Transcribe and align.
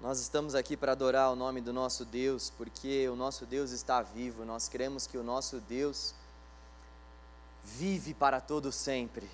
Nós 0.00 0.20
estamos 0.20 0.54
aqui 0.54 0.76
para 0.76 0.92
adorar 0.92 1.32
o 1.32 1.34
nome 1.34 1.60
do 1.60 1.72
nosso 1.72 2.04
Deus, 2.04 2.52
porque 2.56 3.08
o 3.08 3.16
nosso 3.16 3.44
Deus 3.44 3.72
está 3.72 4.00
vivo. 4.00 4.44
Nós 4.44 4.68
cremos 4.68 5.08
que 5.08 5.18
o 5.18 5.24
nosso 5.24 5.58
Deus 5.58 6.14
vive 7.64 8.14
para 8.14 8.40
todo 8.40 8.70
sempre. 8.70 9.28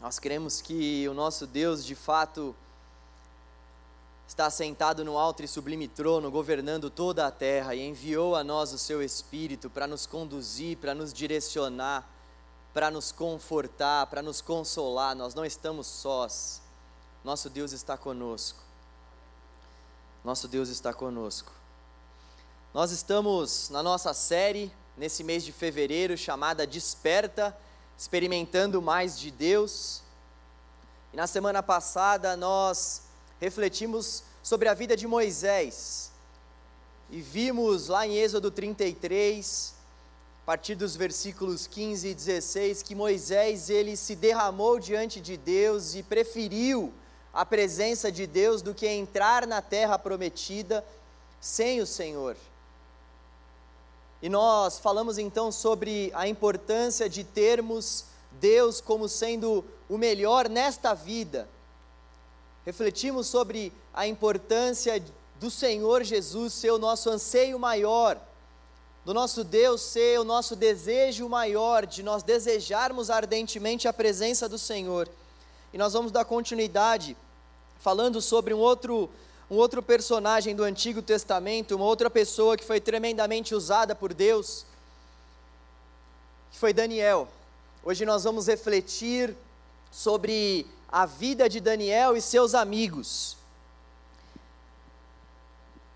Nós 0.00 0.18
cremos 0.18 0.60
que 0.60 1.08
o 1.08 1.14
nosso 1.14 1.46
Deus, 1.46 1.84
de 1.84 1.94
fato, 1.94 2.52
está 4.26 4.50
sentado 4.50 5.04
no 5.04 5.16
alto 5.16 5.44
e 5.44 5.46
sublime 5.46 5.86
trono, 5.86 6.32
governando 6.32 6.90
toda 6.90 7.24
a 7.24 7.30
terra 7.30 7.76
e 7.76 7.86
enviou 7.86 8.34
a 8.34 8.42
nós 8.42 8.72
o 8.72 8.78
seu 8.78 9.00
Espírito 9.00 9.70
para 9.70 9.86
nos 9.86 10.04
conduzir, 10.04 10.78
para 10.78 10.96
nos 10.96 11.12
direcionar, 11.12 12.10
para 12.74 12.90
nos 12.90 13.12
confortar, 13.12 14.08
para 14.08 14.20
nos 14.20 14.40
consolar. 14.40 15.14
Nós 15.14 15.32
não 15.32 15.44
estamos 15.44 15.86
sós. 15.86 16.60
Nosso 17.22 17.48
Deus 17.48 17.70
está 17.70 17.96
conosco. 17.96 18.67
Nosso 20.24 20.48
Deus 20.48 20.68
está 20.68 20.92
conosco. 20.92 21.52
Nós 22.74 22.90
estamos 22.90 23.70
na 23.70 23.82
nossa 23.82 24.12
série 24.12 24.72
nesse 24.96 25.22
mês 25.22 25.44
de 25.44 25.52
fevereiro 25.52 26.16
chamada 26.16 26.66
Desperta, 26.66 27.56
experimentando 27.96 28.82
mais 28.82 29.18
de 29.18 29.30
Deus. 29.30 30.02
E 31.12 31.16
na 31.16 31.26
semana 31.26 31.62
passada 31.62 32.36
nós 32.36 33.02
refletimos 33.40 34.24
sobre 34.42 34.68
a 34.68 34.74
vida 34.74 34.96
de 34.96 35.06
Moisés 35.06 36.10
e 37.10 37.22
vimos 37.22 37.88
lá 37.88 38.06
em 38.06 38.16
Êxodo 38.16 38.50
33, 38.50 39.74
a 40.42 40.46
partir 40.46 40.74
dos 40.74 40.94
versículos 40.94 41.66
15 41.66 42.08
e 42.08 42.14
16, 42.14 42.82
que 42.82 42.94
Moisés 42.94 43.70
ele 43.70 43.96
se 43.96 44.14
derramou 44.14 44.78
diante 44.78 45.20
de 45.20 45.36
Deus 45.36 45.94
e 45.94 46.02
preferiu 46.02 46.92
a 47.38 47.46
presença 47.46 48.10
de 48.10 48.26
Deus 48.26 48.62
do 48.62 48.74
que 48.74 48.88
entrar 48.88 49.46
na 49.46 49.62
terra 49.62 49.96
prometida 49.96 50.84
sem 51.40 51.80
o 51.80 51.86
Senhor. 51.86 52.36
E 54.20 54.28
nós 54.28 54.80
falamos 54.80 55.18
então 55.18 55.52
sobre 55.52 56.10
a 56.16 56.26
importância 56.26 57.08
de 57.08 57.22
termos 57.22 58.06
Deus 58.32 58.80
como 58.80 59.08
sendo 59.08 59.64
o 59.88 59.96
melhor 59.96 60.48
nesta 60.48 60.94
vida 60.94 61.48
refletimos 62.66 63.28
sobre 63.28 63.72
a 63.94 64.06
importância 64.06 65.00
do 65.40 65.48
Senhor 65.48 66.02
Jesus 66.02 66.52
ser 66.52 66.72
o 66.72 66.78
nosso 66.78 67.08
anseio 67.08 67.56
maior, 67.56 68.20
do 69.04 69.14
nosso 69.14 69.44
Deus 69.44 69.80
ser 69.80 70.18
o 70.18 70.24
nosso 70.24 70.56
desejo 70.56 71.28
maior, 71.28 71.86
de 71.86 72.02
nós 72.02 72.24
desejarmos 72.24 73.10
ardentemente 73.10 73.86
a 73.86 73.92
presença 73.92 74.48
do 74.48 74.58
Senhor. 74.58 75.08
E 75.72 75.78
nós 75.78 75.92
vamos 75.92 76.10
dar 76.10 76.24
continuidade 76.24 77.16
falando 77.78 78.20
sobre 78.20 78.52
um 78.52 78.58
outro 78.58 79.08
um 79.50 79.56
outro 79.56 79.82
personagem 79.82 80.54
do 80.54 80.62
Antigo 80.62 81.00
Testamento, 81.00 81.74
uma 81.74 81.86
outra 81.86 82.10
pessoa 82.10 82.54
que 82.54 82.64
foi 82.64 82.82
tremendamente 82.82 83.54
usada 83.54 83.94
por 83.94 84.12
Deus, 84.12 84.66
que 86.50 86.58
foi 86.58 86.74
Daniel. 86.74 87.26
Hoje 87.82 88.04
nós 88.04 88.24
vamos 88.24 88.46
refletir 88.46 89.34
sobre 89.90 90.66
a 90.92 91.06
vida 91.06 91.48
de 91.48 91.60
Daniel 91.60 92.14
e 92.14 92.20
seus 92.20 92.54
amigos. 92.54 93.38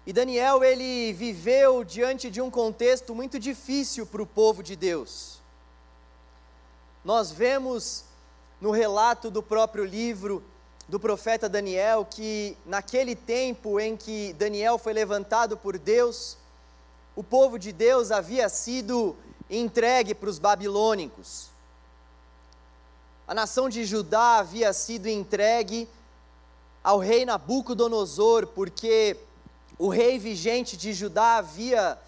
E 0.06 0.14
Daniel, 0.14 0.64
ele 0.64 1.12
viveu 1.12 1.84
diante 1.84 2.30
de 2.30 2.40
um 2.40 2.50
contexto 2.50 3.14
muito 3.14 3.38
difícil 3.38 4.06
para 4.06 4.22
o 4.22 4.26
povo 4.26 4.62
de 4.62 4.74
Deus. 4.74 5.40
Nós 7.04 7.30
vemos 7.30 8.04
no 8.60 8.70
relato 8.70 9.30
do 9.30 9.42
próprio 9.42 9.84
livro 9.84 10.42
do 10.88 10.98
profeta 10.98 11.48
Daniel 11.48 12.06
que, 12.08 12.56
naquele 12.66 13.14
tempo 13.14 13.78
em 13.78 13.96
que 13.96 14.32
Daniel 14.34 14.78
foi 14.78 14.92
levantado 14.92 15.56
por 15.56 15.78
Deus, 15.78 16.36
o 17.14 17.22
povo 17.22 17.58
de 17.58 17.72
Deus 17.72 18.10
havia 18.10 18.48
sido 18.48 19.16
entregue 19.48 20.14
para 20.14 20.28
os 20.28 20.38
babilônicos. 20.38 21.48
A 23.26 23.34
nação 23.34 23.68
de 23.68 23.84
Judá 23.84 24.38
havia 24.38 24.72
sido 24.72 25.06
entregue 25.06 25.88
ao 26.82 26.98
rei 26.98 27.24
Nabucodonosor, 27.24 28.46
porque 28.48 29.16
o 29.78 29.88
rei 29.88 30.18
vigente 30.18 30.76
de 30.76 30.92
Judá 30.92 31.36
havia 31.36 31.98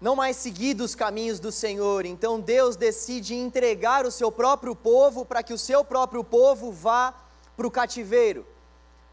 não 0.00 0.16
mais 0.16 0.36
seguido 0.36 0.82
os 0.82 0.94
caminhos 0.94 1.38
do 1.38 1.52
Senhor. 1.52 2.06
Então 2.06 2.40
Deus 2.40 2.74
decide 2.74 3.34
entregar 3.34 4.06
o 4.06 4.10
seu 4.10 4.32
próprio 4.32 4.74
povo 4.74 5.24
para 5.24 5.42
que 5.42 5.52
o 5.52 5.58
seu 5.58 5.84
próprio 5.84 6.24
povo 6.24 6.72
vá 6.72 7.12
para 7.56 7.66
o 7.66 7.70
cativeiro. 7.70 8.46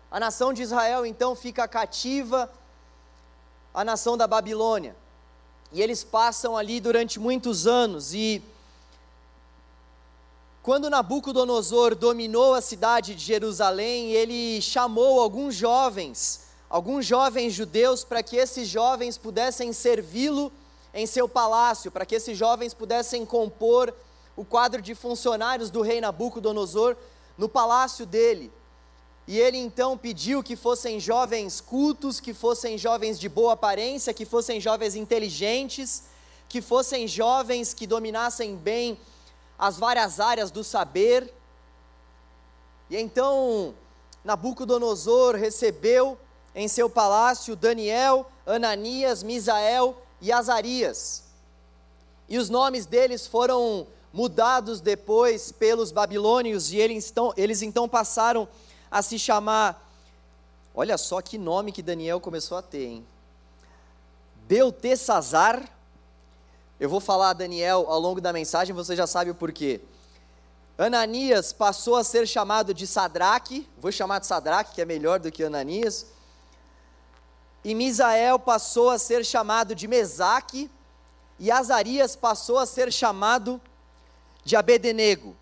A 0.09 0.19
nação 0.19 0.53
de 0.53 0.61
Israel 0.61 1.05
então 1.05 1.35
fica 1.35 1.67
cativa 1.67 2.49
à 3.73 3.83
nação 3.83 4.15
da 4.15 4.25
Babilônia. 4.25 4.95
E 5.73 5.81
eles 5.81 6.03
passam 6.03 6.55
ali 6.55 6.79
durante 6.79 7.19
muitos 7.19 7.67
anos 7.67 8.13
e 8.13 8.41
quando 10.63 10.89
Nabucodonosor 10.89 11.95
dominou 11.95 12.53
a 12.53 12.59
cidade 12.59 13.15
de 13.15 13.23
Jerusalém, 13.23 14.11
ele 14.11 14.61
chamou 14.61 15.21
alguns 15.21 15.55
jovens, 15.55 16.41
alguns 16.69 17.05
jovens 17.05 17.53
judeus, 17.53 18.03
para 18.03 18.21
que 18.21 18.35
esses 18.35 18.67
jovens 18.67 19.17
pudessem 19.17 19.71
servi-lo 19.71 20.51
em 20.97 21.05
seu 21.05 21.29
palácio, 21.29 21.91
para 21.91 22.07
que 22.07 22.15
esses 22.15 22.35
jovens 22.35 22.73
pudessem 22.73 23.23
compor 23.23 23.93
o 24.35 24.43
quadro 24.43 24.81
de 24.81 24.95
funcionários 24.95 25.69
do 25.69 25.83
rei 25.83 26.01
Nabucodonosor 26.01 26.97
no 27.37 27.47
palácio 27.47 28.03
dele. 28.03 28.51
E 29.27 29.39
ele 29.39 29.59
então 29.59 29.95
pediu 29.95 30.41
que 30.41 30.55
fossem 30.55 30.99
jovens 30.99 31.61
cultos, 31.61 32.19
que 32.19 32.33
fossem 32.33 32.79
jovens 32.79 33.19
de 33.19 33.29
boa 33.29 33.53
aparência, 33.53 34.11
que 34.11 34.25
fossem 34.25 34.59
jovens 34.59 34.95
inteligentes, 34.95 36.05
que 36.49 36.63
fossem 36.63 37.07
jovens 37.07 37.75
que 37.75 37.85
dominassem 37.85 38.55
bem 38.55 38.99
as 39.59 39.77
várias 39.77 40.19
áreas 40.19 40.49
do 40.49 40.63
saber. 40.63 41.31
E 42.89 42.97
então 42.97 43.75
Nabucodonosor 44.23 45.35
recebeu 45.35 46.17
em 46.55 46.67
seu 46.67 46.89
palácio 46.89 47.55
Daniel, 47.55 48.25
Ananias, 48.47 49.21
Misael 49.21 49.95
e 50.21 50.31
Azarias. 50.31 51.23
E 52.27 52.37
os 52.37 52.49
nomes 52.49 52.85
deles 52.85 53.25
foram 53.25 53.87
mudados 54.11 54.81
depois 54.81 55.51
pelos 55.51 55.91
babilônios 55.91 56.71
e 56.71 56.77
eles 56.77 57.09
então, 57.09 57.33
eles 57.37 57.61
então 57.61 57.87
passaram 57.87 58.47
a 58.89 59.01
se 59.01 59.17
chamar. 59.17 59.85
Olha 60.73 60.97
só 60.97 61.21
que 61.21 61.37
nome 61.37 61.71
que 61.71 61.81
Daniel 61.81 62.19
começou 62.19 62.57
a 62.57 62.61
ter, 62.61 62.85
hein? 62.85 63.07
Beltesazar 64.47 65.77
eu 66.79 66.87
vou 66.87 66.99
falar 66.99 67.31
a 67.31 67.33
Daniel 67.33 67.87
ao 67.87 67.99
longo 67.99 68.21
da 68.21 68.31
mensagem, 68.31 68.75
você 68.75 68.95
já 68.95 69.07
sabe 69.07 69.31
o 69.31 69.35
porquê. 69.35 69.81
Ananias 70.77 71.51
passou 71.51 71.95
a 71.95 72.03
ser 72.03 72.27
chamado 72.27 72.71
de 72.71 72.85
Sadraque, 72.85 73.67
vou 73.79 73.91
chamar 73.91 74.19
de 74.19 74.27
Sadraque, 74.27 74.75
que 74.75 74.81
é 74.81 74.85
melhor 74.85 75.19
do 75.19 75.31
que 75.31 75.43
Ananias. 75.43 76.05
E 77.63 77.75
Misael 77.75 78.39
passou 78.39 78.89
a 78.89 78.97
ser 78.97 79.25
chamado 79.25 79.75
de 79.75 79.87
Mesaque, 79.87 80.69
e 81.39 81.51
Azarias 81.51 82.15
passou 82.15 82.57
a 82.57 82.65
ser 82.65 82.91
chamado 82.91 83.61
de 84.43 84.55
Abedenego. 84.55 85.35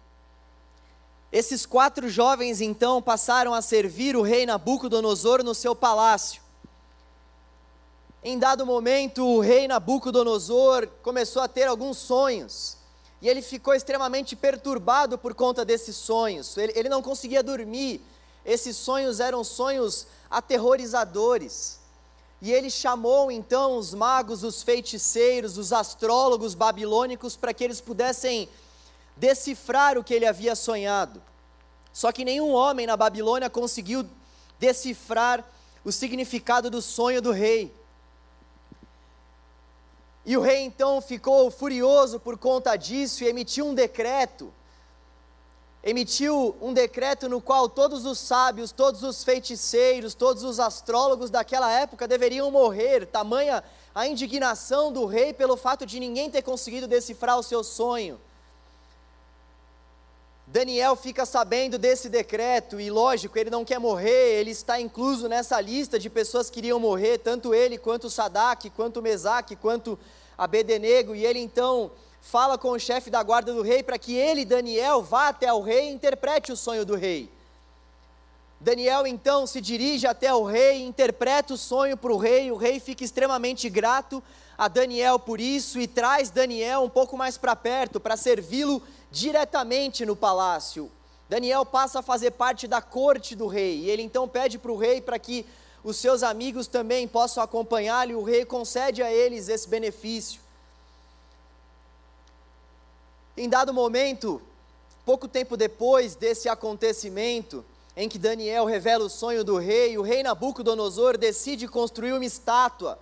Esses 1.31 1.65
quatro 1.65 2.09
jovens 2.09 2.61
então 2.61 3.01
passaram 3.01 3.53
a 3.53 3.61
servir 3.61 4.15
o 4.15 4.21
rei 4.21 4.45
Nabucodonosor 4.45 5.43
no 5.43 5.53
seu 5.53 5.75
palácio. 5.75 6.41
Em 8.23 8.39
dado 8.39 8.65
momento, 8.65 9.23
o 9.23 9.39
rei 9.39 9.67
Nabucodonosor 9.67 10.87
começou 11.03 11.41
a 11.41 11.47
ter 11.47 11.65
alguns 11.65 11.97
sonhos. 11.97 12.77
E 13.21 13.29
ele 13.29 13.41
ficou 13.41 13.73
extremamente 13.73 14.35
perturbado 14.35 15.17
por 15.17 15.33
conta 15.33 15.63
desses 15.63 15.95
sonhos. 15.95 16.57
Ele, 16.57 16.73
ele 16.75 16.89
não 16.89 17.01
conseguia 17.01 17.43
dormir. 17.43 18.01
Esses 18.43 18.77
sonhos 18.77 19.19
eram 19.19 19.43
sonhos 19.43 20.07
aterrorizadores. 20.29 21.79
E 22.45 22.53
ele 22.53 22.69
chamou 22.69 23.31
então 23.31 23.75
os 23.75 23.91
magos, 23.91 24.43
os 24.43 24.61
feiticeiros, 24.61 25.57
os 25.57 25.73
astrólogos 25.73 26.53
babilônicos 26.53 27.35
para 27.35 27.51
que 27.51 27.63
eles 27.63 27.81
pudessem 27.81 28.47
decifrar 29.17 29.97
o 29.97 30.03
que 30.03 30.13
ele 30.13 30.27
havia 30.27 30.55
sonhado. 30.55 31.19
Só 31.91 32.11
que 32.11 32.23
nenhum 32.23 32.51
homem 32.51 32.85
na 32.85 32.95
Babilônia 32.95 33.49
conseguiu 33.49 34.07
decifrar 34.59 35.43
o 35.83 35.91
significado 35.91 36.69
do 36.69 36.83
sonho 36.83 37.19
do 37.19 37.31
rei. 37.31 37.73
E 40.23 40.37
o 40.37 40.41
rei 40.41 40.59
então 40.59 41.01
ficou 41.01 41.49
furioso 41.49 42.19
por 42.19 42.37
conta 42.37 42.75
disso 42.75 43.23
e 43.23 43.27
emitiu 43.27 43.65
um 43.65 43.73
decreto. 43.73 44.53
Emitiu 45.87 46.57
um 46.59 46.73
decreto 46.73 47.29
no 47.29 47.39
qual 47.39 47.69
todos 47.69 48.07
os 48.07 48.17
sábios, 48.17 48.71
todos 48.71 49.03
os 49.03 49.23
feiticeiros, 49.23 50.15
todos 50.15 50.43
os 50.43 50.59
astrólogos 50.59 51.29
daquela 51.29 51.71
época 51.71 52.07
deveriam 52.07 52.49
morrer, 52.49 53.05
tamanha 53.05 53.63
a 53.93 54.07
indignação 54.07 54.91
do 54.91 55.05
rei 55.05 55.31
pelo 55.31 55.55
fato 55.55 55.85
de 55.85 55.99
ninguém 55.99 56.31
ter 56.31 56.41
conseguido 56.41 56.87
decifrar 56.87 57.37
o 57.37 57.43
seu 57.43 57.63
sonho. 57.63 58.19
Daniel 60.47 60.95
fica 60.95 61.23
sabendo 61.23 61.77
desse 61.77 62.09
decreto 62.09 62.79
e, 62.79 62.89
lógico, 62.89 63.37
ele 63.37 63.51
não 63.51 63.63
quer 63.63 63.77
morrer, 63.77 64.39
ele 64.39 64.51
está 64.51 64.79
incluso 64.79 65.27
nessa 65.29 65.61
lista 65.61 65.99
de 65.99 66.09
pessoas 66.09 66.49
que 66.49 66.59
iriam 66.59 66.79
morrer, 66.79 67.19
tanto 67.19 67.53
ele 67.53 67.77
quanto 67.77 68.09
Sadak, 68.09 68.71
quanto 68.71 69.03
Mesaque, 69.03 69.55
quanto 69.55 69.99
Abednego, 70.35 71.13
e 71.13 71.23
ele 71.23 71.39
então 71.39 71.91
fala 72.25 72.57
com 72.57 72.71
o 72.71 72.79
chefe 72.79 73.11
da 73.11 73.21
guarda 73.21 73.53
do 73.53 73.61
rei 73.61 73.83
para 73.83 73.99
que 73.99 74.15
ele, 74.15 74.43
Daniel, 74.43 75.03
vá 75.03 75.27
até 75.27 75.53
o 75.53 75.61
rei 75.61 75.89
e 75.89 75.93
interprete 75.93 76.51
o 76.51 76.57
sonho 76.57 76.83
do 76.83 76.95
rei. 76.95 77.29
Daniel 78.59 79.05
então 79.05 79.45
se 79.45 79.61
dirige 79.61 80.07
até 80.07 80.33
o 80.33 80.43
rei, 80.43 80.81
interpreta 80.81 81.53
o 81.53 81.57
sonho 81.57 81.95
para 81.95 82.11
o 82.11 82.17
rei, 82.17 82.51
o 82.51 82.55
rei 82.55 82.79
fica 82.79 83.03
extremamente 83.03 83.69
grato 83.69 84.23
a 84.57 84.67
Daniel 84.67 85.19
por 85.19 85.39
isso 85.39 85.79
e 85.79 85.85
traz 85.85 86.31
Daniel 86.31 86.81
um 86.81 86.89
pouco 86.89 87.15
mais 87.15 87.37
para 87.37 87.55
perto 87.55 87.99
para 87.99 88.17
servi-lo 88.17 88.81
diretamente 89.11 90.03
no 90.03 90.15
palácio. 90.15 90.91
Daniel 91.29 91.63
passa 91.63 91.99
a 91.99 92.03
fazer 92.03 92.31
parte 92.31 92.67
da 92.67 92.81
corte 92.81 93.35
do 93.35 93.45
rei 93.45 93.81
e 93.81 93.89
ele 93.89 94.01
então 94.01 94.27
pede 94.27 94.57
para 94.57 94.71
o 94.71 94.77
rei 94.77 94.99
para 94.99 95.19
que 95.19 95.45
os 95.83 95.97
seus 95.97 96.23
amigos 96.23 96.65
também 96.65 97.07
possam 97.07 97.43
acompanhá-lo 97.43 98.11
e 98.11 98.15
o 98.15 98.23
rei 98.23 98.45
concede 98.45 99.03
a 99.03 99.11
eles 99.13 99.47
esse 99.47 99.69
benefício. 99.69 100.44
Em 103.37 103.49
dado 103.49 103.73
momento, 103.73 104.41
pouco 105.05 105.27
tempo 105.27 105.57
depois 105.57 106.15
desse 106.15 106.47
acontecimento, 106.47 107.63
em 107.95 108.07
que 108.09 108.17
Daniel 108.17 108.65
revela 108.65 109.05
o 109.05 109.09
sonho 109.09 109.43
do 109.43 109.57
rei, 109.57 109.97
o 109.97 110.01
rei 110.01 110.23
Nabucodonosor 110.23 111.17
decide 111.17 111.67
construir 111.67 112.13
uma 112.13 112.25
estátua 112.25 112.99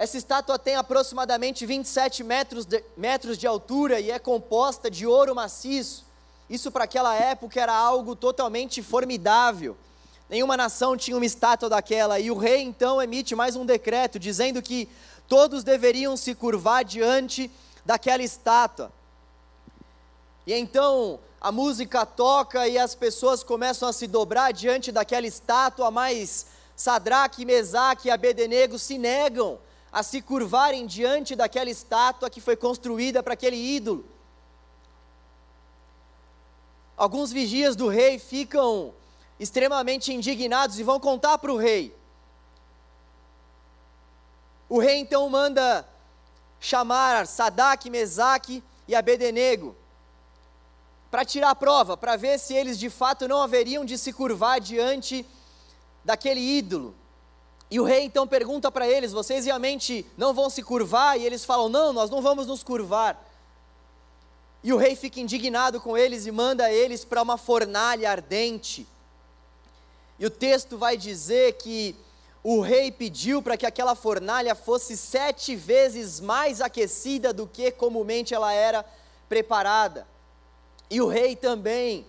essa 0.00 0.16
estátua 0.16 0.58
tem 0.58 0.76
aproximadamente 0.76 1.66
27 1.66 2.24
metros 2.24 2.64
de, 2.64 2.82
metros 2.96 3.36
de 3.36 3.46
altura 3.46 4.00
e 4.00 4.10
é 4.10 4.18
composta 4.18 4.90
de 4.90 5.06
ouro 5.06 5.34
maciço. 5.34 6.06
Isso 6.48 6.72
para 6.72 6.84
aquela 6.84 7.14
época 7.14 7.60
era 7.60 7.74
algo 7.74 8.16
totalmente 8.16 8.82
formidável. 8.82 9.76
Nenhuma 10.30 10.56
nação 10.56 10.96
tinha 10.96 11.14
uma 11.14 11.26
estátua 11.26 11.68
daquela. 11.68 12.18
E 12.18 12.30
o 12.30 12.38
rei 12.38 12.62
então 12.62 13.02
emite 13.02 13.34
mais 13.34 13.56
um 13.56 13.66
decreto 13.66 14.18
dizendo 14.18 14.62
que 14.62 14.88
todos 15.28 15.62
deveriam 15.62 16.16
se 16.16 16.34
curvar 16.34 16.82
diante 16.82 17.50
daquela 17.84 18.22
estátua. 18.22 18.92
E 20.46 20.54
então 20.54 21.20
a 21.40 21.50
música 21.50 22.04
toca 22.04 22.68
e 22.68 22.78
as 22.78 22.94
pessoas 22.94 23.42
começam 23.42 23.88
a 23.88 23.92
se 23.92 24.06
dobrar 24.06 24.52
diante 24.52 24.92
daquela 24.92 25.26
estátua, 25.26 25.90
mas 25.90 26.46
Sadraque, 26.76 27.44
Mesaque 27.44 28.08
e 28.08 28.10
Abednego 28.10 28.78
se 28.78 28.98
negam 28.98 29.58
a 29.92 30.02
se 30.02 30.22
curvarem 30.22 30.86
diante 30.86 31.34
daquela 31.34 31.70
estátua 31.70 32.30
que 32.30 32.40
foi 32.40 32.56
construída 32.56 33.22
para 33.22 33.34
aquele 33.34 33.56
ídolo. 33.56 34.04
Alguns 36.96 37.32
vigias 37.32 37.74
do 37.74 37.88
rei 37.88 38.18
ficam 38.18 38.92
extremamente 39.38 40.12
indignados 40.12 40.78
e 40.78 40.82
vão 40.82 41.00
contar 41.00 41.38
para 41.38 41.52
o 41.52 41.56
rei. 41.56 41.96
O 44.68 44.78
rei 44.78 44.98
então 44.98 45.28
manda 45.28 45.88
chamar 46.60 47.26
Sadak, 47.26 47.88
Mesaque 47.90 48.62
e 48.86 48.94
Abednego 48.94 49.74
para 51.10 51.24
tirar 51.24 51.50
a 51.50 51.54
prova, 51.54 51.96
para 51.96 52.16
ver 52.16 52.38
se 52.38 52.54
eles 52.54 52.78
de 52.78 52.88
fato 52.88 53.26
não 53.26 53.42
haveriam 53.42 53.84
de 53.84 53.98
se 53.98 54.12
curvar 54.12 54.60
diante 54.60 55.26
daquele 56.04 56.40
ídolo. 56.40 56.94
E 57.70 57.80
o 57.80 57.84
rei 57.84 58.04
então 58.04 58.26
pergunta 58.26 58.70
para 58.70 58.88
eles: 58.88 59.12
vocês 59.12 59.44
realmente 59.44 60.06
não 60.16 60.32
vão 60.32 60.48
se 60.48 60.62
curvar? 60.62 61.18
E 61.18 61.24
eles 61.26 61.44
falam: 61.44 61.68
não, 61.68 61.92
nós 61.92 62.10
não 62.10 62.22
vamos 62.22 62.46
nos 62.46 62.62
curvar. 62.62 63.26
E 64.62 64.72
o 64.72 64.76
rei 64.76 64.94
fica 64.94 65.20
indignado 65.20 65.80
com 65.80 65.96
eles 65.96 66.26
e 66.26 66.30
manda 66.30 66.70
eles 66.70 67.04
para 67.04 67.22
uma 67.22 67.36
fornalha 67.36 68.10
ardente. 68.10 68.86
E 70.18 70.26
o 70.26 70.30
texto 70.30 70.76
vai 70.76 70.96
dizer 70.96 71.54
que 71.54 71.96
o 72.42 72.60
rei 72.60 72.90
pediu 72.90 73.42
para 73.42 73.56
que 73.56 73.66
aquela 73.66 73.94
fornalha 73.94 74.54
fosse 74.54 74.96
sete 74.96 75.54
vezes 75.54 76.20
mais 76.20 76.60
aquecida 76.60 77.32
do 77.32 77.46
que 77.46 77.70
comumente 77.70 78.34
ela 78.34 78.52
era 78.52 78.84
preparada. 79.28 80.06
E 80.88 81.00
o 81.00 81.06
rei 81.06 81.36
também 81.36 82.06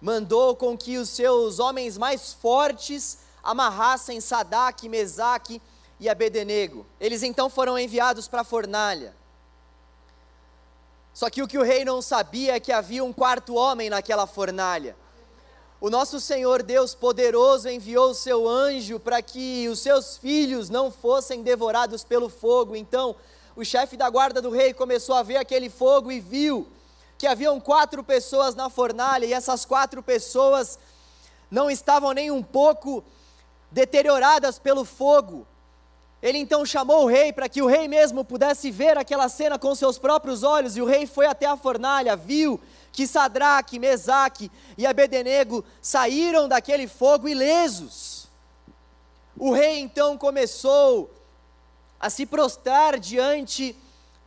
mandou 0.00 0.54
com 0.54 0.76
que 0.76 0.98
os 0.98 1.08
seus 1.08 1.58
homens 1.58 1.96
mais 1.96 2.32
fortes 2.32 3.18
amarrassem 3.42 4.20
Sadak, 4.20 4.88
Mesaque 4.88 5.62
e 5.98 6.08
Abednego. 6.08 6.86
Eles 7.00 7.22
então 7.22 7.48
foram 7.48 7.78
enviados 7.78 8.28
para 8.28 8.42
a 8.42 8.44
fornalha. 8.44 9.14
Só 11.12 11.28
que 11.28 11.42
o 11.42 11.48
que 11.48 11.58
o 11.58 11.62
rei 11.62 11.84
não 11.84 12.00
sabia 12.00 12.54
é 12.54 12.60
que 12.60 12.70
havia 12.70 13.02
um 13.02 13.12
quarto 13.12 13.54
homem 13.54 13.90
naquela 13.90 14.26
fornalha. 14.26 14.96
O 15.80 15.88
nosso 15.88 16.20
Senhor 16.20 16.62
Deus 16.62 16.94
poderoso 16.94 17.66
enviou 17.66 18.10
o 18.10 18.14
seu 18.14 18.46
anjo 18.46 19.00
para 19.00 19.22
que 19.22 19.66
os 19.66 19.78
seus 19.78 20.18
filhos 20.18 20.68
não 20.68 20.90
fossem 20.90 21.42
devorados 21.42 22.04
pelo 22.04 22.28
fogo. 22.28 22.76
Então, 22.76 23.16
o 23.56 23.64
chefe 23.64 23.96
da 23.96 24.10
guarda 24.10 24.42
do 24.42 24.50
rei 24.50 24.74
começou 24.74 25.14
a 25.14 25.22
ver 25.22 25.38
aquele 25.38 25.70
fogo 25.70 26.12
e 26.12 26.20
viu 26.20 26.68
que 27.16 27.26
haviam 27.26 27.58
quatro 27.58 28.04
pessoas 28.04 28.54
na 28.54 28.68
fornalha 28.68 29.24
e 29.24 29.32
essas 29.32 29.64
quatro 29.64 30.02
pessoas 30.02 30.78
não 31.50 31.70
estavam 31.70 32.12
nem 32.12 32.30
um 32.30 32.42
pouco 32.42 33.02
deterioradas 33.70 34.58
pelo 34.58 34.84
fogo. 34.84 35.46
Ele 36.22 36.36
então 36.36 36.66
chamou 36.66 37.04
o 37.04 37.08
rei 37.08 37.32
para 37.32 37.48
que 37.48 37.62
o 37.62 37.66
rei 37.66 37.88
mesmo 37.88 38.22
pudesse 38.22 38.70
ver 38.70 38.98
aquela 38.98 39.30
cena 39.30 39.58
com 39.58 39.74
seus 39.74 39.98
próprios 39.98 40.42
olhos, 40.42 40.76
e 40.76 40.82
o 40.82 40.86
rei 40.86 41.06
foi 41.06 41.24
até 41.24 41.46
a 41.46 41.56
fornalha, 41.56 42.14
viu 42.14 42.60
que 42.92 43.06
Sadraque, 43.06 43.78
Mesaque 43.78 44.50
e 44.76 44.86
Abednego 44.86 45.64
saíram 45.80 46.48
daquele 46.48 46.88
fogo 46.88 47.28
ilesos. 47.28 48.28
O 49.38 49.52
rei 49.52 49.78
então 49.78 50.18
começou 50.18 51.10
a 51.98 52.10
se 52.10 52.26
prostrar 52.26 52.98
diante 52.98 53.76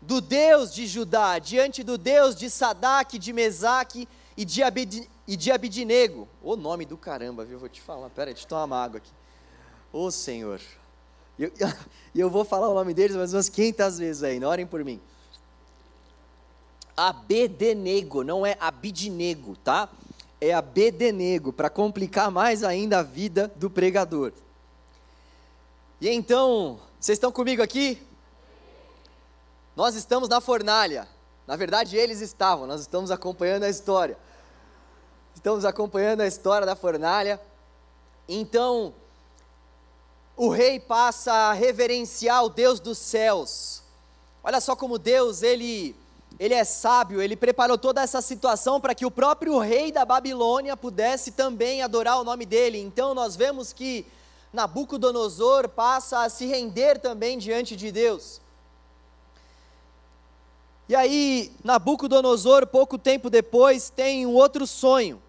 do 0.01 0.19
Deus 0.19 0.74
de 0.74 0.86
Judá, 0.86 1.39
diante 1.39 1.83
do 1.83 1.98
Deus 1.98 2.36
de 2.36 2.50
Sadraque, 2.50 3.18
de 3.18 3.31
Mesaque 3.31 4.07
e 4.36 4.44
de, 4.44 4.62
Abed, 4.62 5.10
e 5.27 5.36
de 5.36 5.51
Abidinego. 5.51 6.27
O 6.42 6.56
nome 6.56 6.86
do 6.86 6.98
caramba, 6.98 7.45
viu? 7.45 7.60
Vou 7.60 7.69
te 7.69 7.81
falar. 7.81 8.10
Pera 8.10 8.30
aí, 8.30 8.33
deixa 8.33 8.45
eu 8.45 8.50
tomar 8.50 8.65
uma 8.65 8.83
água 8.83 8.98
aqui. 8.98 9.12
Ô 9.92 10.12
Senhor. 10.12 10.60
E 11.38 11.44
eu, 11.44 11.51
eu, 12.15 12.30
vou 12.30 12.44
falar 12.44 12.69
o 12.69 12.74
nome 12.74 12.94
deles 12.94 13.15
mais 13.15 13.33
umas 13.33 13.50
500 13.50 13.98
vezes 13.98 14.24
ainda, 14.24 14.48
orem 14.48 14.65
por 14.65 14.83
mim. 14.83 15.00
Abedenego, 16.95 18.24
não 18.24 18.45
é 18.45 18.56
Abidinego, 18.60 19.56
tá? 19.57 19.90
É 20.40 20.54
Abedenego, 20.54 21.51
para 21.51 21.69
complicar 21.69 22.30
mais 22.30 22.63
ainda 22.63 23.00
a 23.00 23.04
vida 23.04 23.51
do 23.56 23.69
pregador. 23.69 24.32
E 26.00 26.10
então, 26.10 26.79
vocês 27.00 27.15
estão 27.15 27.32
comigo 27.32 27.62
aqui? 27.62 28.01
Nós 29.75 29.96
estamos 29.96 30.29
na 30.29 30.39
fornalha. 30.39 31.08
Na 31.48 31.56
verdade, 31.56 31.98
eles 31.98 32.22
estavam, 32.22 32.68
nós 32.68 32.82
estamos 32.82 33.12
acompanhando 33.12 33.63
a 33.63 33.70
história. 33.70 34.18
Estamos 35.36 35.65
acompanhando 35.65 36.22
a 36.22 36.27
história 36.27 36.65
da 36.65 36.75
fornalha. 36.75 37.41
Então, 38.27 38.94
o 40.36 40.50
rei 40.50 40.79
passa 40.79 41.32
a 41.32 41.53
reverenciar 41.53 42.44
o 42.44 42.50
Deus 42.50 42.79
dos 42.79 42.98
céus. 42.98 43.84
Olha 44.44 44.60
só 44.62 44.75
como 44.75 44.98
Deus, 44.98 45.41
ele, 45.41 45.96
ele 46.40 46.54
é 46.54 46.63
sábio, 46.63 47.22
ele 47.22 47.36
preparou 47.36 47.78
toda 47.78 48.02
essa 48.02 48.22
situação 48.22 48.82
para 48.82 48.96
que 48.96 49.06
o 49.06 49.12
próprio 49.12 49.58
rei 49.60 49.92
da 49.92 50.04
Babilônia 50.04 50.75
pudesse 50.75 51.32
também 51.32 51.82
adorar 51.82 52.20
o 52.20 52.24
nome 52.24 52.46
dele. 52.46 52.80
Então 52.80 53.13
nós 53.13 53.36
vemos 53.36 53.72
que 53.72 54.06
Nabucodonosor 54.52 55.70
passa 55.70 56.24
a 56.24 56.30
se 56.30 56.46
render 56.46 57.00
também 57.00 57.38
diante 57.38 57.75
de 57.75 57.92
Deus. 57.92 58.42
E 60.90 60.96
aí, 60.96 61.52
Nabucodonosor, 61.63 62.68
pouco 62.68 62.98
tempo 62.98 63.30
depois, 63.30 63.90
tem 63.90 64.25
um 64.25 64.34
outro 64.34 64.68
sonho. 64.68 65.22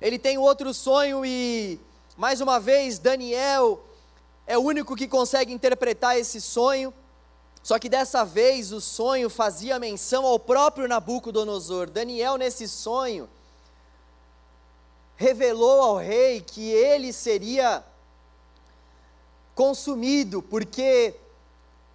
Ele 0.00 0.18
tem 0.18 0.38
um 0.38 0.42
outro 0.42 0.72
sonho 0.72 1.24
e 1.24 1.80
mais 2.16 2.40
uma 2.40 2.60
vez, 2.60 2.98
Daniel 2.98 3.82
é 4.46 4.56
o 4.56 4.60
único 4.60 4.94
que 4.94 5.08
consegue 5.08 5.52
interpretar 5.52 6.18
esse 6.18 6.40
sonho. 6.40 6.92
Só 7.64 7.78
que 7.78 7.88
dessa 7.88 8.26
vez 8.26 8.72
o 8.72 8.80
sonho 8.80 9.30
fazia 9.30 9.78
menção 9.78 10.26
ao 10.26 10.38
próprio 10.38 10.86
Nabucodonosor. 10.86 11.88
Daniel, 11.88 12.36
nesse 12.36 12.68
sonho, 12.68 13.26
revelou 15.16 15.80
ao 15.80 15.96
rei 15.96 16.42
que 16.42 16.70
ele 16.70 17.10
seria 17.10 17.82
consumido, 19.54 20.42
porque 20.42 21.14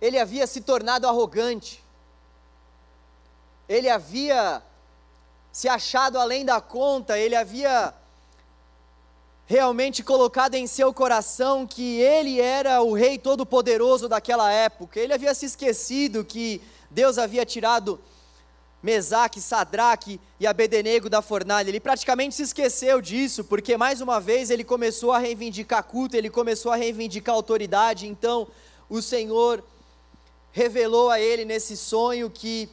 ele 0.02 0.18
havia 0.18 0.48
se 0.48 0.62
tornado 0.62 1.08
arrogante, 1.08 1.84
ele 3.68 3.92
havia 3.92 4.64
se 5.52 5.70
achado 5.70 6.18
além 6.18 6.44
da 6.44 6.60
conta, 6.60 7.16
ele 7.16 7.36
havia 7.36 7.94
realmente 9.50 10.04
colocado 10.04 10.54
em 10.54 10.68
seu 10.68 10.94
coração 10.94 11.66
que 11.66 12.00
ele 12.00 12.40
era 12.40 12.84
o 12.84 12.94
rei 12.94 13.18
todo-poderoso 13.18 14.08
daquela 14.08 14.52
época. 14.52 15.00
Ele 15.00 15.12
havia 15.12 15.34
se 15.34 15.48
esquecido 15.48 16.24
que 16.24 16.62
Deus 16.88 17.18
havia 17.18 17.44
tirado 17.44 18.00
Mesaque, 18.84 19.42
Sadraque 19.42 20.22
e 20.40 20.46
Abednego 20.46 21.10
da 21.10 21.24
fornalha. 21.24 21.68
Ele 21.68 21.80
praticamente 21.80 22.36
se 22.36 22.44
esqueceu 22.44 23.02
disso, 23.02 23.44
porque 23.44 23.76
mais 23.76 24.02
uma 24.02 24.22
vez 24.22 24.52
ele 24.52 24.64
começou 24.64 25.12
a 25.12 25.18
reivindicar 25.18 25.84
culto, 25.84 26.16
ele 26.16 26.30
começou 26.30 26.72
a 26.72 26.76
reivindicar 26.76 27.34
autoridade. 27.34 28.06
Então, 28.06 28.48
o 28.88 29.02
Senhor 29.02 29.64
revelou 30.52 31.10
a 31.10 31.20
ele 31.20 31.44
nesse 31.44 31.76
sonho 31.76 32.30
que 32.30 32.70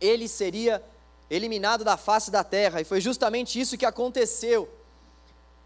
ele 0.00 0.28
seria 0.28 0.82
eliminado 1.28 1.84
da 1.84 1.98
face 1.98 2.30
da 2.30 2.42
terra, 2.42 2.80
e 2.80 2.84
foi 2.84 3.02
justamente 3.02 3.60
isso 3.60 3.76
que 3.76 3.84
aconteceu. 3.84 4.66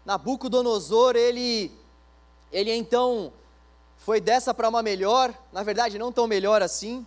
Nabucodonosor, 0.05 1.15
ele 1.15 1.71
ele 2.51 2.73
então 2.73 3.31
foi 3.97 4.19
dessa 4.19 4.53
para 4.53 4.67
uma 4.67 4.81
melhor, 4.81 5.33
na 5.53 5.63
verdade 5.63 5.97
não 5.97 6.11
tão 6.11 6.27
melhor 6.27 6.61
assim, 6.61 7.05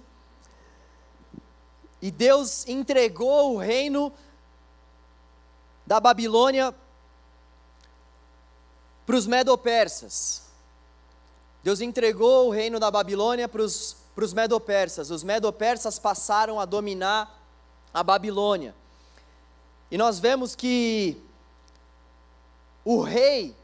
e 2.01 2.11
Deus 2.11 2.69
entregou 2.69 3.55
o 3.55 3.57
reino 3.57 4.13
da 5.87 5.99
Babilônia 5.99 6.75
para 9.07 9.17
os 9.17 9.27
medopersas. 9.27 10.43
Deus 11.63 11.81
entregou 11.81 12.49
o 12.49 12.51
reino 12.51 12.79
da 12.79 12.91
Babilônia 12.91 13.49
para 13.49 13.63
os, 13.63 13.97
medopersas. 14.35 15.11
Os 15.11 15.25
medopersas 15.25 15.99
passaram 15.99 16.61
a 16.61 16.67
dominar 16.67 17.43
a 17.93 18.03
Babilônia. 18.03 18.75
E 19.91 19.97
nós 19.97 20.19
vemos 20.19 20.55
que 20.55 21.24
o 22.85 23.01
rei, 23.01 23.57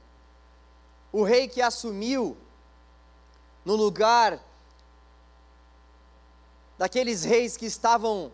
o 1.12 1.22
rei 1.22 1.46
que 1.46 1.60
assumiu 1.60 2.36
no 3.64 3.76
lugar 3.76 4.40
daqueles 6.78 7.24
reis 7.24 7.56
que 7.56 7.66
estavam 7.66 8.32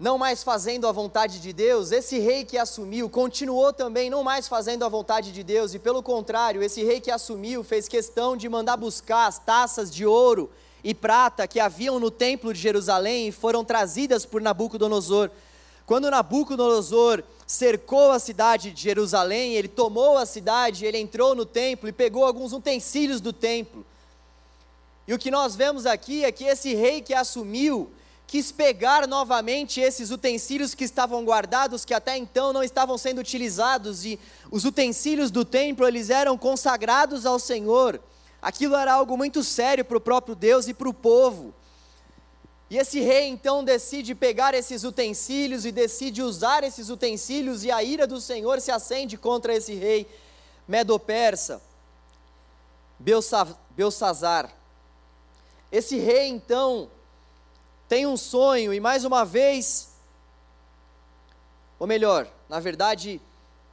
não 0.00 0.18
mais 0.18 0.42
fazendo 0.42 0.88
a 0.88 0.92
vontade 0.92 1.38
de 1.38 1.52
Deus, 1.52 1.92
esse 1.92 2.18
rei 2.18 2.44
que 2.44 2.58
assumiu 2.58 3.08
continuou 3.08 3.72
também 3.72 4.10
não 4.10 4.24
mais 4.24 4.48
fazendo 4.48 4.84
a 4.84 4.88
vontade 4.88 5.30
de 5.30 5.44
Deus, 5.44 5.74
e 5.74 5.78
pelo 5.78 6.02
contrário, 6.02 6.60
esse 6.60 6.82
rei 6.82 7.00
que 7.00 7.10
assumiu 7.10 7.62
fez 7.62 7.86
questão 7.86 8.36
de 8.36 8.48
mandar 8.48 8.76
buscar 8.76 9.26
as 9.26 9.38
taças 9.38 9.90
de 9.90 10.04
ouro 10.04 10.50
e 10.82 10.92
prata 10.92 11.46
que 11.46 11.60
haviam 11.60 12.00
no 12.00 12.10
templo 12.10 12.52
de 12.52 12.58
Jerusalém 12.58 13.28
e 13.28 13.32
foram 13.32 13.64
trazidas 13.64 14.26
por 14.26 14.40
Nabucodonosor. 14.40 15.30
Quando 15.86 16.10
Nabucodonosor 16.10 17.22
cercou 17.46 18.12
a 18.12 18.18
cidade 18.18 18.70
de 18.70 18.82
Jerusalém, 18.82 19.54
ele 19.54 19.68
tomou 19.68 20.16
a 20.16 20.26
cidade, 20.26 20.86
ele 20.86 20.98
entrou 20.98 21.34
no 21.34 21.44
templo 21.44 21.88
e 21.88 21.92
pegou 21.92 22.24
alguns 22.24 22.52
utensílios 22.52 23.20
do 23.20 23.32
templo. 23.32 23.84
E 25.06 25.12
o 25.12 25.18
que 25.18 25.30
nós 25.30 25.54
vemos 25.56 25.84
aqui 25.84 26.24
é 26.24 26.32
que 26.32 26.44
esse 26.44 26.74
rei 26.74 27.00
que 27.00 27.12
assumiu 27.12 27.90
quis 28.32 28.50
pegar 28.50 29.06
novamente 29.06 29.78
esses 29.78 30.10
utensílios 30.10 30.74
que 30.74 30.84
estavam 30.84 31.22
guardados, 31.22 31.84
que 31.84 31.92
até 31.92 32.16
então 32.16 32.50
não 32.50 32.62
estavam 32.62 32.96
sendo 32.96 33.20
utilizados, 33.20 34.06
e 34.06 34.18
os 34.50 34.64
utensílios 34.64 35.30
do 35.30 35.44
templo, 35.44 35.86
eles 35.86 36.08
eram 36.08 36.38
consagrados 36.38 37.26
ao 37.26 37.38
Senhor. 37.38 38.00
Aquilo 38.40 38.74
era 38.74 38.94
algo 38.94 39.18
muito 39.18 39.44
sério 39.44 39.84
para 39.84 39.98
o 39.98 40.00
próprio 40.00 40.34
Deus 40.34 40.66
e 40.66 40.72
para 40.72 40.88
o 40.88 40.94
povo. 40.94 41.52
E 42.72 42.78
esse 42.78 43.00
rei 43.00 43.28
então 43.28 43.62
decide 43.62 44.14
pegar 44.14 44.54
esses 44.54 44.82
utensílios 44.82 45.66
e 45.66 45.70
decide 45.70 46.22
usar 46.22 46.64
esses 46.64 46.88
utensílios, 46.88 47.64
e 47.64 47.70
a 47.70 47.82
ira 47.82 48.06
do 48.06 48.18
Senhor 48.18 48.62
se 48.62 48.70
acende 48.70 49.18
contra 49.18 49.54
esse 49.54 49.74
rei 49.74 50.08
medo-persa, 50.66 51.60
Belsazar. 52.98 54.50
Esse 55.70 55.98
rei 55.98 56.28
então 56.28 56.90
tem 57.90 58.06
um 58.06 58.16
sonho 58.16 58.72
e 58.72 58.80
mais 58.80 59.04
uma 59.04 59.22
vez, 59.22 59.90
ou 61.78 61.86
melhor, 61.86 62.26
na 62.48 62.58
verdade, 62.58 63.20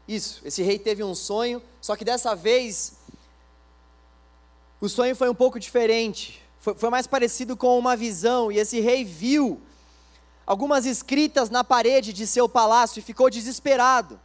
isso, 0.09 0.41
esse 0.43 0.61
rei 0.61 0.77
teve 0.77 1.05
um 1.05 1.15
sonho, 1.15 1.63
só 1.79 1.95
que 1.95 2.03
dessa 2.03 2.35
vez 2.35 2.97
o 4.81 4.89
sonho 4.89 5.15
foi 5.15 5.29
um 5.29 5.35
pouco 5.35 5.57
diferente, 5.57 6.43
foi, 6.59 6.75
foi 6.75 6.89
mais 6.89 7.07
parecido 7.07 7.55
com 7.55 7.77
uma 7.77 7.95
visão, 7.95 8.51
e 8.51 8.57
esse 8.57 8.79
rei 8.79 9.03
viu 9.03 9.61
algumas 10.45 10.85
escritas 10.85 11.49
na 11.49 11.63
parede 11.63 12.11
de 12.11 12.25
seu 12.27 12.49
palácio 12.49 12.99
e 12.99 13.03
ficou 13.03 13.29
desesperado. 13.29 14.19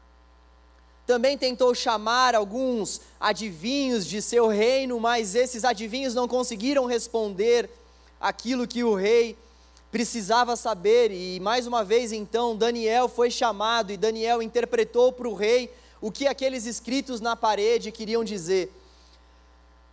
Também 1.06 1.36
tentou 1.36 1.74
chamar 1.74 2.34
alguns 2.34 3.00
adivinhos 3.20 4.06
de 4.06 4.22
seu 4.22 4.48
reino, 4.48 4.98
mas 4.98 5.34
esses 5.34 5.64
adivinhos 5.64 6.14
não 6.14 6.26
conseguiram 6.26 6.86
responder 6.86 7.68
aquilo 8.18 8.66
que 8.66 8.82
o 8.82 8.94
rei 8.94 9.36
precisava 9.92 10.56
saber. 10.56 11.12
E 11.12 11.38
mais 11.40 11.66
uma 11.66 11.84
vez, 11.84 12.10
então, 12.10 12.56
Daniel 12.56 13.06
foi 13.06 13.30
chamado 13.30 13.92
e 13.92 13.98
Daniel 13.98 14.42
interpretou 14.42 15.12
para 15.12 15.28
o 15.28 15.34
rei 15.34 15.70
o 16.00 16.10
que 16.10 16.26
aqueles 16.26 16.64
escritos 16.64 17.20
na 17.20 17.36
parede 17.36 17.92
queriam 17.92 18.24
dizer. 18.24 18.72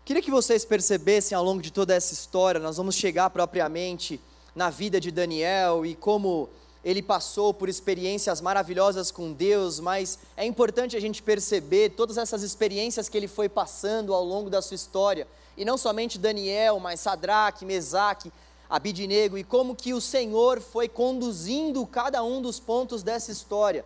Queria 0.04 0.24
que 0.24 0.32
vocês 0.32 0.66
percebessem 0.66 1.38
ao 1.38 1.44
longo 1.44 1.62
de 1.62 1.72
toda 1.72 1.94
essa 1.94 2.12
história, 2.12 2.60
nós 2.60 2.78
vamos 2.78 2.96
chegar 2.96 3.30
propriamente 3.30 4.20
na 4.56 4.68
vida 4.72 5.00
de 5.00 5.12
Daniel 5.12 5.86
e 5.86 5.94
como 5.94 6.50
ele 6.84 7.04
passou 7.04 7.54
por 7.54 7.70
experiências 7.70 8.42
maravilhosas 8.42 9.12
com 9.12 9.32
Deus, 9.32 9.80
mas 9.80 10.18
é 10.36 10.44
importante 10.44 10.98
a 10.98 11.00
gente 11.00 11.22
perceber 11.22 11.90
todas 11.90 12.18
essas 12.18 12.42
experiências 12.42 13.08
que 13.08 13.16
ele 13.16 13.28
foi 13.28 13.48
passando 13.48 14.12
ao 14.12 14.26
longo 14.26 14.50
da 14.50 14.60
sua 14.60 14.74
história, 14.74 15.28
e 15.56 15.64
não 15.64 15.78
somente 15.78 16.18
Daniel, 16.18 16.80
mas 16.80 17.00
Sadraque, 17.00 17.64
Mesaque, 17.64 18.34
Abidinego, 18.68 19.38
e 19.38 19.44
como 19.44 19.76
que 19.76 19.94
o 19.94 20.02
Senhor 20.02 20.60
foi 20.60 20.90
conduzindo 20.90 21.86
cada 21.86 22.24
um 22.24 22.42
dos 22.42 22.60
pontos 22.60 23.04
dessa 23.04 23.32
história. 23.32 23.86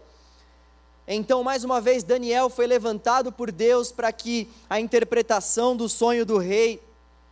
Então, 1.07 1.43
mais 1.43 1.63
uma 1.63 1.79
vez, 1.79 2.03
Daniel 2.03 2.49
foi 2.49 2.65
levantado 2.65 3.31
por 3.31 3.51
Deus 3.51 3.91
para 3.91 4.11
que 4.11 4.49
a 4.67 4.79
interpretação 4.79 5.77
do 5.77 5.87
sonho 5.87 6.25
do 6.25 6.39
rei 6.39 6.81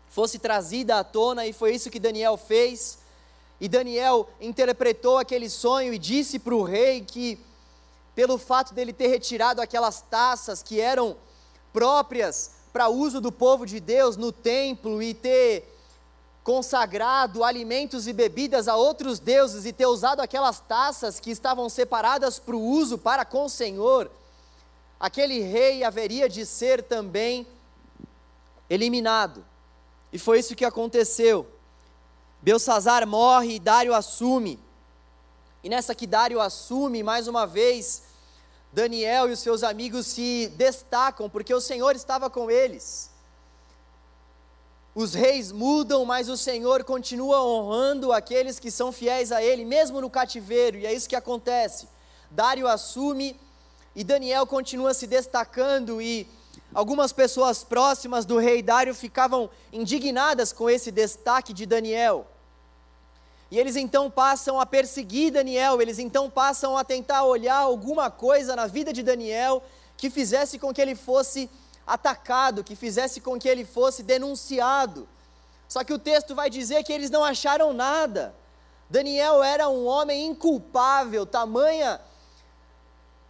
fosse 0.09 0.37
trazida 0.37 0.99
à 0.99 1.03
tona, 1.03 1.47
e 1.47 1.53
foi 1.53 1.73
isso 1.73 1.89
que 1.89 1.99
Daniel 1.99 2.37
fez. 2.37 2.99
E 3.59 3.67
Daniel 3.67 4.29
interpretou 4.39 5.17
aquele 5.17 5.49
sonho 5.49 5.91
e 5.91 5.97
disse 5.97 6.37
para 6.37 6.53
o 6.53 6.61
rei 6.61 7.01
que, 7.01 7.39
pelo 8.13 8.37
fato 8.37 8.75
dele 8.75 8.93
ter 8.93 9.07
retirado 9.07 9.59
aquelas 9.59 10.01
taças 10.01 10.61
que 10.61 10.79
eram 10.79 11.17
próprias 11.71 12.51
para 12.71 12.89
uso 12.89 13.19
do 13.19 13.31
povo 13.31 13.65
de 13.65 13.79
Deus 13.79 14.15
no 14.15 14.31
templo 14.31 15.01
e 15.01 15.15
ter 15.15 15.72
consagrado 16.43 17.43
alimentos 17.43 18.07
e 18.07 18.13
bebidas 18.13 18.67
a 18.67 18.75
outros 18.75 19.17
deuses 19.17 19.65
e 19.65 19.71
ter 19.71 19.85
usado 19.85 20.19
aquelas 20.19 20.59
taças 20.59 21.19
que 21.19 21.31
estavam 21.31 21.69
separadas 21.69 22.37
para 22.37 22.55
o 22.55 22.61
uso 22.61 22.97
para 22.97 23.23
com 23.23 23.45
o 23.45 23.49
Senhor, 23.49 24.11
aquele 24.99 25.39
rei 25.39 25.83
haveria 25.83 26.27
de 26.27 26.45
ser 26.45 26.83
também 26.83 27.47
eliminado. 28.69 29.43
E 30.11 30.19
foi 30.19 30.39
isso 30.39 30.55
que 30.55 30.65
aconteceu. 30.65 31.47
Belsazar 32.41 33.07
morre 33.07 33.55
e 33.55 33.59
Dário 33.59 33.93
assume. 33.93 34.59
E 35.63 35.69
nessa 35.69 35.95
que 35.95 36.05
Dário 36.05 36.41
assume, 36.41 37.01
mais 37.01 37.27
uma 37.27 37.47
vez, 37.47 38.03
Daniel 38.73 39.29
e 39.29 39.31
os 39.31 39.39
seus 39.39 39.63
amigos 39.63 40.07
se 40.07 40.51
destacam, 40.57 41.29
porque 41.29 41.53
o 41.53 41.61
Senhor 41.61 41.95
estava 41.95 42.29
com 42.29 42.51
eles. 42.51 43.12
Os 44.95 45.15
reis 45.15 45.51
mudam, 45.51 46.05
mas 46.05 46.29
o 46.29 46.37
Senhor 46.37 46.83
continua 46.83 47.43
honrando 47.43 48.13
aqueles 48.13 48.59
que 48.59 48.69
são 48.69 48.91
fiéis 48.91 49.31
a 49.31 49.41
Ele, 49.41 49.65
mesmo 49.65 49.99
no 49.99 50.09
cativeiro, 50.09 50.77
e 50.77 50.85
é 50.85 50.93
isso 50.93 51.09
que 51.09 51.15
acontece. 51.15 51.87
Dário 52.29 52.67
assume 52.67 53.39
e 53.95 54.03
Daniel 54.03 54.45
continua 54.45 54.93
se 54.93 55.07
destacando, 55.07 56.01
e 56.01 56.27
algumas 56.73 57.11
pessoas 57.11 57.63
próximas 57.63 58.25
do 58.25 58.37
rei 58.37 58.61
Dário 58.61 58.93
ficavam 58.93 59.49
indignadas 59.71 60.51
com 60.51 60.69
esse 60.69 60.91
destaque 60.91 61.53
de 61.53 61.65
Daniel. 61.65 62.27
E 63.49 63.59
eles 63.59 63.75
então 63.75 64.09
passam 64.09 64.59
a 64.59 64.65
perseguir 64.65 65.31
Daniel, 65.31 65.79
eles 65.81 65.99
então 65.99 66.29
passam 66.29 66.75
a 66.75 66.83
tentar 66.83 67.23
olhar 67.23 67.57
alguma 67.57 68.09
coisa 68.09 68.55
na 68.55 68.65
vida 68.65 68.91
de 68.91 69.03
Daniel 69.03 69.63
que 69.95 70.09
fizesse 70.09 70.57
com 70.57 70.73
que 70.73 70.81
ele 70.81 70.95
fosse 70.95 71.49
atacado, 71.85 72.63
que 72.63 72.75
fizesse 72.75 73.21
com 73.21 73.39
que 73.39 73.47
ele 73.47 73.65
fosse 73.65 74.03
denunciado. 74.03 75.07
Só 75.67 75.83
que 75.83 75.93
o 75.93 75.99
texto 75.99 76.35
vai 76.35 76.49
dizer 76.49 76.83
que 76.83 76.93
eles 76.93 77.09
não 77.09 77.23
acharam 77.23 77.73
nada. 77.73 78.33
Daniel 78.89 79.43
era 79.43 79.69
um 79.69 79.85
homem 79.85 80.27
inculpável, 80.27 81.25
tamanha 81.25 81.99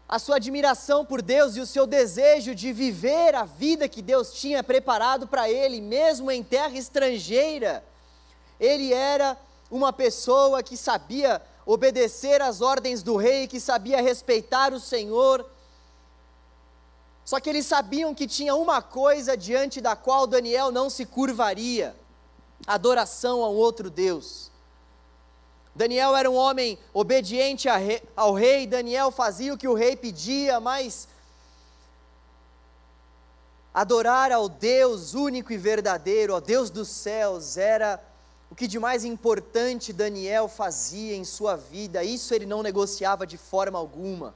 a 0.07 0.19
sua 0.19 0.35
admiração 0.35 1.05
por 1.05 1.21
Deus 1.21 1.55
e 1.55 1.59
o 1.59 1.65
seu 1.65 1.87
desejo 1.87 2.53
de 2.53 2.71
viver 2.71 3.33
a 3.33 3.45
vida 3.45 3.89
que 3.89 4.01
Deus 4.01 4.33
tinha 4.33 4.63
preparado 4.63 5.27
para 5.27 5.49
ele, 5.49 5.81
mesmo 5.81 6.29
em 6.29 6.43
terra 6.43 6.77
estrangeira. 6.77 7.83
Ele 8.59 8.93
era 8.93 9.37
uma 9.71 9.91
pessoa 9.91 10.61
que 10.61 10.77
sabia 10.77 11.41
obedecer 11.65 12.41
às 12.41 12.61
ordens 12.61 13.01
do 13.01 13.15
rei, 13.15 13.47
que 13.47 13.59
sabia 13.59 14.01
respeitar 14.01 14.71
o 14.73 14.79
Senhor. 14.79 15.49
Só 17.25 17.39
que 17.39 17.49
eles 17.49 17.65
sabiam 17.65 18.13
que 18.13 18.27
tinha 18.27 18.53
uma 18.55 18.81
coisa 18.81 19.37
diante 19.37 19.79
da 19.79 19.95
qual 19.95 20.27
Daniel 20.27 20.71
não 20.71 20.89
se 20.89 21.05
curvaria: 21.05 21.95
adoração 22.67 23.43
a 23.43 23.49
um 23.49 23.55
outro 23.55 23.89
Deus. 23.89 24.51
Daniel 25.75 26.15
era 26.15 26.29
um 26.29 26.35
homem 26.35 26.77
obediente 26.93 27.67
ao 28.15 28.33
rei, 28.33 28.67
Daniel 28.67 29.09
fazia 29.09 29.53
o 29.53 29.57
que 29.57 29.67
o 29.67 29.73
rei 29.73 29.95
pedia, 29.95 30.59
mas 30.59 31.07
adorar 33.73 34.31
ao 34.31 34.47
Deus 34.47 35.15
único 35.15 35.51
e 35.51 35.57
verdadeiro, 35.57 36.35
ao 36.35 36.41
Deus 36.41 36.69
dos 36.69 36.89
céus, 36.89 37.57
era 37.57 37.99
o 38.51 38.55
que 38.55 38.67
de 38.67 38.77
mais 38.77 39.03
importante 39.03 39.91
Daniel 39.91 40.47
fazia 40.47 41.15
em 41.15 41.23
sua 41.23 41.55
vida, 41.55 42.03
isso 42.03 42.35
ele 42.35 42.45
não 42.45 42.61
negociava 42.61 43.25
de 43.25 43.35
forma 43.35 43.79
alguma, 43.79 44.35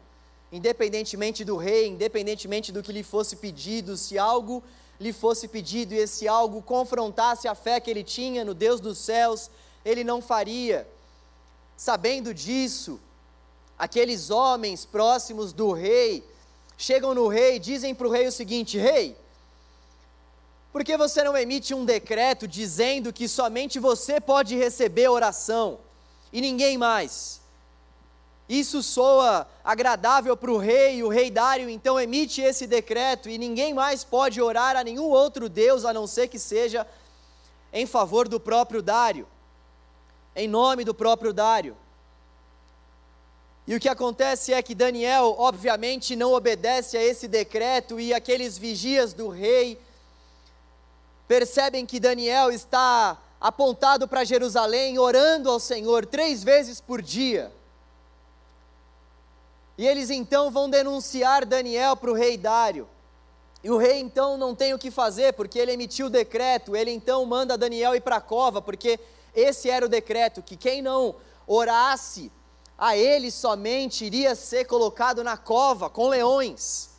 independentemente 0.52 1.44
do 1.44 1.58
rei, 1.58 1.88
independentemente 1.88 2.72
do 2.72 2.82
que 2.82 2.92
lhe 2.92 3.04
fosse 3.04 3.36
pedido, 3.36 3.98
se 3.98 4.18
algo 4.18 4.64
lhe 5.00 5.14
fosse 5.14 5.48
pedido 5.48 5.94
e 5.94 5.98
esse 5.98 6.28
algo 6.28 6.62
confrontasse 6.62 7.48
a 7.48 7.54
fé 7.56 7.80
que 7.80 7.90
ele 7.90 8.04
tinha 8.04 8.44
no 8.44 8.54
Deus 8.54 8.80
dos 8.80 8.98
céus, 8.98 9.50
ele 9.86 10.04
não 10.04 10.22
faria. 10.22 10.88
Sabendo 11.76 12.34
disso, 12.34 13.00
aqueles 13.78 14.30
homens 14.30 14.86
próximos 14.86 15.54
do 15.54 15.72
rei 15.72 16.24
chegam 16.78 17.14
no 17.14 17.28
rei 17.28 17.56
e 17.56 17.60
dizem 17.60 17.94
para 17.94 18.08
o 18.08 18.12
rei 18.12 18.28
o 18.28 18.32
seguinte: 18.32 18.78
Rei, 18.78 19.16
por 20.72 20.84
que 20.84 20.98
você 20.98 21.24
não 21.24 21.38
emite 21.38 21.74
um 21.74 21.86
decreto 21.86 22.48
dizendo 22.48 23.14
que 23.14 23.28
somente 23.28 23.80
você 23.80 24.20
pode 24.20 24.56
receber 24.56 25.08
oração 25.08 25.80
e 26.32 26.42
ninguém 26.42 26.78
mais? 26.78 27.42
Isso 28.50 28.82
soa 28.82 29.46
agradável 29.64 30.38
para 30.38 30.52
o 30.52 30.58
rei, 30.58 31.04
o 31.04 31.10
rei 31.10 31.30
Dário 31.30 31.70
então 31.70 32.00
emite 32.00 32.42
esse 32.42 32.66
decreto 32.66 33.30
e 33.30 33.38
ninguém 33.38 33.74
mais 33.74 34.06
pode 34.06 34.42
orar 34.42 34.78
a 34.78 34.84
nenhum 34.84 35.10
outro 35.10 35.50
Deus 35.50 35.84
a 35.84 35.92
não 35.92 36.08
ser 36.08 36.30
que 36.30 36.40
seja 36.40 36.88
em 37.74 37.86
favor 37.86 38.28
do 38.30 38.40
próprio 38.40 38.82
Dário, 38.82 39.28
em 40.34 40.48
nome 40.48 40.86
do 40.86 40.94
próprio 40.94 41.34
Dário. 41.34 41.76
E 43.68 43.76
o 43.76 43.80
que 43.82 43.90
acontece 43.90 44.54
é 44.54 44.62
que 44.64 44.74
Daniel, 44.74 45.36
obviamente, 45.38 46.16
não 46.16 46.32
obedece 46.32 46.96
a 46.96 47.04
esse 47.04 47.28
decreto 47.28 48.00
e 48.00 48.14
aqueles 48.14 48.58
vigias 48.58 49.14
do 49.14 49.28
rei 49.28 49.78
percebem 51.28 51.86
que 51.86 52.00
Daniel 52.00 52.50
está 52.50 53.18
apontado 53.42 54.08
para 54.08 54.24
Jerusalém, 54.24 54.98
orando 54.98 55.50
ao 55.50 55.60
Senhor 55.60 56.06
três 56.06 56.46
vezes 56.46 56.80
por 56.80 57.02
dia. 57.02 57.52
E 59.78 59.86
eles 59.86 60.10
então 60.10 60.50
vão 60.50 60.70
denunciar 60.70 61.46
Daniel 61.46 61.96
para 61.96 62.10
o 62.10 62.16
rei 62.16 62.38
Dário. 62.38 62.88
E 63.64 63.70
o 63.70 63.78
rei 63.78 64.00
então 64.00 64.38
não 64.38 64.56
tem 64.56 64.74
o 64.74 64.80
que 64.80 64.90
fazer, 64.90 65.34
porque 65.34 65.60
ele 65.60 65.74
emitiu 65.74 66.08
o 66.08 66.10
decreto, 66.10 66.76
ele 66.76 66.92
então 66.92 67.26
manda 67.26 67.58
Daniel 67.58 67.96
ir 67.96 68.02
para 68.02 68.18
a 68.18 68.22
cova, 68.22 68.62
porque 68.62 69.00
esse 69.36 69.70
era 69.70 69.86
o 69.86 69.90
decreto, 69.90 70.42
que 70.42 70.56
quem 70.56 70.82
não 70.82 71.16
orasse 71.46 72.32
a 72.78 72.96
ele 72.96 73.32
somente 73.32 74.06
iria 74.06 74.36
ser 74.36 74.66
colocado 74.66 75.24
na 75.24 75.36
cova 75.36 75.90
com 75.90 76.08
leões. 76.08 76.92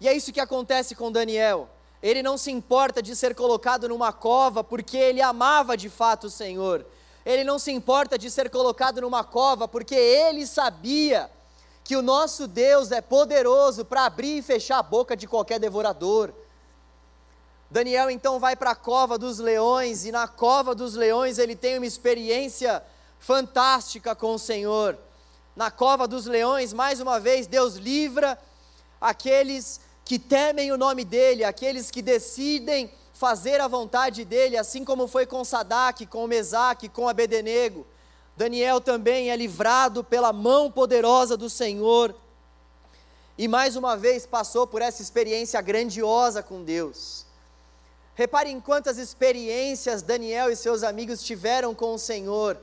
E 0.00 0.08
é 0.08 0.14
isso 0.14 0.32
que 0.32 0.40
acontece 0.40 0.94
com 0.94 1.12
Daniel. 1.12 1.68
Ele 2.02 2.22
não 2.22 2.38
se 2.38 2.50
importa 2.50 3.02
de 3.02 3.14
ser 3.14 3.34
colocado 3.34 3.88
numa 3.88 4.12
cova 4.12 4.64
porque 4.64 4.96
ele 4.96 5.20
amava 5.20 5.76
de 5.76 5.88
fato 5.88 6.26
o 6.26 6.30
Senhor. 6.30 6.86
Ele 7.24 7.44
não 7.44 7.58
se 7.58 7.70
importa 7.70 8.18
de 8.18 8.30
ser 8.30 8.48
colocado 8.48 9.02
numa 9.02 9.22
cova 9.22 9.68
porque 9.68 9.94
ele 9.94 10.46
sabia 10.46 11.30
que 11.84 11.96
o 11.96 12.02
nosso 12.02 12.46
Deus 12.46 12.92
é 12.92 13.00
poderoso 13.00 13.84
para 13.84 14.04
abrir 14.04 14.38
e 14.38 14.42
fechar 14.42 14.78
a 14.78 14.82
boca 14.82 15.16
de 15.16 15.26
qualquer 15.26 15.58
devorador. 15.58 16.32
Daniel 17.70 18.10
então 18.10 18.40
vai 18.40 18.56
para 18.56 18.72
a 18.72 18.76
cova 18.76 19.16
dos 19.16 19.38
leões 19.38 20.04
e 20.04 20.10
na 20.10 20.26
cova 20.26 20.74
dos 20.74 20.94
leões 20.94 21.38
ele 21.38 21.54
tem 21.54 21.78
uma 21.78 21.86
experiência 21.86 22.82
fantástica 23.18 24.14
com 24.14 24.34
o 24.34 24.38
Senhor. 24.38 24.98
Na 25.54 25.70
cova 25.70 26.08
dos 26.08 26.26
leões, 26.26 26.72
mais 26.72 27.00
uma 27.00 27.20
vez, 27.20 27.46
Deus 27.46 27.74
livra 27.74 28.38
aqueles 29.00 29.80
que 30.04 30.18
temem 30.18 30.72
o 30.72 30.78
nome 30.78 31.04
dEle, 31.04 31.44
aqueles 31.44 31.90
que 31.90 32.02
decidem 32.02 32.90
fazer 33.12 33.60
a 33.60 33.68
vontade 33.68 34.24
dEle, 34.24 34.56
assim 34.56 34.84
como 34.84 35.06
foi 35.06 35.26
com 35.26 35.44
Sadak, 35.44 36.06
com 36.06 36.26
Mesaque, 36.26 36.88
com 36.88 37.08
Abednego. 37.08 37.86
Daniel 38.40 38.80
também 38.80 39.30
é 39.30 39.36
livrado 39.36 40.02
pela 40.02 40.32
mão 40.32 40.70
poderosa 40.70 41.36
do 41.36 41.50
Senhor 41.50 42.14
e 43.36 43.46
mais 43.46 43.76
uma 43.76 43.98
vez 43.98 44.24
passou 44.24 44.66
por 44.66 44.80
essa 44.80 45.02
experiência 45.02 45.60
grandiosa 45.60 46.42
com 46.42 46.64
Deus. 46.64 47.26
Reparem 48.14 48.58
quantas 48.58 48.96
experiências 48.96 50.00
Daniel 50.00 50.50
e 50.50 50.56
seus 50.56 50.82
amigos 50.82 51.22
tiveram 51.22 51.74
com 51.74 51.92
o 51.92 51.98
Senhor. 51.98 52.56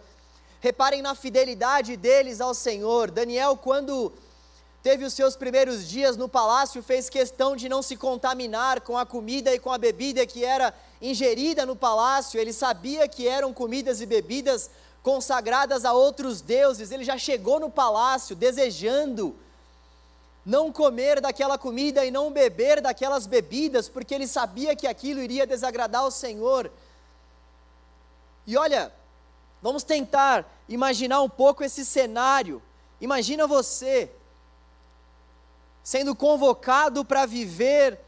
Reparem 0.61 1.03
na 1.03 1.13
fidelidade 1.13 1.95
deles 1.95 2.41
ao 2.41 2.55
Senhor. 2.55 3.11
Daniel, 3.11 3.55
quando 3.55 4.11
teve 4.81 5.05
os 5.05 5.13
seus 5.13 5.35
primeiros 5.35 5.87
dias 5.87 6.17
no 6.17 6.27
palácio, 6.27 6.81
fez 6.81 7.07
questão 7.07 7.55
de 7.55 7.69
não 7.69 7.83
se 7.83 7.95
contaminar 7.95 8.81
com 8.81 8.97
a 8.97 9.05
comida 9.05 9.53
e 9.53 9.59
com 9.59 9.71
a 9.71 9.77
bebida 9.77 10.25
que 10.25 10.43
era 10.43 10.73
ingerida 10.99 11.67
no 11.67 11.75
palácio, 11.75 12.39
ele 12.39 12.51
sabia 12.51 13.07
que 13.07 13.27
eram 13.27 13.53
comidas 13.53 14.01
e 14.01 14.07
bebidas 14.07 14.71
consagradas 15.03 15.85
a 15.85 15.93
outros 15.93 16.41
deuses, 16.41 16.91
ele 16.91 17.03
já 17.03 17.17
chegou 17.17 17.59
no 17.59 17.69
palácio 17.69 18.35
desejando 18.35 19.35
não 20.45 20.71
comer 20.71 21.19
daquela 21.19 21.57
comida 21.57 22.05
e 22.05 22.11
não 22.11 22.31
beber 22.31 22.79
daquelas 22.79 23.27
bebidas, 23.27 23.89
porque 23.89 24.15
ele 24.15 24.25
sabia 24.25 24.77
que 24.77 24.87
aquilo 24.87 25.21
iria 25.21 25.45
desagradar 25.45 26.03
ao 26.03 26.11
Senhor. 26.11 26.71
E 28.45 28.55
olha, 28.55 28.93
vamos 29.61 29.83
tentar 29.83 30.49
imaginar 30.69 31.21
um 31.21 31.29
pouco 31.29 31.65
esse 31.65 31.85
cenário. 31.85 32.61
Imagina 33.01 33.45
você 33.45 34.09
sendo 35.83 36.15
convocado 36.15 37.03
para 37.03 37.25
viver 37.25 37.99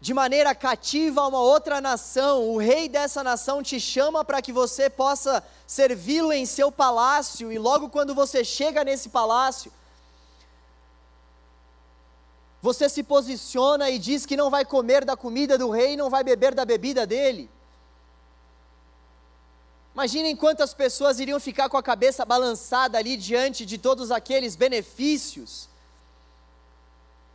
de 0.00 0.14
maneira 0.14 0.54
cativa 0.54 1.20
a 1.20 1.26
uma 1.26 1.40
outra 1.40 1.78
nação, 1.78 2.48
o 2.48 2.56
rei 2.56 2.88
dessa 2.88 3.22
nação 3.22 3.62
te 3.62 3.78
chama 3.78 4.24
para 4.24 4.40
que 4.40 4.50
você 4.50 4.88
possa 4.88 5.44
servi-lo 5.66 6.32
em 6.32 6.46
seu 6.46 6.72
palácio, 6.72 7.52
e 7.52 7.58
logo 7.58 7.90
quando 7.90 8.14
você 8.14 8.42
chega 8.42 8.82
nesse 8.82 9.10
palácio, 9.10 9.70
você 12.62 12.88
se 12.88 13.02
posiciona 13.02 13.90
e 13.90 13.98
diz 13.98 14.24
que 14.24 14.36
não 14.36 14.50
vai 14.50 14.64
comer 14.64 15.04
da 15.04 15.16
comida 15.16 15.58
do 15.58 15.70
rei, 15.70 15.96
não 15.96 16.08
vai 16.08 16.24
beber 16.24 16.54
da 16.54 16.64
bebida 16.64 17.06
dele. 17.06 17.50
Imaginem 19.94 20.36
quantas 20.36 20.72
pessoas 20.72 21.20
iriam 21.20 21.40
ficar 21.40 21.68
com 21.68 21.76
a 21.76 21.82
cabeça 21.82 22.24
balançada 22.24 22.96
ali 22.96 23.16
diante 23.16 23.66
de 23.66 23.76
todos 23.76 24.10
aqueles 24.10 24.56
benefícios 24.56 25.69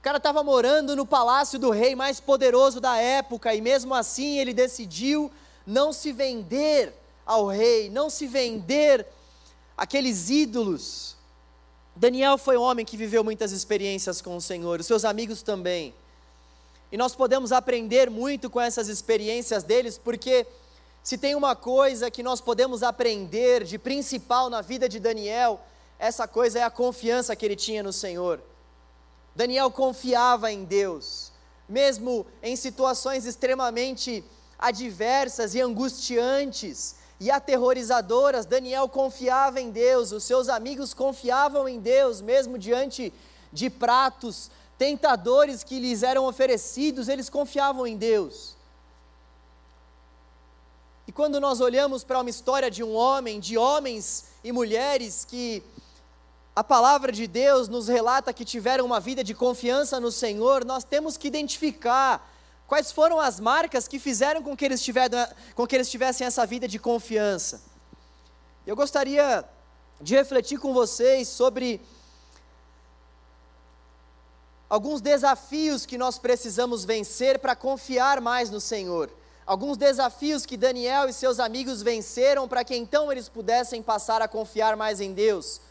cara 0.05 0.17
estava 0.17 0.43
morando 0.43 0.95
no 0.95 1.03
palácio 1.03 1.57
do 1.57 1.71
rei 1.71 1.95
mais 1.95 2.19
poderoso 2.19 2.79
da 2.79 2.95
época 2.95 3.55
e 3.55 3.59
mesmo 3.59 3.91
assim 3.91 4.37
ele 4.37 4.53
decidiu 4.53 5.31
não 5.65 5.91
se 5.91 6.11
vender 6.11 6.93
ao 7.25 7.47
rei, 7.47 7.89
não 7.89 8.07
se 8.07 8.27
vender 8.27 9.03
aqueles 9.75 10.29
ídolos. 10.29 11.17
Daniel 11.95 12.37
foi 12.37 12.55
um 12.55 12.61
homem 12.61 12.85
que 12.85 12.95
viveu 12.95 13.23
muitas 13.23 13.51
experiências 13.51 14.21
com 14.21 14.37
o 14.37 14.41
Senhor, 14.41 14.79
os 14.79 14.85
seus 14.85 15.03
amigos 15.03 15.41
também. 15.41 15.91
E 16.91 16.97
nós 16.97 17.15
podemos 17.15 17.51
aprender 17.51 18.07
muito 18.07 18.47
com 18.47 18.61
essas 18.61 18.89
experiências 18.89 19.63
deles, 19.63 19.97
porque 19.97 20.45
se 21.01 21.17
tem 21.17 21.33
uma 21.33 21.55
coisa 21.55 22.11
que 22.11 22.21
nós 22.21 22.39
podemos 22.39 22.83
aprender 22.83 23.63
de 23.63 23.79
principal 23.79 24.51
na 24.51 24.61
vida 24.61 24.87
de 24.87 24.99
Daniel, 24.99 25.59
essa 25.97 26.27
coisa 26.27 26.59
é 26.59 26.63
a 26.63 26.69
confiança 26.69 27.35
que 27.35 27.43
ele 27.43 27.55
tinha 27.55 27.81
no 27.81 27.91
Senhor. 27.91 28.39
Daniel 29.35 29.69
confiava 29.69 30.51
em 30.51 30.63
Deus, 30.63 31.31
mesmo 31.67 32.25
em 32.41 32.55
situações 32.55 33.25
extremamente 33.25 34.23
adversas 34.57 35.53
e 35.53 35.61
angustiantes 35.61 36.95
e 37.19 37.29
aterrorizadoras, 37.29 38.45
Daniel 38.45 38.87
confiava 38.87 39.59
em 39.59 39.71
Deus, 39.71 40.11
os 40.11 40.23
seus 40.23 40.49
amigos 40.49 40.93
confiavam 40.93 41.67
em 41.67 41.79
Deus, 41.79 42.21
mesmo 42.21 42.57
diante 42.57 43.11
de 43.51 43.69
pratos 43.69 44.49
tentadores 44.77 45.63
que 45.63 45.79
lhes 45.79 46.03
eram 46.03 46.25
oferecidos, 46.25 47.07
eles 47.07 47.29
confiavam 47.29 47.87
em 47.87 47.97
Deus. 47.97 48.55
E 51.07 51.11
quando 51.11 51.39
nós 51.39 51.61
olhamos 51.61 52.03
para 52.03 52.19
uma 52.19 52.29
história 52.29 52.69
de 52.69 52.83
um 52.83 52.93
homem, 52.95 53.39
de 53.39 53.57
homens 53.57 54.25
e 54.43 54.51
mulheres 54.51 55.23
que 55.23 55.63
a 56.55 56.63
palavra 56.63 57.11
de 57.11 57.27
Deus 57.27 57.67
nos 57.67 57.89
relata 57.89 58.31
que 58.31 58.45
tiveram 58.45 58.85
uma 58.85 58.99
vida 58.99 59.21
de 59.23 59.33
confiança 59.33 59.99
no 59.99 60.09
Senhor, 60.09 60.63
nós 60.63 60.85
temos 60.85 61.17
que 61.17 61.27
identificar 61.27 62.31
quais 62.65 62.93
foram 62.93 63.19
as 63.19 63.41
marcas 63.41 63.89
que 63.89 63.99
fizeram 63.99 64.41
com 64.41 64.55
que 64.55 64.63
eles, 64.63 64.81
tiveram, 64.81 65.27
com 65.53 65.67
que 65.67 65.75
eles 65.75 65.91
tivessem 65.91 66.25
essa 66.25 66.45
vida 66.45 66.65
de 66.65 66.79
confiança. 66.79 67.61
Eu 68.65 68.73
gostaria 68.73 69.43
de 69.99 70.15
refletir 70.15 70.57
com 70.57 70.73
vocês 70.73 71.27
sobre 71.27 71.81
alguns 74.69 75.01
desafios 75.01 75.85
que 75.85 75.97
nós 75.97 76.17
precisamos 76.17 76.85
vencer 76.85 77.37
para 77.37 77.55
confiar 77.55 78.21
mais 78.21 78.49
no 78.49 78.61
Senhor. 78.61 79.11
alguns 79.45 79.77
desafios 79.77 80.43
que 80.43 80.57
Daniel 80.57 81.07
e 81.07 81.13
seus 81.13 81.39
amigos 81.39 81.83
venceram 81.83 82.47
para 82.47 82.63
que 82.63 82.75
então 82.75 83.11
eles 83.11 83.29
pudessem 83.29 83.79
passar 83.83 84.19
a 84.19 84.27
confiar 84.27 84.75
mais 84.75 84.99
em 84.99 85.13
Deus. 85.13 85.61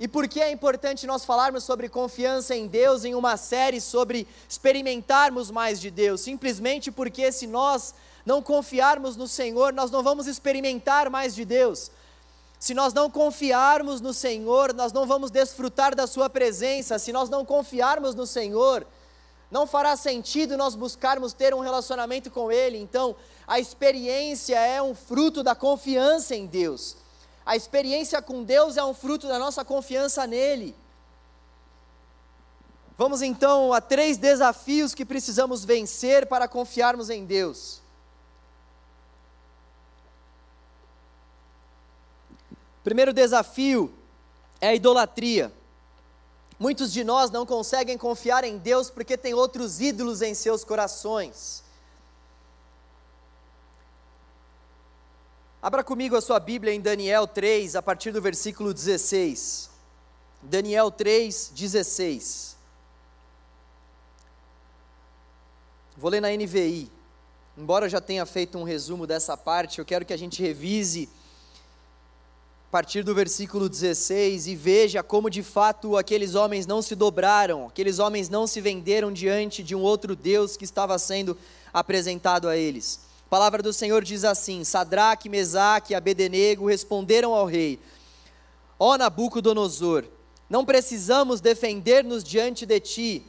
E 0.00 0.08
por 0.08 0.26
que 0.26 0.40
é 0.40 0.50
importante 0.50 1.06
nós 1.06 1.26
falarmos 1.26 1.62
sobre 1.62 1.86
confiança 1.86 2.56
em 2.56 2.66
Deus 2.66 3.04
em 3.04 3.14
uma 3.14 3.36
série 3.36 3.82
sobre 3.82 4.26
experimentarmos 4.48 5.50
mais 5.50 5.78
de 5.78 5.90
Deus? 5.90 6.22
Simplesmente 6.22 6.90
porque 6.90 7.30
se 7.30 7.46
nós 7.46 7.94
não 8.24 8.40
confiarmos 8.40 9.14
no 9.14 9.28
Senhor, 9.28 9.74
nós 9.74 9.90
não 9.90 10.02
vamos 10.02 10.26
experimentar 10.26 11.10
mais 11.10 11.34
de 11.34 11.44
Deus. 11.44 11.90
Se 12.58 12.72
nós 12.72 12.94
não 12.94 13.10
confiarmos 13.10 14.00
no 14.00 14.14
Senhor, 14.14 14.72
nós 14.72 14.90
não 14.90 15.06
vamos 15.06 15.30
desfrutar 15.30 15.94
da 15.94 16.06
Sua 16.06 16.30
presença. 16.30 16.98
Se 16.98 17.12
nós 17.12 17.28
não 17.28 17.44
confiarmos 17.44 18.14
no 18.14 18.26
Senhor, 18.26 18.86
não 19.50 19.66
fará 19.66 19.96
sentido 19.96 20.56
nós 20.56 20.74
buscarmos 20.74 21.34
ter 21.34 21.52
um 21.52 21.60
relacionamento 21.60 22.30
com 22.30 22.50
Ele. 22.50 22.78
Então, 22.78 23.14
a 23.46 23.60
experiência 23.60 24.58
é 24.58 24.80
um 24.80 24.94
fruto 24.94 25.42
da 25.42 25.54
confiança 25.54 26.34
em 26.34 26.46
Deus. 26.46 26.96
A 27.44 27.56
experiência 27.56 28.20
com 28.20 28.44
Deus 28.44 28.76
é 28.76 28.84
um 28.84 28.94
fruto 28.94 29.26
da 29.26 29.38
nossa 29.38 29.64
confiança 29.64 30.26
nele. 30.26 30.76
Vamos 32.96 33.22
então 33.22 33.72
a 33.72 33.80
três 33.80 34.18
desafios 34.18 34.94
que 34.94 35.06
precisamos 35.06 35.64
vencer 35.64 36.26
para 36.26 36.46
confiarmos 36.46 37.08
em 37.08 37.24
Deus. 37.24 37.80
Primeiro 42.84 43.12
desafio 43.12 43.92
é 44.60 44.68
a 44.68 44.74
idolatria. 44.74 45.52
Muitos 46.58 46.92
de 46.92 47.02
nós 47.02 47.30
não 47.30 47.46
conseguem 47.46 47.96
confiar 47.96 48.44
em 48.44 48.58
Deus 48.58 48.90
porque 48.90 49.16
tem 49.16 49.32
outros 49.32 49.80
ídolos 49.80 50.20
em 50.20 50.34
seus 50.34 50.62
corações. 50.62 51.62
Abra 55.62 55.84
comigo 55.84 56.16
a 56.16 56.22
sua 56.22 56.40
Bíblia 56.40 56.72
em 56.72 56.80
Daniel 56.80 57.26
3, 57.26 57.76
a 57.76 57.82
partir 57.82 58.12
do 58.12 58.22
versículo 58.22 58.72
16. 58.72 59.68
Daniel 60.40 60.90
3, 60.90 61.52
16. 61.54 62.56
Vou 65.98 66.10
ler 66.10 66.22
na 66.22 66.30
NVI. 66.30 66.90
Embora 67.58 67.84
eu 67.84 67.90
já 67.90 68.00
tenha 68.00 68.24
feito 68.24 68.56
um 68.56 68.62
resumo 68.62 69.06
dessa 69.06 69.36
parte, 69.36 69.80
eu 69.80 69.84
quero 69.84 70.06
que 70.06 70.14
a 70.14 70.16
gente 70.16 70.40
revise 70.40 71.10
a 72.66 72.70
partir 72.70 73.02
do 73.02 73.14
versículo 73.14 73.68
16 73.68 74.46
e 74.46 74.56
veja 74.56 75.02
como 75.02 75.28
de 75.28 75.42
fato 75.42 75.98
aqueles 75.98 76.34
homens 76.34 76.66
não 76.66 76.80
se 76.80 76.94
dobraram, 76.94 77.66
aqueles 77.66 77.98
homens 77.98 78.30
não 78.30 78.46
se 78.46 78.62
venderam 78.62 79.12
diante 79.12 79.62
de 79.62 79.74
um 79.74 79.82
outro 79.82 80.16
Deus 80.16 80.56
que 80.56 80.64
estava 80.64 80.98
sendo 80.98 81.36
apresentado 81.70 82.48
a 82.48 82.56
eles. 82.56 83.09
A 83.30 83.38
palavra 83.38 83.62
do 83.62 83.72
Senhor 83.72 84.02
diz 84.02 84.24
assim: 84.24 84.64
Sadraque, 84.64 85.28
Mesaque 85.28 85.92
e 85.92 85.94
Abednego 85.94 86.66
responderam 86.66 87.32
ao 87.32 87.46
rei: 87.46 87.78
Ó 88.76 88.98
Nabucodonosor, 88.98 90.04
não 90.48 90.64
precisamos 90.64 91.40
defender-nos 91.40 92.24
diante 92.24 92.66
de 92.66 92.80
ti. 92.80 93.24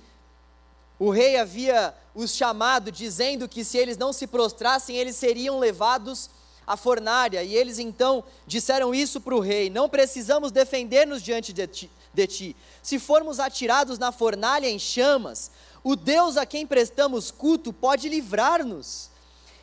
O 0.97 1.11
rei 1.11 1.37
havia 1.37 1.93
os 2.15 2.35
chamado, 2.35 2.91
dizendo 2.91 3.47
que 3.47 3.63
se 3.63 3.77
eles 3.77 3.95
não 3.95 4.11
se 4.11 4.25
prostrassem, 4.25 4.97
eles 4.97 5.15
seriam 5.17 5.59
levados 5.59 6.31
à 6.65 6.75
fornalha. 6.75 7.43
E 7.43 7.55
eles 7.55 7.77
então 7.77 8.23
disseram 8.47 8.95
isso 8.95 9.21
para 9.21 9.35
o 9.35 9.39
rei: 9.39 9.69
Não 9.69 9.87
precisamos 9.87 10.51
defender-nos 10.51 11.21
diante 11.21 11.53
de 11.53 11.67
ti, 11.67 11.91
de 12.11 12.25
ti. 12.25 12.55
Se 12.81 12.97
formos 12.97 13.39
atirados 13.39 13.99
na 13.99 14.11
fornalha 14.11 14.67
em 14.67 14.79
chamas, 14.79 15.51
o 15.83 15.95
Deus 15.95 16.37
a 16.37 16.45
quem 16.47 16.65
prestamos 16.65 17.29
culto 17.29 17.71
pode 17.71 18.09
livrar-nos 18.09 19.10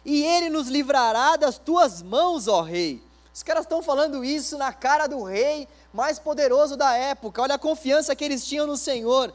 e 0.04 0.22
ele 0.24 0.48
nos 0.48 0.68
livrará 0.68 1.37
das 1.37 1.58
tuas 1.58 2.02
mãos, 2.02 2.48
ó 2.48 2.62
rei. 2.62 3.02
Os 3.32 3.42
caras 3.42 3.64
estão 3.64 3.82
falando 3.82 4.24
isso 4.24 4.58
na 4.58 4.72
cara 4.72 5.06
do 5.06 5.22
rei 5.22 5.68
mais 5.92 6.18
poderoso 6.18 6.76
da 6.76 6.94
época. 6.94 7.42
Olha 7.42 7.54
a 7.54 7.58
confiança 7.58 8.16
que 8.16 8.24
eles 8.24 8.44
tinham 8.44 8.66
no 8.66 8.76
Senhor. 8.76 9.32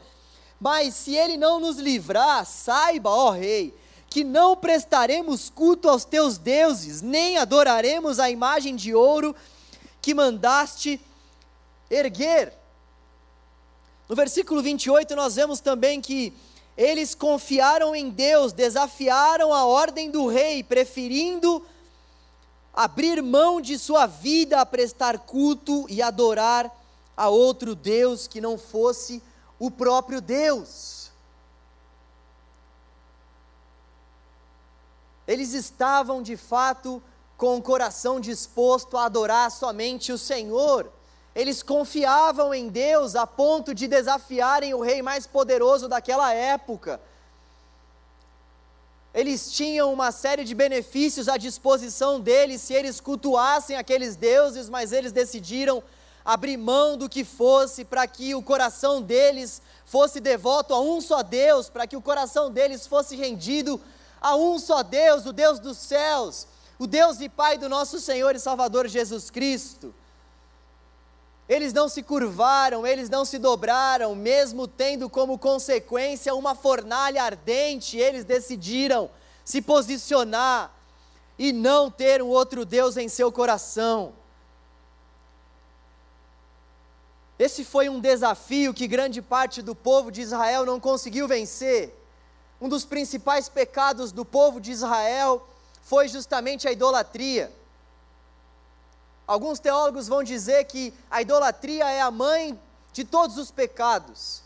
Mas 0.60 0.94
se 0.94 1.14
ele 1.14 1.36
não 1.36 1.58
nos 1.58 1.78
livrar, 1.78 2.44
saiba, 2.44 3.10
ó 3.10 3.30
rei, 3.30 3.74
que 4.08 4.22
não 4.22 4.56
prestaremos 4.56 5.50
culto 5.50 5.88
aos 5.88 6.04
teus 6.04 6.38
deuses, 6.38 7.02
nem 7.02 7.38
adoraremos 7.38 8.18
a 8.20 8.30
imagem 8.30 8.76
de 8.76 8.94
ouro 8.94 9.34
que 10.00 10.14
mandaste 10.14 11.00
erguer. 11.90 12.52
No 14.08 14.14
versículo 14.14 14.62
28, 14.62 15.16
nós 15.16 15.34
vemos 15.34 15.60
também 15.60 16.00
que 16.00 16.32
eles 16.76 17.14
confiaram 17.14 17.94
em 17.94 18.10
Deus, 18.10 18.52
desafiaram 18.52 19.52
a 19.52 19.64
ordem 19.64 20.10
do 20.10 20.26
rei, 20.26 20.62
preferindo 20.62 21.64
abrir 22.72 23.22
mão 23.22 23.60
de 23.60 23.78
sua 23.78 24.06
vida 24.06 24.60
a 24.60 24.66
prestar 24.66 25.20
culto 25.20 25.86
e 25.88 26.02
adorar 26.02 26.70
a 27.16 27.28
outro 27.28 27.76
Deus 27.76 28.26
que 28.26 28.40
não 28.40 28.58
fosse 28.58 29.22
o 29.58 29.70
próprio 29.70 30.20
Deus. 30.20 31.10
Eles 35.26 35.54
estavam 35.54 36.22
de 36.22 36.36
fato 36.36 37.02
com 37.36 37.56
o 37.56 37.62
coração 37.62 38.20
disposto 38.20 38.96
a 38.96 39.06
adorar 39.06 39.50
somente 39.50 40.12
o 40.12 40.18
Senhor. 40.18 40.90
Eles 41.34 41.62
confiavam 41.62 42.54
em 42.54 42.68
Deus 42.68 43.16
a 43.16 43.26
ponto 43.26 43.74
de 43.74 43.88
desafiarem 43.88 44.72
o 44.72 44.80
rei 44.80 45.02
mais 45.02 45.26
poderoso 45.26 45.88
daquela 45.88 46.32
época. 46.32 47.00
Eles 49.12 49.50
tinham 49.52 49.92
uma 49.92 50.12
série 50.12 50.44
de 50.44 50.54
benefícios 50.54 51.28
à 51.28 51.36
disposição 51.36 52.20
deles 52.20 52.60
se 52.60 52.72
eles 52.72 53.00
cultuassem 53.00 53.76
aqueles 53.76 54.16
deuses, 54.16 54.68
mas 54.68 54.92
eles 54.92 55.12
decidiram 55.12 55.82
abrir 56.24 56.56
mão 56.56 56.96
do 56.96 57.08
que 57.08 57.24
fosse 57.24 57.84
para 57.84 58.06
que 58.06 58.34
o 58.34 58.42
coração 58.42 59.02
deles 59.02 59.60
fosse 59.84 60.20
devoto 60.20 60.72
a 60.72 60.80
um 60.80 61.00
só 61.00 61.22
Deus, 61.22 61.68
para 61.68 61.86
que 61.86 61.96
o 61.96 62.02
coração 62.02 62.50
deles 62.50 62.86
fosse 62.86 63.14
rendido 63.14 63.80
a 64.20 64.34
um 64.34 64.58
só 64.58 64.82
Deus, 64.82 65.26
o 65.26 65.32
Deus 65.32 65.58
dos 65.58 65.78
céus, 65.78 66.46
o 66.78 66.86
Deus 66.86 67.20
e 67.20 67.28
Pai 67.28 67.58
do 67.58 67.68
nosso 67.68 68.00
Senhor 68.00 68.34
e 68.34 68.40
Salvador 68.40 68.88
Jesus 68.88 69.30
Cristo. 69.30 69.94
Eles 71.48 71.72
não 71.72 71.88
se 71.88 72.02
curvaram, 72.02 72.86
eles 72.86 73.10
não 73.10 73.24
se 73.24 73.38
dobraram, 73.38 74.14
mesmo 74.14 74.66
tendo 74.66 75.10
como 75.10 75.38
consequência 75.38 76.34
uma 76.34 76.54
fornalha 76.54 77.22
ardente, 77.22 77.98
eles 77.98 78.24
decidiram 78.24 79.10
se 79.44 79.60
posicionar 79.60 80.74
e 81.38 81.52
não 81.52 81.90
ter 81.90 82.22
um 82.22 82.28
outro 82.28 82.64
Deus 82.64 82.96
em 82.96 83.08
seu 83.08 83.30
coração. 83.30 84.14
Esse 87.38 87.64
foi 87.64 87.88
um 87.88 88.00
desafio 88.00 88.72
que 88.72 88.86
grande 88.86 89.20
parte 89.20 89.60
do 89.60 89.74
povo 89.74 90.10
de 90.10 90.22
Israel 90.22 90.64
não 90.64 90.78
conseguiu 90.80 91.26
vencer. 91.28 91.92
Um 92.60 92.68
dos 92.68 92.84
principais 92.84 93.48
pecados 93.48 94.12
do 94.12 94.24
povo 94.24 94.60
de 94.60 94.70
Israel 94.70 95.46
foi 95.82 96.08
justamente 96.08 96.66
a 96.66 96.72
idolatria. 96.72 97.52
Alguns 99.26 99.58
teólogos 99.58 100.06
vão 100.06 100.22
dizer 100.22 100.64
que 100.64 100.92
a 101.10 101.22
idolatria 101.22 101.90
é 101.90 102.00
a 102.00 102.10
mãe 102.10 102.58
de 102.92 103.04
todos 103.04 103.38
os 103.38 103.50
pecados. 103.50 104.42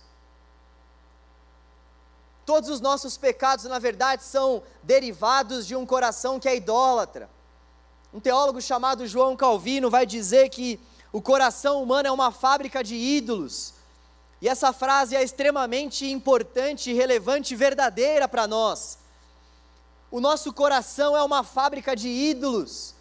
Todos 2.47 2.71
os 2.71 2.81
nossos 2.81 3.17
pecados, 3.17 3.65
na 3.65 3.79
verdade, 3.79 4.23
são 4.23 4.63
derivados 4.83 5.67
de 5.67 5.75
um 5.75 5.85
coração 5.85 6.39
que 6.39 6.49
é 6.49 6.57
idólatra. 6.57 7.29
Um 8.15 8.21
teólogo 8.21 8.63
chamado 8.63 9.07
João 9.07 9.37
Calvino 9.37 9.91
vai 9.91 10.07
dizer 10.07 10.49
que 10.49 10.81
o 11.13 11.21
coração 11.21 11.83
humano 11.83 12.09
é 12.09 12.13
uma 12.13 12.31
fábrica 12.31 12.83
de 12.83 12.95
ídolos. 12.95 13.75
E 14.41 14.49
essa 14.49 14.73
frase 14.73 15.17
é 15.17 15.23
extremamente 15.23 16.09
importante, 16.09 16.93
relevante 16.93 17.53
e 17.53 17.57
verdadeira 17.57 18.29
para 18.29 18.47
nós. 18.47 18.99
O 20.11 20.21
nosso 20.21 20.53
coração 20.53 21.17
é 21.17 21.23
uma 21.23 21.43
fábrica 21.43 21.95
de 21.97 22.09
ídolos 22.09 22.95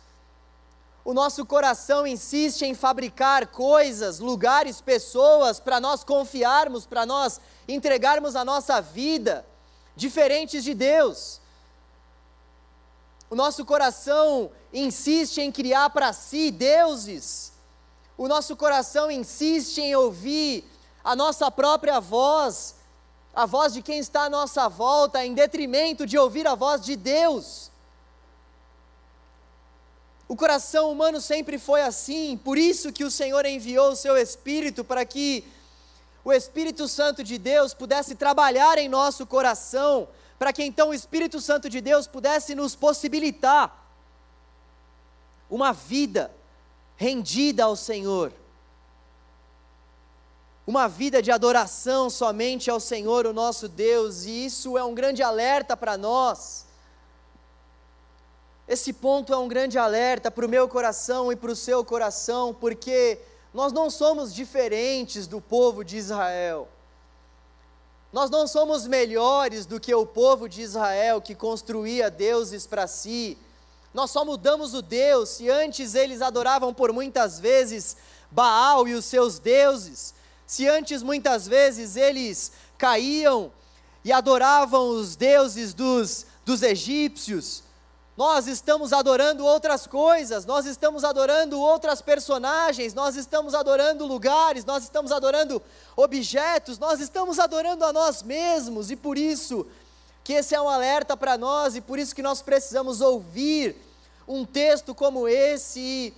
o 1.08 1.13
nosso 1.13 1.46
coração 1.46 2.06
insiste 2.06 2.63
em 2.63 2.74
fabricar 2.74 3.48
coisas, 3.48 4.20
lugares, 4.20 4.82
pessoas 4.82 5.58
para 5.58 5.80
nós 5.80 6.04
confiarmos, 6.04 6.86
para 6.86 7.06
nós 7.06 7.39
entregarmos 7.65 8.36
a 8.36 8.43
nossa 8.43 8.82
vida 8.82 9.46
diferentes 9.96 10.65
de 10.65 10.74
Deus. 10.74 11.39
O 13.30 13.36
nosso 13.36 13.63
coração 13.63 14.52
insiste 14.74 15.39
em 15.39 15.50
criar 15.50 15.91
para 15.91 16.12
si 16.12 16.52
deuses. 16.52 17.54
O 18.17 18.28
nosso 18.28 18.58
coração 18.58 19.10
insiste 19.10 19.78
em 19.78 19.96
ouvir 19.96 20.70
a 21.06 21.15
nossa 21.15 21.50
própria 21.50 22.02
voz, 22.02 22.76
a 23.34 23.46
voz 23.46 23.72
de 23.72 23.82
quem 23.82 24.00
está 24.00 24.24
à 24.24 24.30
nossa 24.30 24.67
volta, 24.67 25.26
em 25.26 25.34
detrimento 25.34 26.06
de 26.06 26.17
ouvir 26.17 26.46
a 26.46 26.54
voz 26.54 26.82
de 26.82 26.98
Deus. 26.98 27.72
O 30.28 30.36
coração 30.36 30.92
humano 30.92 31.22
sempre 31.22 31.58
foi 31.58 31.82
assim, 31.82 32.38
por 32.38 32.58
isso 32.58 32.92
que 32.92 33.06
o 33.06 33.12
Senhor 33.12 33.46
enviou 33.46 33.92
o 33.92 33.96
seu 33.96 34.18
Espírito 34.18 34.84
para 34.84 35.06
que 35.06 35.46
o 36.24 36.34
Espírito 36.34 36.90
Santo 36.90 37.24
de 37.24 37.38
Deus 37.38 37.74
pudesse 37.74 38.13
trabalhar 38.13 38.78
em 38.78 38.90
nosso 38.90 39.26
coração, 39.26 40.10
para 40.38 40.52
que 40.52 40.62
então 40.62 40.90
o 40.90 40.94
Espírito 40.94 41.40
Santo 41.40 41.70
de 41.70 41.80
Deus 41.80 42.06
pudesse 42.06 42.54
nos 42.54 42.76
possibilitar 42.76 43.86
uma 45.50 45.72
vida 45.72 46.30
rendida 46.98 47.63
ao 47.63 47.78
Senhor, 47.78 48.34
uma 50.66 50.90
vida 50.90 51.22
de 51.22 51.32
adoração 51.32 52.10
somente 52.10 52.70
ao 52.70 52.82
Senhor, 52.82 53.26
o 53.26 53.32
nosso 53.32 53.70
Deus, 53.70 54.26
e 54.26 54.46
isso 54.46 54.78
é 54.78 54.84
um 54.84 54.94
grande 54.94 55.24
alerta 55.24 55.78
para 55.78 55.98
nós. 55.98 56.66
Esse 58.67 58.91
ponto 58.91 59.34
é 59.34 59.38
um 59.38 59.47
grande 59.47 59.77
alerta 59.77 60.30
para 60.30 60.45
o 60.45 60.49
meu 60.49 60.67
coração 60.67 61.32
e 61.32 61.36
para 61.36 61.51
o 61.51 61.56
seu 61.56 61.86
coração, 61.86 62.53
porque 62.53 63.17
nós 63.53 63.71
não 63.71 63.89
somos 63.89 64.34
diferentes 64.34 65.25
do 65.25 65.39
povo 65.39 65.86
de 65.86 65.95
Israel. 65.95 66.67
Nós 68.12 68.30
não 68.30 68.45
somos 68.45 68.86
melhores 68.86 69.65
do 69.65 69.80
que 69.80 69.93
o 69.93 70.06
povo 70.06 70.49
de 70.49 70.62
Israel 70.62 71.21
que 71.21 71.34
construía 71.34 72.10
deuses 72.10 72.67
para 72.67 72.88
si. 72.88 73.38
Nós 73.93 74.12
só 74.12 74.25
mudamos 74.25 74.73
o 74.73 74.82
Deus, 74.82 75.30
se 75.30 75.49
antes 75.49 75.95
eles 75.95 76.21
adoravam 76.21 76.73
por 76.73 76.91
muitas 76.91 77.39
vezes 77.39 77.95
Baal 78.30 78.88
e 78.88 78.93
os 78.93 79.06
seus 79.06 79.39
deuses, 79.39 80.13
se 80.45 80.67
antes 80.67 81.01
muitas 81.01 81.47
vezes 81.47 81.95
eles 81.95 82.51
caíam 82.77 83.51
e 84.03 84.12
adoravam 84.12 84.89
os 84.89 85.15
deuses 85.15 85.73
dos, 85.73 86.25
dos 86.45 86.62
egípcios, 86.62 87.63
nós 88.17 88.47
estamos 88.47 88.91
adorando 88.91 89.45
outras 89.45 89.86
coisas, 89.86 90.43
nós 90.43 90.65
estamos 90.65 91.03
adorando 91.03 91.62
outras 91.62 92.01
personagens, 92.01 92.95
nós 92.95 93.15
estamos 93.15 93.53
adorando 93.53 94.08
lugares, 94.08 94.65
nós 94.65 94.84
estamos 94.84 95.12
adorando 95.12 95.62
objetos, 95.95 96.80
nós 96.80 96.99
estamos 96.99 97.38
adorando 97.38 97.86
a 97.86 97.93
nós 97.93 98.23
mesmos, 98.23 98.89
e 98.89 98.95
por 98.95 99.19
isso 99.19 99.67
que 100.23 100.34
esse 100.34 100.56
é 100.56 100.60
um 100.60 100.67
alerta 100.67 101.15
para 101.15 101.38
nós, 101.38 101.75
e 101.75 101.82
por 101.82 101.99
isso 101.99 102.15
que 102.15 102.23
nós 102.23 102.41
precisamos 102.41 103.01
ouvir 103.01 103.75
um 104.27 104.43
texto 104.43 104.95
como 104.95 105.27
esse 105.27 105.80
e 105.80 106.13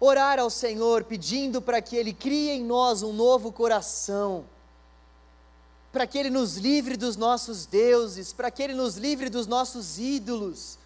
orar 0.00 0.40
ao 0.40 0.50
Senhor, 0.50 1.04
pedindo 1.04 1.62
para 1.62 1.80
que 1.80 1.96
Ele 1.96 2.12
crie 2.12 2.50
em 2.50 2.64
nós 2.64 3.02
um 3.02 3.12
novo 3.12 3.52
coração 3.52 4.44
para 5.92 6.06
que 6.06 6.18
Ele 6.18 6.30
nos 6.30 6.56
livre 6.56 6.96
dos 6.96 7.16
nossos 7.16 7.66
deuses, 7.66 8.32
para 8.32 8.50
que 8.50 8.62
Ele 8.62 8.74
nos 8.74 8.96
livre 8.96 9.28
dos 9.28 9.46
nossos 9.46 9.98
ídolos, 9.98 10.78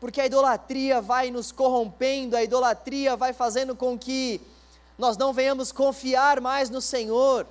porque 0.00 0.20
a 0.20 0.26
idolatria 0.26 1.00
vai 1.00 1.30
nos 1.30 1.50
corrompendo, 1.50 2.36
a 2.36 2.42
idolatria 2.42 3.16
vai 3.16 3.32
fazendo 3.32 3.74
com 3.74 3.98
que 3.98 4.40
nós 4.98 5.16
não 5.16 5.32
venhamos 5.32 5.72
confiar 5.72 6.40
mais 6.40 6.70
no 6.70 6.80
Senhor. 6.80 7.46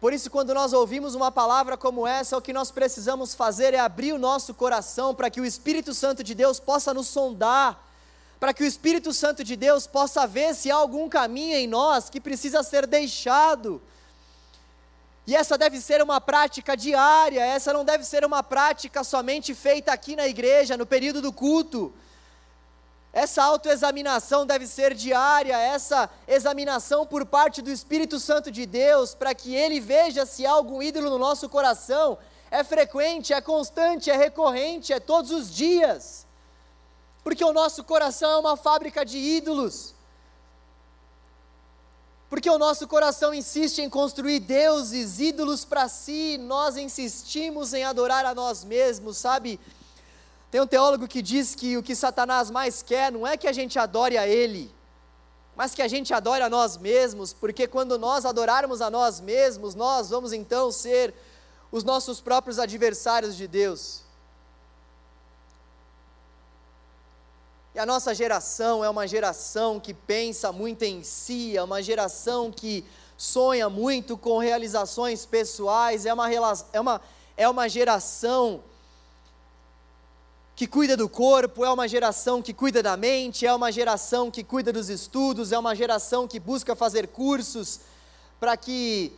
Por 0.00 0.12
isso, 0.12 0.30
quando 0.30 0.52
nós 0.52 0.72
ouvimos 0.72 1.14
uma 1.14 1.30
palavra 1.30 1.76
como 1.76 2.06
essa, 2.06 2.36
o 2.36 2.42
que 2.42 2.52
nós 2.52 2.72
precisamos 2.72 3.34
fazer 3.34 3.72
é 3.72 3.78
abrir 3.78 4.12
o 4.12 4.18
nosso 4.18 4.52
coração 4.52 5.14
para 5.14 5.30
que 5.30 5.40
o 5.40 5.44
Espírito 5.44 5.94
Santo 5.94 6.24
de 6.24 6.34
Deus 6.34 6.58
possa 6.58 6.92
nos 6.92 7.06
sondar, 7.06 7.80
para 8.42 8.52
que 8.52 8.64
o 8.64 8.66
Espírito 8.66 9.12
Santo 9.12 9.44
de 9.44 9.54
Deus 9.54 9.86
possa 9.86 10.26
ver 10.26 10.52
se 10.56 10.68
há 10.68 10.74
algum 10.74 11.08
caminho 11.08 11.56
em 11.56 11.68
nós 11.68 12.10
que 12.10 12.20
precisa 12.20 12.60
ser 12.64 12.88
deixado. 12.88 13.80
E 15.24 15.36
essa 15.36 15.56
deve 15.56 15.80
ser 15.80 16.02
uma 16.02 16.20
prática 16.20 16.76
diária, 16.76 17.40
essa 17.40 17.72
não 17.72 17.84
deve 17.84 18.02
ser 18.02 18.24
uma 18.24 18.42
prática 18.42 19.04
somente 19.04 19.54
feita 19.54 19.92
aqui 19.92 20.16
na 20.16 20.26
igreja, 20.26 20.76
no 20.76 20.84
período 20.84 21.22
do 21.22 21.32
culto. 21.32 21.92
Essa 23.12 23.44
autoexaminação 23.44 24.44
deve 24.44 24.66
ser 24.66 24.92
diária, 24.92 25.56
essa 25.56 26.10
examinação 26.26 27.06
por 27.06 27.24
parte 27.24 27.62
do 27.62 27.70
Espírito 27.70 28.18
Santo 28.18 28.50
de 28.50 28.66
Deus, 28.66 29.14
para 29.14 29.36
que 29.36 29.54
ele 29.54 29.78
veja 29.78 30.26
se 30.26 30.44
há 30.44 30.50
algum 30.50 30.82
ídolo 30.82 31.10
no 31.10 31.18
nosso 31.18 31.48
coração. 31.48 32.18
É 32.50 32.64
frequente, 32.64 33.32
é 33.32 33.40
constante, 33.40 34.10
é 34.10 34.16
recorrente, 34.16 34.92
é 34.92 34.98
todos 34.98 35.30
os 35.30 35.48
dias 35.48 36.26
porque 37.22 37.44
o 37.44 37.52
nosso 37.52 37.84
coração 37.84 38.30
é 38.30 38.36
uma 38.36 38.56
fábrica 38.56 39.04
de 39.04 39.18
ídolos. 39.18 39.94
Porque 42.28 42.48
o 42.48 42.58
nosso 42.58 42.88
coração 42.88 43.34
insiste 43.34 43.80
em 43.80 43.90
construir 43.90 44.40
deuses, 44.40 45.20
ídolos 45.20 45.64
para 45.64 45.86
si, 45.88 46.38
nós 46.38 46.76
insistimos 46.76 47.74
em 47.74 47.84
adorar 47.84 48.24
a 48.24 48.34
nós 48.34 48.64
mesmos, 48.64 49.18
sabe? 49.18 49.60
Tem 50.50 50.60
um 50.60 50.66
teólogo 50.66 51.06
que 51.06 51.20
diz 51.20 51.54
que 51.54 51.76
o 51.76 51.82
que 51.82 51.94
Satanás 51.94 52.50
mais 52.50 52.82
quer 52.82 53.12
não 53.12 53.26
é 53.26 53.36
que 53.36 53.46
a 53.46 53.52
gente 53.52 53.78
adore 53.78 54.16
a 54.16 54.26
ele, 54.26 54.74
mas 55.54 55.74
que 55.74 55.82
a 55.82 55.88
gente 55.88 56.12
adore 56.14 56.42
a 56.42 56.48
nós 56.48 56.76
mesmos, 56.76 57.32
porque 57.32 57.66
quando 57.66 57.98
nós 57.98 58.24
adorarmos 58.24 58.80
a 58.80 58.90
nós 58.90 59.20
mesmos, 59.20 59.74
nós 59.74 60.08
vamos 60.08 60.32
então 60.32 60.72
ser 60.72 61.14
os 61.70 61.84
nossos 61.84 62.20
próprios 62.20 62.58
adversários 62.58 63.36
de 63.36 63.46
Deus. 63.46 64.02
E 67.74 67.78
a 67.78 67.86
nossa 67.86 68.14
geração 68.14 68.84
é 68.84 68.90
uma 68.90 69.06
geração 69.06 69.80
que 69.80 69.94
pensa 69.94 70.52
muito 70.52 70.82
em 70.82 71.02
si, 71.02 71.56
é 71.56 71.62
uma 71.62 71.82
geração 71.82 72.52
que 72.52 72.84
sonha 73.16 73.70
muito 73.70 74.18
com 74.18 74.36
realizações 74.36 75.24
pessoais, 75.24 76.04
é 76.04 76.12
uma, 76.12 76.30
é 76.30 76.80
uma, 76.80 77.00
é 77.34 77.48
uma 77.48 77.68
geração 77.70 78.62
que 80.54 80.66
cuida 80.66 80.98
do 80.98 81.08
corpo, 81.08 81.64
é 81.64 81.70
uma 81.70 81.88
geração 81.88 82.42
que 82.42 82.52
cuida 82.52 82.82
da 82.82 82.94
mente, 82.94 83.46
é 83.46 83.54
uma 83.54 83.72
geração 83.72 84.30
que 84.30 84.44
cuida 84.44 84.70
dos 84.70 84.90
estudos, 84.90 85.50
é 85.50 85.58
uma 85.58 85.74
geração 85.74 86.28
que 86.28 86.38
busca 86.38 86.76
fazer 86.76 87.08
cursos 87.08 87.80
para 88.38 88.54
que 88.54 89.12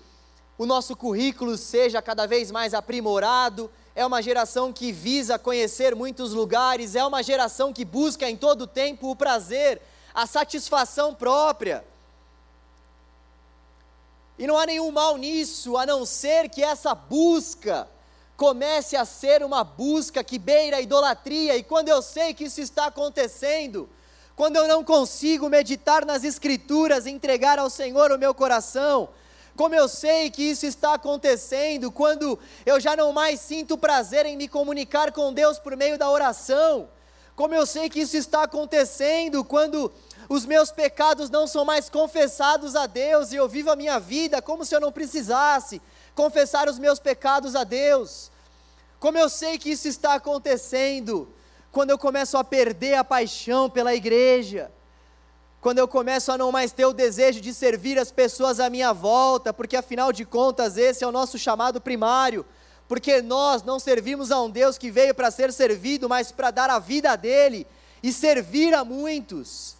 o 0.57 0.65
nosso 0.65 0.95
currículo 0.95 1.57
seja 1.57 2.01
cada 2.01 2.25
vez 2.25 2.53
mais 2.53 2.73
aprimorado 2.73 3.69
é 3.95 4.05
uma 4.05 4.21
geração 4.21 4.73
que 4.73 4.91
visa 4.91 5.39
conhecer 5.39 5.95
muitos 5.95 6.33
lugares, 6.33 6.95
é 6.95 7.05
uma 7.05 7.23
geração 7.23 7.73
que 7.73 7.85
busca 7.85 8.29
em 8.29 8.37
todo 8.37 8.67
tempo 8.67 9.11
o 9.11 9.17
prazer, 9.17 9.81
a 10.13 10.27
satisfação 10.27 11.15
própria. 11.15 11.85
E 14.37 14.47
não 14.47 14.59
há 14.59 14.67
nenhum 14.67 14.91
mal 14.91 15.17
nisso, 15.17 15.77
a 15.77 15.87
não 15.87 16.05
ser 16.05 16.49
que 16.49 16.63
essa 16.63 16.93
busca 16.95 17.89
comece 18.37 18.97
a 18.97 19.05
ser 19.05 19.45
uma 19.45 19.63
busca 19.63 20.25
que 20.25 20.41
beira 20.41 20.79
a 20.79 20.81
idolatria, 20.81 21.57
e 21.57 21.63
quando 21.63 21.89
eu 21.89 22.03
sei 22.03 22.35
que 22.35 22.45
isso 22.45 22.61
está 22.61 22.87
acontecendo, 22.87 23.89
quando 24.35 24.57
eu 24.57 24.67
não 24.67 24.83
consigo 24.83 25.49
meditar 25.49 26.05
nas 26.05 26.25
Escrituras, 26.25 27.07
entregar 27.07 27.61
ao 27.61 27.71
Senhor 27.71 28.11
o 28.11 28.19
meu 28.19 28.35
coração, 28.35 29.09
como 29.57 29.75
eu 29.75 29.89
sei 29.89 30.31
que 30.31 30.43
isso 30.43 30.67
está 30.67 30.95
acontecendo 30.95 31.93
quando 31.93 32.39
eu 32.67 32.81
já 32.81 32.97
não 32.97 33.13
mais 33.13 33.39
sinto 33.41 33.79
prazer 33.79 34.27
em 34.27 34.37
me 34.37 34.49
comunicar 34.49 35.13
com 35.13 35.33
Deus 35.33 35.61
por 35.61 35.77
meio 35.77 35.97
da 35.97 36.11
oração? 36.11 36.89
Como 37.37 37.55
eu 37.55 37.65
sei 37.65 37.89
que 37.89 38.01
isso 38.01 38.17
está 38.17 38.43
acontecendo 38.43 39.45
quando 39.45 39.93
os 40.29 40.45
meus 40.45 40.73
pecados 40.73 41.31
não 41.31 41.47
são 41.47 41.65
mais 41.65 41.89
confessados 41.89 42.75
a 42.75 42.87
Deus 42.87 43.33
e 43.33 43.37
eu 43.37 43.49
vivo 43.49 43.71
a 43.71 43.77
minha 43.77 44.01
vida 44.01 44.43
como 44.43 44.65
se 44.65 44.75
eu 44.75 44.81
não 44.81 44.91
precisasse 44.91 45.81
confessar 46.15 46.69
os 46.69 46.79
meus 46.79 46.99
pecados 46.99 47.55
a 47.55 47.63
Deus? 47.63 48.33
Como 48.99 49.19
eu 49.19 49.29
sei 49.29 49.59
que 49.59 49.71
isso 49.71 49.87
está 49.87 50.15
acontecendo 50.15 51.29
quando 51.71 51.91
eu 51.91 51.99
começo 51.99 52.37
a 52.37 52.43
perder 52.43 52.95
a 52.95 53.05
paixão 53.05 53.71
pela 53.71 53.95
igreja? 53.95 54.71
Quando 55.65 55.79
eu 55.79 55.89
começo 55.89 56.31
a 56.31 56.37
não 56.37 56.53
mais 56.53 56.73
ter 56.73 56.85
o 56.85 56.93
desejo 56.93 57.41
de 57.41 57.55
servir 57.55 57.99
as 57.99 58.11
pessoas 58.13 58.61
à 58.61 58.69
minha 58.69 58.93
volta, 58.93 59.51
porque 59.51 59.75
afinal 59.75 60.13
de 60.13 60.23
contas 60.23 60.77
esse 60.77 61.03
é 61.03 61.07
o 61.07 61.11
nosso 61.11 61.39
chamado 61.39 61.81
primário, 61.81 62.45
porque 62.87 63.23
nós 63.23 63.63
não 63.63 63.81
servimos 63.81 64.31
a 64.31 64.43
um 64.43 64.51
Deus 64.51 64.77
que 64.77 64.91
veio 64.91 65.15
para 65.15 65.31
ser 65.31 65.51
servido, 65.55 66.07
mas 66.07 66.31
para 66.31 66.51
dar 66.51 66.69
a 66.69 66.79
vida 66.79 67.17
dele 67.17 67.67
e 68.03 68.13
servir 68.13 68.75
a 68.75 68.85
muitos. 68.85 69.75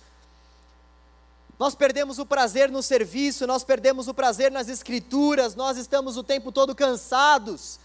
Nós 1.59 1.75
perdemos 1.75 2.19
o 2.19 2.25
prazer 2.25 2.71
no 2.71 2.83
serviço, 2.83 3.47
nós 3.47 3.63
perdemos 3.63 4.09
o 4.09 4.15
prazer 4.15 4.51
nas 4.51 4.71
escrituras, 4.71 5.55
nós 5.55 5.77
estamos 5.77 6.17
o 6.17 6.23
tempo 6.23 6.51
todo 6.51 6.75
cansados, 6.75 7.79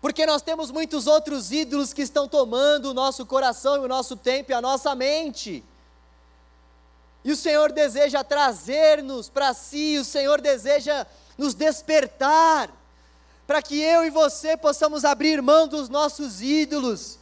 porque 0.00 0.24
nós 0.24 0.40
temos 0.40 0.70
muitos 0.70 1.06
outros 1.06 1.52
ídolos 1.52 1.92
que 1.92 2.00
estão 2.00 2.26
tomando 2.26 2.86
o 2.86 2.94
nosso 2.94 3.26
coração 3.26 3.82
o 3.82 3.86
nosso 3.86 4.16
tempo 4.16 4.50
e 4.50 4.54
a 4.54 4.62
nossa 4.62 4.94
mente. 4.94 5.62
E 7.24 7.32
o 7.32 7.36
Senhor 7.36 7.72
deseja 7.72 8.22
trazer-nos 8.22 9.30
para 9.30 9.54
si, 9.54 9.96
o 9.98 10.04
Senhor 10.04 10.42
deseja 10.42 11.06
nos 11.38 11.54
despertar, 11.54 12.70
para 13.46 13.62
que 13.62 13.80
eu 13.80 14.04
e 14.04 14.10
você 14.10 14.56
possamos 14.58 15.06
abrir 15.06 15.40
mão 15.40 15.66
dos 15.66 15.88
nossos 15.88 16.42
ídolos, 16.42 17.18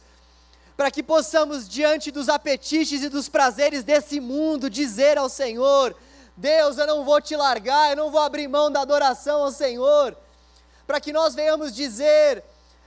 para 0.75 0.91
que 0.91 1.01
possamos, 1.01 1.69
diante 1.69 2.11
dos 2.11 2.27
apetites 2.27 3.01
e 3.01 3.07
dos 3.07 3.29
prazeres 3.29 3.83
desse 3.83 4.19
mundo, 4.19 4.69
dizer 4.69 5.17
ao 5.17 5.29
Senhor: 5.29 5.95
Deus, 6.35 6.77
eu 6.77 6.87
não 6.87 7.05
vou 7.05 7.21
te 7.21 7.35
largar, 7.37 7.91
eu 7.91 7.95
não 7.95 8.11
vou 8.11 8.19
abrir 8.19 8.49
mão 8.49 8.69
da 8.69 8.81
adoração 8.81 9.43
ao 9.43 9.51
Senhor, 9.51 10.17
para 10.85 10.99
que 10.99 11.13
nós 11.13 11.33
venhamos 11.33 11.73
dizer 11.73 12.43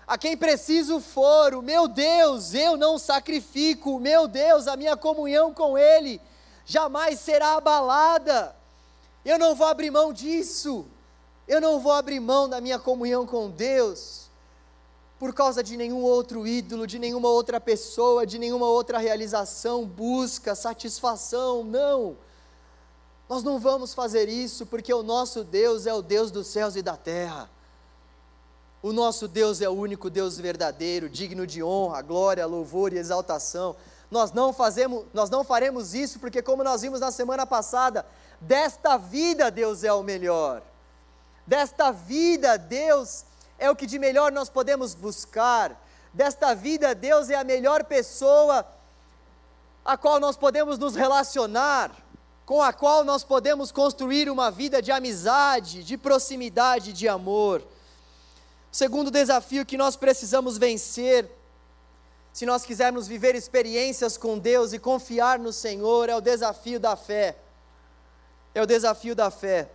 a 0.06 0.18
quem 0.18 0.36
preciso 0.36 1.00
for: 1.00 1.54
o 1.54 1.62
meu 1.62 1.88
Deus, 1.88 2.52
eu 2.52 2.76
não 2.76 2.98
sacrifico, 2.98 3.96
o 3.96 4.00
meu 4.00 4.28
Deus, 4.28 4.68
a 4.68 4.76
minha 4.76 4.98
comunhão 4.98 5.54
com 5.54 5.78
Ele 5.78 6.20
jamais 6.66 7.20
será 7.20 7.56
abalada. 7.56 8.54
Eu 9.24 9.38
não 9.38 9.54
vou 9.54 9.66
abrir 9.66 9.90
mão 9.90 10.12
disso. 10.12 10.84
Eu 11.48 11.60
não 11.60 11.80
vou 11.80 11.92
abrir 11.92 12.20
mão 12.20 12.48
da 12.48 12.60
minha 12.60 12.78
comunhão 12.78 13.24
com 13.24 13.48
Deus 13.48 14.26
por 15.18 15.32
causa 15.32 15.62
de 15.62 15.76
nenhum 15.76 16.02
outro 16.02 16.46
ídolo, 16.46 16.86
de 16.86 16.98
nenhuma 16.98 17.28
outra 17.28 17.58
pessoa, 17.58 18.26
de 18.26 18.38
nenhuma 18.38 18.66
outra 18.66 18.98
realização, 18.98 19.86
busca, 19.86 20.54
satisfação. 20.54 21.64
Não. 21.64 22.16
Nós 23.28 23.42
não 23.42 23.58
vamos 23.58 23.94
fazer 23.94 24.28
isso 24.28 24.66
porque 24.66 24.92
o 24.92 25.02
nosso 25.02 25.42
Deus 25.42 25.86
é 25.86 25.94
o 25.94 26.02
Deus 26.02 26.30
dos 26.30 26.48
céus 26.48 26.76
e 26.76 26.82
da 26.82 26.96
terra. 26.96 27.48
O 28.82 28.92
nosso 28.92 29.26
Deus 29.26 29.60
é 29.60 29.68
o 29.68 29.72
único 29.72 30.10
Deus 30.10 30.38
verdadeiro, 30.38 31.08
digno 31.08 31.46
de 31.46 31.62
honra, 31.62 32.02
glória, 32.02 32.46
louvor 32.46 32.92
e 32.92 32.98
exaltação. 32.98 33.74
Nós 34.10 34.32
não 34.32 34.52
fazemos, 34.52 35.04
nós 35.12 35.28
não 35.30 35.42
faremos 35.42 35.94
isso 35.94 36.18
porque 36.18 36.40
como 36.40 36.62
nós 36.62 36.82
vimos 36.82 37.00
na 37.00 37.10
semana 37.10 37.46
passada, 37.46 38.06
desta 38.40 38.96
vida 38.96 39.50
Deus 39.50 39.82
é 39.82 39.92
o 39.92 40.02
melhor. 40.02 40.62
Desta 41.46 41.90
vida 41.90 42.56
Deus 42.56 43.24
é 43.58 43.70
o 43.70 43.76
que 43.76 43.86
de 43.86 43.98
melhor 43.98 44.30
nós 44.30 44.48
podemos 44.48 44.94
buscar. 44.94 45.80
Desta 46.12 46.54
vida 46.54 46.94
Deus 46.94 47.30
é 47.30 47.34
a 47.34 47.44
melhor 47.44 47.84
pessoa 47.84 48.66
a 49.84 49.96
qual 49.96 50.18
nós 50.18 50.36
podemos 50.36 50.78
nos 50.78 50.96
relacionar, 50.96 51.92
com 52.44 52.60
a 52.60 52.72
qual 52.72 53.04
nós 53.04 53.22
podemos 53.22 53.70
construir 53.70 54.28
uma 54.28 54.50
vida 54.50 54.82
de 54.82 54.90
amizade, 54.90 55.84
de 55.84 55.96
proximidade, 55.96 56.92
de 56.92 57.08
amor. 57.08 57.62
Segundo 58.70 59.10
desafio 59.10 59.64
que 59.64 59.76
nós 59.76 59.96
precisamos 59.96 60.58
vencer, 60.58 61.30
se 62.36 62.44
nós 62.44 62.66
quisermos 62.66 63.08
viver 63.08 63.34
experiências 63.34 64.18
com 64.18 64.38
Deus 64.38 64.74
e 64.74 64.78
confiar 64.78 65.38
no 65.38 65.54
Senhor, 65.54 66.10
é 66.10 66.14
o 66.14 66.20
desafio 66.20 66.78
da 66.78 66.94
fé. 66.94 67.34
É 68.54 68.60
o 68.60 68.66
desafio 68.66 69.14
da 69.14 69.30
fé. 69.30 69.70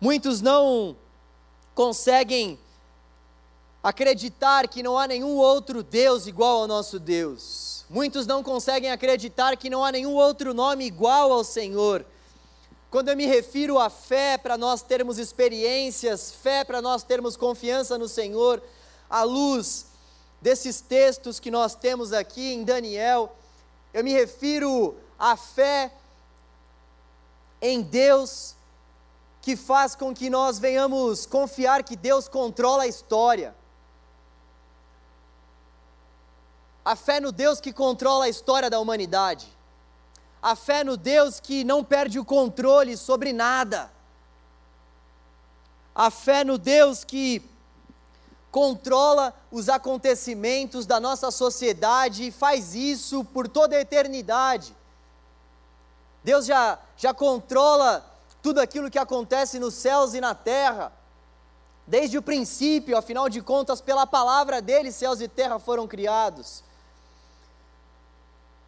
Muitos 0.00 0.40
não 0.40 0.96
conseguem 1.72 2.58
acreditar 3.80 4.66
que 4.66 4.82
não 4.82 4.98
há 4.98 5.06
nenhum 5.06 5.36
outro 5.36 5.84
Deus 5.84 6.26
igual 6.26 6.62
ao 6.62 6.66
nosso 6.66 6.98
Deus. 6.98 7.84
Muitos 7.88 8.26
não 8.26 8.42
conseguem 8.42 8.90
acreditar 8.90 9.56
que 9.56 9.70
não 9.70 9.84
há 9.84 9.92
nenhum 9.92 10.14
outro 10.14 10.52
nome 10.52 10.84
igual 10.84 11.30
ao 11.30 11.44
Senhor. 11.44 12.04
Quando 12.90 13.10
eu 13.10 13.16
me 13.16 13.26
refiro 13.26 13.78
à 13.78 13.88
fé 13.88 14.36
para 14.36 14.58
nós 14.58 14.82
termos 14.82 15.18
experiências, 15.18 16.32
fé 16.32 16.64
para 16.64 16.82
nós 16.82 17.04
termos 17.04 17.36
confiança 17.36 17.96
no 17.96 18.08
Senhor, 18.08 18.60
à 19.08 19.22
luz 19.22 19.93
desses 20.44 20.82
textos 20.82 21.40
que 21.40 21.50
nós 21.50 21.74
temos 21.74 22.12
aqui 22.12 22.52
em 22.52 22.64
Daniel, 22.64 23.34
eu 23.94 24.04
me 24.04 24.12
refiro 24.12 24.94
à 25.18 25.38
fé 25.38 25.90
em 27.62 27.80
Deus 27.80 28.54
que 29.40 29.56
faz 29.56 29.94
com 29.94 30.14
que 30.14 30.28
nós 30.28 30.58
venhamos 30.58 31.24
confiar 31.24 31.82
que 31.82 31.96
Deus 31.96 32.28
controla 32.28 32.82
a 32.82 32.86
história. 32.86 33.54
A 36.84 36.94
fé 36.94 37.20
no 37.20 37.32
Deus 37.32 37.58
que 37.58 37.72
controla 37.72 38.26
a 38.26 38.28
história 38.28 38.68
da 38.68 38.78
humanidade 38.78 39.54
a 40.42 40.54
fé 40.54 40.84
no 40.84 40.94
Deus 40.94 41.40
que 41.40 41.64
não 41.64 41.82
perde 41.82 42.18
o 42.18 42.24
controle 42.24 42.98
sobre 42.98 43.32
nada, 43.32 43.90
a 45.94 46.10
fé 46.10 46.44
no 46.44 46.58
Deus 46.58 47.02
que 47.02 47.40
controla 48.54 49.34
os 49.50 49.68
acontecimentos 49.68 50.86
da 50.86 51.00
nossa 51.00 51.32
sociedade 51.32 52.28
e 52.28 52.30
faz 52.30 52.72
isso 52.72 53.24
por 53.24 53.48
toda 53.48 53.74
a 53.74 53.80
eternidade. 53.80 54.76
Deus 56.22 56.46
já, 56.46 56.78
já 56.96 57.12
controla 57.12 58.08
tudo 58.40 58.60
aquilo 58.60 58.92
que 58.92 58.98
acontece 58.98 59.58
nos 59.58 59.74
céus 59.74 60.14
e 60.14 60.20
na 60.20 60.36
terra, 60.36 60.92
desde 61.84 62.16
o 62.16 62.22
princípio, 62.22 62.96
afinal 62.96 63.28
de 63.28 63.42
contas, 63.42 63.80
pela 63.80 64.06
palavra 64.06 64.62
dele, 64.62 64.92
céus 64.92 65.20
e 65.20 65.26
terra 65.26 65.58
foram 65.58 65.88
criados. 65.88 66.62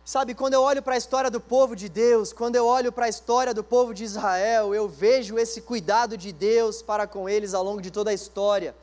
Sabe, 0.04 0.34
quando 0.34 0.54
eu 0.54 0.62
olho 0.62 0.82
para 0.82 0.94
a 0.94 0.98
história 0.98 1.30
do 1.30 1.38
povo 1.38 1.76
de 1.76 1.88
Deus, 1.88 2.32
quando 2.32 2.56
eu 2.56 2.66
olho 2.66 2.90
para 2.90 3.06
a 3.06 3.08
história 3.08 3.54
do 3.54 3.62
povo 3.62 3.94
de 3.94 4.02
Israel, 4.02 4.74
eu 4.74 4.88
vejo 4.88 5.38
esse 5.38 5.60
cuidado 5.60 6.16
de 6.16 6.32
Deus 6.32 6.82
para 6.82 7.06
com 7.06 7.28
eles 7.28 7.54
ao 7.54 7.62
longo 7.62 7.80
de 7.80 7.92
toda 7.92 8.10
a 8.10 8.14
história. 8.14 8.74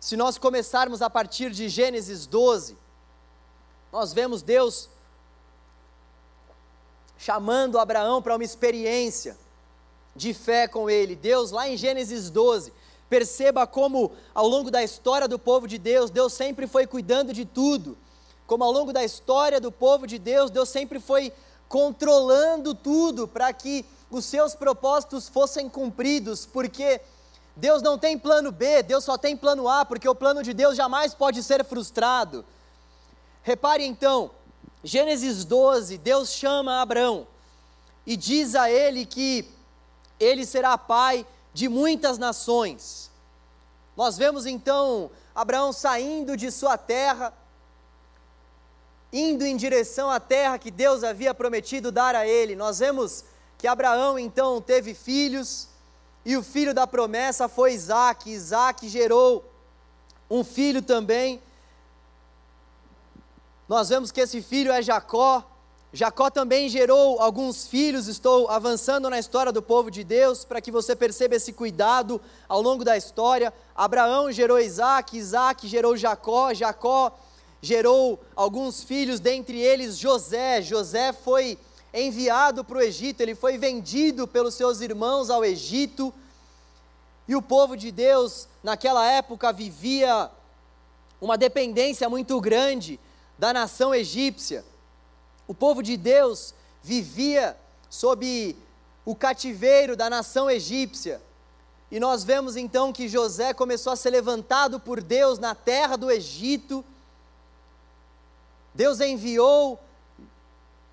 Se 0.00 0.16
nós 0.16 0.38
começarmos 0.38 1.02
a 1.02 1.10
partir 1.10 1.50
de 1.50 1.68
Gênesis 1.68 2.26
12, 2.26 2.76
nós 3.92 4.12
vemos 4.12 4.42
Deus 4.42 4.88
chamando 7.16 7.78
Abraão 7.78 8.22
para 8.22 8.34
uma 8.36 8.44
experiência 8.44 9.36
de 10.14 10.32
fé 10.32 10.68
com 10.68 10.88
ele. 10.88 11.16
Deus, 11.16 11.50
lá 11.50 11.68
em 11.68 11.76
Gênesis 11.76 12.30
12, 12.30 12.72
perceba 13.08 13.66
como 13.66 14.12
ao 14.34 14.46
longo 14.46 14.70
da 14.70 14.82
história 14.82 15.26
do 15.26 15.38
povo 15.38 15.66
de 15.66 15.78
Deus, 15.78 16.10
Deus 16.10 16.32
sempre 16.32 16.66
foi 16.66 16.86
cuidando 16.86 17.32
de 17.32 17.44
tudo 17.44 17.96
como 18.48 18.64
ao 18.64 18.72
longo 18.72 18.94
da 18.94 19.04
história 19.04 19.60
do 19.60 19.70
povo 19.70 20.06
de 20.06 20.18
Deus, 20.18 20.50
Deus 20.50 20.70
sempre 20.70 20.98
foi 20.98 21.30
controlando 21.68 22.74
tudo 22.74 23.28
para 23.28 23.52
que 23.52 23.84
os 24.10 24.24
seus 24.24 24.54
propósitos 24.54 25.28
fossem 25.28 25.68
cumpridos, 25.68 26.46
porque 26.46 26.98
Deus 27.58 27.82
não 27.82 27.98
tem 27.98 28.16
plano 28.16 28.52
B, 28.52 28.84
Deus 28.84 29.02
só 29.02 29.18
tem 29.18 29.36
plano 29.36 29.68
A, 29.68 29.84
porque 29.84 30.08
o 30.08 30.14
plano 30.14 30.44
de 30.44 30.54
Deus 30.54 30.76
jamais 30.76 31.12
pode 31.12 31.42
ser 31.42 31.64
frustrado. 31.64 32.44
Repare 33.42 33.84
então, 33.84 34.30
Gênesis 34.84 35.44
12, 35.44 35.98
Deus 35.98 36.30
chama 36.30 36.80
Abraão 36.80 37.26
e 38.06 38.16
diz 38.16 38.54
a 38.54 38.70
ele 38.70 39.04
que 39.04 39.52
ele 40.20 40.46
será 40.46 40.78
pai 40.78 41.26
de 41.52 41.68
muitas 41.68 42.16
nações. 42.16 43.10
Nós 43.96 44.16
vemos 44.16 44.46
então 44.46 45.10
Abraão 45.34 45.72
saindo 45.72 46.36
de 46.36 46.52
sua 46.52 46.78
terra, 46.78 47.32
indo 49.12 49.44
em 49.44 49.56
direção 49.56 50.08
à 50.08 50.20
terra 50.20 50.60
que 50.60 50.70
Deus 50.70 51.02
havia 51.02 51.34
prometido 51.34 51.90
dar 51.90 52.14
a 52.14 52.24
ele. 52.24 52.54
Nós 52.54 52.78
vemos 52.78 53.24
que 53.58 53.66
Abraão 53.66 54.16
então 54.16 54.60
teve 54.60 54.94
filhos, 54.94 55.68
e 56.24 56.36
o 56.36 56.42
filho 56.42 56.74
da 56.74 56.86
promessa 56.86 57.48
foi 57.48 57.72
Isaac. 57.72 58.30
Isaac 58.30 58.88
gerou 58.88 59.44
um 60.30 60.44
filho 60.44 60.82
também. 60.82 61.40
Nós 63.68 63.88
vemos 63.88 64.10
que 64.10 64.20
esse 64.20 64.42
filho 64.42 64.72
é 64.72 64.82
Jacó. 64.82 65.44
Jacó 65.92 66.28
também 66.28 66.68
gerou 66.68 67.20
alguns 67.20 67.66
filhos. 67.66 68.08
Estou 68.08 68.48
avançando 68.48 69.08
na 69.08 69.18
história 69.18 69.50
do 69.50 69.62
povo 69.62 69.90
de 69.90 70.04
Deus 70.04 70.44
para 70.44 70.60
que 70.60 70.70
você 70.70 70.94
perceba 70.94 71.36
esse 71.36 71.52
cuidado 71.52 72.20
ao 72.48 72.60
longo 72.60 72.84
da 72.84 72.96
história. 72.96 73.52
Abraão 73.74 74.30
gerou 74.30 74.58
Isaac, 74.58 75.16
Isaac 75.16 75.66
gerou 75.66 75.96
Jacó, 75.96 76.52
Jacó 76.52 77.12
gerou 77.60 78.20
alguns 78.36 78.82
filhos, 78.82 79.18
dentre 79.18 79.58
eles 79.58 79.98
José. 79.98 80.62
José 80.62 81.12
foi 81.12 81.58
enviado 81.92 82.64
para 82.64 82.78
o 82.78 82.80
Egito, 82.80 83.20
ele 83.20 83.34
foi 83.34 83.56
vendido 83.58 84.26
pelos 84.26 84.54
seus 84.54 84.80
irmãos 84.80 85.30
ao 85.30 85.44
Egito. 85.44 86.12
E 87.26 87.34
o 87.34 87.42
povo 87.42 87.76
de 87.76 87.90
Deus, 87.90 88.48
naquela 88.62 89.06
época, 89.06 89.52
vivia 89.52 90.30
uma 91.20 91.36
dependência 91.36 92.08
muito 92.08 92.40
grande 92.40 92.98
da 93.38 93.52
nação 93.52 93.94
egípcia. 93.94 94.64
O 95.46 95.54
povo 95.54 95.82
de 95.82 95.96
Deus 95.96 96.54
vivia 96.82 97.56
sob 97.88 98.56
o 99.04 99.14
cativeiro 99.14 99.96
da 99.96 100.10
nação 100.10 100.50
egípcia. 100.50 101.20
E 101.90 101.98
nós 101.98 102.22
vemos 102.22 102.56
então 102.56 102.92
que 102.92 103.08
José 103.08 103.54
começou 103.54 103.92
a 103.92 103.96
ser 103.96 104.10
levantado 104.10 104.78
por 104.78 105.02
Deus 105.02 105.38
na 105.38 105.54
terra 105.54 105.96
do 105.96 106.10
Egito 106.10 106.84
Deus 108.78 109.00
enviou 109.00 109.80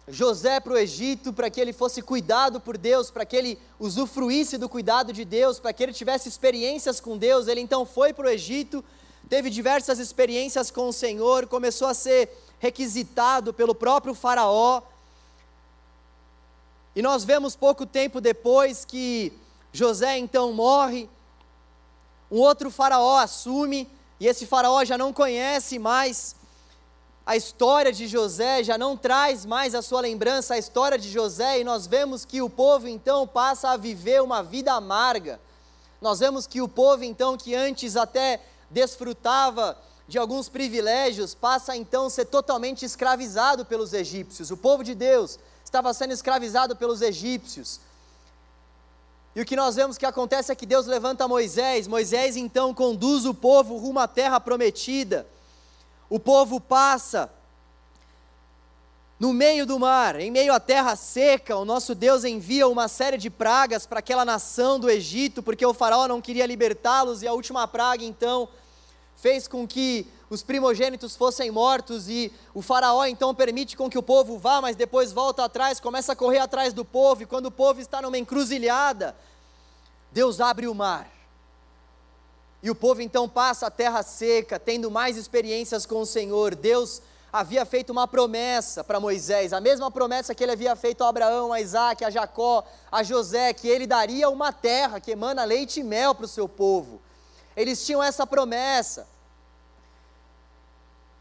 José 0.07 0.59
para 0.59 0.73
o 0.73 0.77
Egito 0.77 1.33
para 1.33 1.49
que 1.49 1.59
ele 1.59 1.73
fosse 1.73 2.01
cuidado 2.01 2.59
por 2.59 2.77
Deus, 2.77 3.09
para 3.09 3.25
que 3.25 3.35
ele 3.35 3.59
usufruísse 3.79 4.57
do 4.57 4.69
cuidado 4.69 5.11
de 5.11 5.25
Deus, 5.25 5.59
para 5.59 5.73
que 5.73 5.81
ele 5.81 5.93
tivesse 5.93 6.29
experiências 6.29 6.99
com 6.99 7.17
Deus. 7.17 7.47
Ele 7.47 7.61
então 7.61 7.85
foi 7.85 8.13
para 8.13 8.27
o 8.27 8.29
Egito, 8.29 8.83
teve 9.27 9.49
diversas 9.49 9.97
experiências 9.97 10.69
com 10.69 10.89
o 10.89 10.93
Senhor, 10.93 11.47
começou 11.47 11.87
a 11.87 11.93
ser 11.93 12.29
requisitado 12.59 13.53
pelo 13.53 13.73
próprio 13.73 14.13
Faraó. 14.13 14.81
E 16.95 17.01
nós 17.01 17.23
vemos 17.23 17.56
pouco 17.56 17.85
tempo 17.85 18.21
depois 18.21 18.85
que 18.85 19.33
José 19.73 20.17
então 20.17 20.53
morre, 20.53 21.10
um 22.31 22.39
outro 22.39 22.69
Faraó 22.69 23.17
assume, 23.17 23.89
e 24.19 24.27
esse 24.27 24.45
Faraó 24.45 24.85
já 24.85 24.97
não 24.97 25.12
conhece 25.12 25.77
mais 25.77 26.35
a 27.26 27.36
história 27.36 27.92
de 27.92 28.08
José 28.08 28.63
já 28.63 28.78
não 28.78 28.96
traz 28.96 29.46
mais 29.46 29.73
a 29.73 29.82
sua 29.82 30.00
lembrança 30.00 30.54
a 30.54 30.58
história 30.60 30.98
de 30.98 31.10
José, 31.10 31.60
e 31.60 31.63
nós 31.63 31.88
vemos 31.88 32.23
que 32.23 32.40
o 32.40 32.50
povo 32.50 32.88
então 32.88 33.26
passa 33.26 33.69
a 33.69 33.78
viver 33.78 34.21
uma 34.21 34.44
vida 34.44 34.73
amarga. 34.73 35.40
Nós 36.00 36.19
vemos 36.19 36.46
que 36.46 36.62
o 36.62 36.67
povo 36.67 37.04
então, 37.04 37.36
que 37.36 37.56
antes 37.56 37.98
até 37.98 38.42
desfrutava 38.69 39.76
de 40.08 40.19
alguns 40.19 40.50
privilégios, 40.50 41.34
passa 41.34 41.76
então 41.76 42.06
a 42.06 42.10
ser 42.12 42.26
totalmente 42.26 42.86
escravizado 42.86 43.65
pelos 43.65 43.92
egípcios. 43.92 44.52
O 44.52 44.58
povo 44.58 44.84
de 44.84 44.94
Deus 44.94 45.40
estava 45.63 45.92
sendo 45.96 46.13
escravizado 46.13 46.76
pelos 46.76 47.02
egípcios. 47.02 47.80
E 49.36 49.42
o 49.42 49.46
que 49.46 49.56
nós 49.56 49.76
vemos 49.76 49.98
que 49.98 50.06
acontece 50.06 50.52
é 50.52 50.56
que 50.56 50.65
Deus 50.65 50.86
levanta 50.86 51.28
Moisés, 51.28 51.88
Moisés 51.88 52.36
então 52.36 52.71
conduz 52.71 53.26
o 53.26 53.34
povo 53.34 53.78
rumo 53.78 54.00
à 54.00 54.08
terra 54.08 54.40
prometida. 54.40 55.26
O 56.10 56.19
povo 56.19 56.60
passa 56.60 57.29
no 59.17 59.31
meio 59.31 59.65
do 59.65 59.79
mar, 59.79 60.19
em 60.19 60.29
meio 60.29 60.53
à 60.53 60.60
terra 60.60 60.95
seca, 60.95 61.56
o 61.56 61.63
nosso 61.63 61.95
Deus 61.95 62.25
envia 62.25 62.67
uma 62.67 62.89
série 62.89 63.17
de 63.17 63.29
pragas 63.29 63.85
para 63.85 63.99
aquela 63.99 64.25
nação 64.25 64.77
do 64.77 64.89
Egito, 64.89 65.41
porque 65.41 65.65
o 65.65 65.73
faraó 65.73 66.06
não 66.06 66.19
queria 66.19 66.45
libertá-los, 66.45 67.21
e 67.21 67.27
a 67.27 67.31
última 67.31 67.65
praga 67.65 68.03
então 68.03 68.49
fez 69.15 69.47
com 69.47 69.65
que 69.65 70.06
os 70.29 70.43
primogênitos 70.43 71.15
fossem 71.15 71.49
mortos 71.49 72.10
e 72.10 72.31
o 72.53 72.62
faraó 72.62 73.06
então 73.06 73.33
permite 73.33 73.77
com 73.77 73.89
que 73.89 73.97
o 73.97 74.03
povo 74.03 74.37
vá, 74.37 74.60
mas 74.60 74.75
depois 74.75 75.13
volta 75.13 75.45
atrás, 75.45 75.79
começa 75.79 76.12
a 76.12 76.15
correr 76.15 76.39
atrás 76.39 76.73
do 76.73 76.83
povo, 76.83 77.23
e 77.23 77.25
quando 77.25 77.45
o 77.45 77.51
povo 77.51 77.79
está 77.79 78.01
numa 78.01 78.17
encruzilhada, 78.17 79.15
Deus 80.12 80.41
abre 80.41 80.67
o 80.67 80.75
mar. 80.75 81.14
E 82.65 82.69
o 82.71 82.73
povo 82.73 82.99
então 82.99 83.29
passa 83.29 83.67
a 83.67 83.69
terra 83.69 84.01
seca, 84.01 84.57
tendo 84.57 84.89
mais 84.89 85.17
experiências 85.17 85.85
com 85.85 86.01
o 86.01 86.05
Senhor. 86.05 86.55
Deus 86.55 86.99
havia 87.31 87.63
feito 87.63 87.91
uma 87.91 88.07
promessa 88.07 88.83
para 88.83 88.99
Moisés, 88.99 89.53
a 89.53 89.61
mesma 89.61 89.91
promessa 89.91 90.33
que 90.33 90.43
ele 90.43 90.53
havia 90.53 90.75
feito 90.75 91.03
a 91.03 91.09
Abraão, 91.09 91.53
a 91.53 91.61
Isaac, 91.61 92.03
a 92.03 92.09
Jacó, 92.09 92.65
a 92.91 93.03
José, 93.03 93.53
que 93.53 93.67
ele 93.67 93.85
daria 93.85 94.31
uma 94.31 94.51
terra 94.51 94.99
que 94.99 95.11
emana 95.11 95.43
leite 95.43 95.81
e 95.81 95.83
mel 95.83 96.15
para 96.15 96.25
o 96.25 96.27
seu 96.27 96.49
povo. 96.49 96.99
Eles 97.55 97.85
tinham 97.85 98.01
essa 98.01 98.25
promessa. 98.25 99.07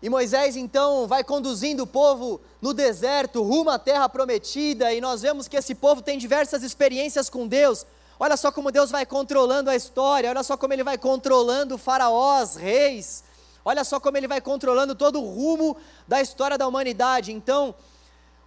E 0.01 0.09
Moisés 0.09 0.57
então 0.57 1.07
vai 1.07 1.23
conduzindo 1.23 1.83
o 1.83 1.87
povo 1.87 2.41
no 2.59 2.73
deserto, 2.73 3.43
rumo 3.43 3.69
à 3.69 3.79
terra 3.79 4.09
prometida, 4.09 4.95
e 4.95 5.01
nós 5.03 5.21
vemos 5.21 5.47
que 5.47 5.59
esse 5.59 5.75
povo 5.75 6.01
tem 6.01 6.17
diversas 6.17 6.63
experiências 6.63 7.29
com 7.29 7.47
Deus. 7.47 7.85
Olha 8.19 8.37
só 8.37 8.53
como 8.53 8.71
Deus 8.71 8.91
vai 8.91 9.05
controlando 9.05 9.71
a 9.71 9.77
história, 9.77 10.31
olha 10.31 10.43
só 10.43 10.57
como 10.57 10.73
ele 10.73 10.85
vai 10.85 10.97
controlando 10.97 11.77
faraós, 11.77 12.55
reis, 12.55 13.25
olha 13.65 13.83
só 13.83 13.99
como 13.99 14.17
ele 14.17 14.29
vai 14.29 14.41
controlando 14.41 14.95
todo 14.95 15.21
o 15.21 15.29
rumo 15.29 15.77
da 16.07 16.21
história 16.21 16.57
da 16.57 16.67
humanidade. 16.67 17.33
Então, 17.33 17.75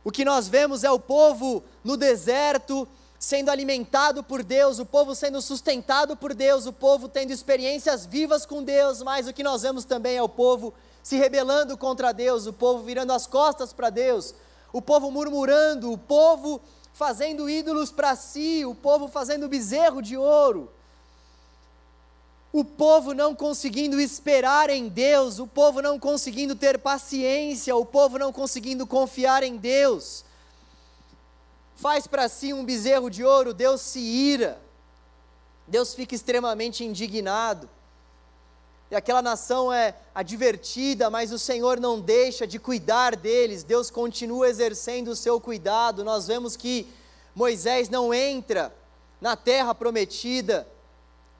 o 0.03 0.11
que 0.11 0.23
nós 0.23 0.47
vemos 0.47 0.85
é 0.85 0.91
o 0.91 0.99
povo 0.99 1.63
no 1.83 1.97
deserto, 1.97 2.87
sendo 3.19 3.49
alimentado 3.49 4.23
por 4.23 4.41
Deus, 4.41 4.79
o 4.79 4.85
povo 4.85 5.13
sendo 5.13 5.41
sustentado 5.41 6.15
por 6.15 6.33
Deus, 6.33 6.65
o 6.65 6.71
povo 6.71 7.09
tendo 7.09 7.31
experiências 7.31 8.05
vivas 8.05 8.45
com 8.45 8.63
Deus, 8.63 9.01
mas 9.01 9.27
o 9.27 9.33
que 9.33 9.43
nós 9.43 9.63
vemos 9.63 9.83
também 9.83 10.15
é 10.15 10.23
o 10.23 10.29
povo 10.29 10.73
se 11.03 11.17
rebelando 11.17 11.77
contra 11.77 12.13
Deus, 12.13 12.45
o 12.45 12.53
povo 12.53 12.83
virando 12.83 13.11
as 13.11 13.25
costas 13.27 13.73
para 13.73 13.89
Deus, 13.89 14.33
o 14.71 14.81
povo 14.81 15.09
murmurando, 15.09 15.91
o 15.91 15.97
povo 15.97 16.61
fazendo 16.97 17.47
ídolos 17.47 17.91
para 17.91 18.15
si, 18.15 18.65
o 18.65 18.73
povo 18.73 19.07
fazendo 19.07 19.47
bezerro 19.47 20.01
de 20.01 20.17
ouro, 20.17 20.71
o 22.51 22.65
povo 22.65 23.13
não 23.13 23.35
conseguindo 23.35 24.01
esperar 24.01 24.71
em 24.71 24.87
Deus, 24.87 25.37
o 25.37 25.45
povo 25.45 25.79
não 25.79 25.99
conseguindo 25.99 26.55
ter 26.55 26.79
paciência, 26.79 27.75
o 27.75 27.85
povo 27.85 28.17
não 28.17 28.33
conseguindo 28.33 28.87
confiar 28.87 29.43
em 29.43 29.57
Deus, 29.57 30.25
faz 31.75 32.07
para 32.07 32.27
si 32.27 32.51
um 32.51 32.65
bezerro 32.65 33.11
de 33.11 33.23
ouro, 33.23 33.53
Deus 33.53 33.81
se 33.81 33.99
ira, 33.99 34.59
Deus 35.67 35.93
fica 35.93 36.15
extremamente 36.15 36.83
indignado. 36.83 37.69
E 38.89 38.95
aquela 38.95 39.21
nação 39.21 39.71
é 39.71 39.95
advertida, 40.15 41.09
mas 41.09 41.31
o 41.31 41.39
Senhor 41.39 41.79
não 41.79 41.99
deixa 41.99 42.47
de 42.47 42.57
cuidar 42.57 43.15
deles, 43.15 43.63
Deus 43.63 43.91
continua 43.91 44.47
exercendo 44.47 45.09
o 45.09 45.15
seu 45.15 45.41
cuidado. 45.41 46.03
Nós 46.03 46.27
vemos 46.27 46.55
que 46.55 46.87
Moisés 47.35 47.89
não 47.89 48.13
entra 48.13 48.73
na 49.19 49.35
terra 49.35 49.75
prometida, 49.75 50.67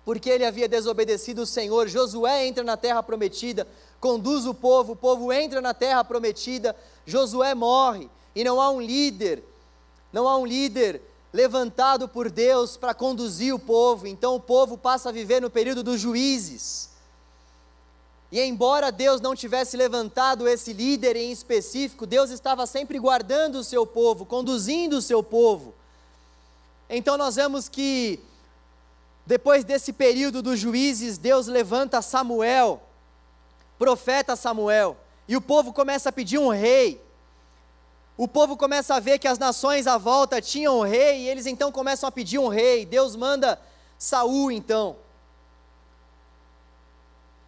porque 0.04 0.30
ele 0.30 0.46
havia 0.46 0.68
desobedecido 0.68 1.44
o 1.44 1.46
Senhor. 1.46 1.88
Josué 1.88 2.46
entra 2.46 2.64
na 2.64 2.76
terra 2.76 3.02
prometida, 3.02 3.66
conduz 4.00 4.46
o 4.46 4.54
povo, 4.54 4.94
o 4.94 4.96
povo 4.96 5.32
entra 5.32 5.62
na 5.62 5.74
terra 5.74 6.04
prometida, 6.04 6.76
Josué 7.06 7.56
morre, 7.56 8.10
e 8.36 8.44
não 8.44 8.60
há 8.60 8.70
um 8.70 8.82
líder, 8.82 9.42
não 10.12 10.28
há 10.28 10.38
um 10.38 10.46
líder 10.46 11.02
levantado 11.32 12.10
por 12.10 12.30
Deus 12.30 12.76
para 12.76 12.94
conduzir 12.94 13.54
o 13.56 13.60
povo, 13.60 14.06
então 14.06 14.36
o 14.36 14.40
povo 14.40 14.78
passa 14.78 15.10
a 15.10 15.12
viver 15.14 15.42
no 15.42 15.50
período 15.50 15.82
dos 15.82 16.00
juízes. 16.00 16.97
E 18.32 18.42
embora 18.42 18.92
Deus 18.92 19.22
não 19.22 19.36
tivesse 19.36 19.78
levantado 19.78 20.48
esse 20.48 20.74
líder 20.74 21.16
em 21.16 21.32
específico, 21.32 22.06
Deus 22.06 22.30
estava 22.30 22.66
sempre 22.66 23.00
guardando 23.00 23.56
o 23.56 23.64
seu 23.64 23.86
povo, 23.86 24.26
conduzindo 24.26 24.98
o 24.98 25.02
seu 25.02 25.24
povo. 25.24 25.74
Então 26.90 27.18
nós 27.18 27.38
vemos 27.38 27.70
que 27.70 28.20
depois 29.26 29.64
desse 29.64 29.92
período 29.92 30.42
dos 30.42 30.60
juízes, 30.60 31.18
Deus 31.18 31.48
levanta 31.48 32.02
Samuel, 32.02 32.82
profeta 33.78 34.36
Samuel, 34.36 34.98
e 35.28 35.36
o 35.36 35.42
povo 35.42 35.74
começa 35.74 36.10
a 36.10 36.14
pedir 36.14 36.38
um 36.38 36.50
rei. 36.50 37.02
O 38.18 38.28
povo 38.28 38.58
começa 38.58 38.96
a 38.96 39.00
ver 39.00 39.20
que 39.20 39.28
as 39.28 39.38
nações 39.38 39.86
à 39.86 39.98
volta 39.98 40.42
tinham 40.42 40.80
um 40.80 40.84
rei, 40.84 41.24
e 41.24 41.30
eles 41.30 41.46
então 41.46 41.72
começam 41.72 42.08
a 42.08 42.12
pedir 42.12 42.40
um 42.40 42.48
rei. 42.48 42.86
Deus 42.86 43.16
manda 43.16 43.60
Saul 43.98 44.52
então. 44.52 44.96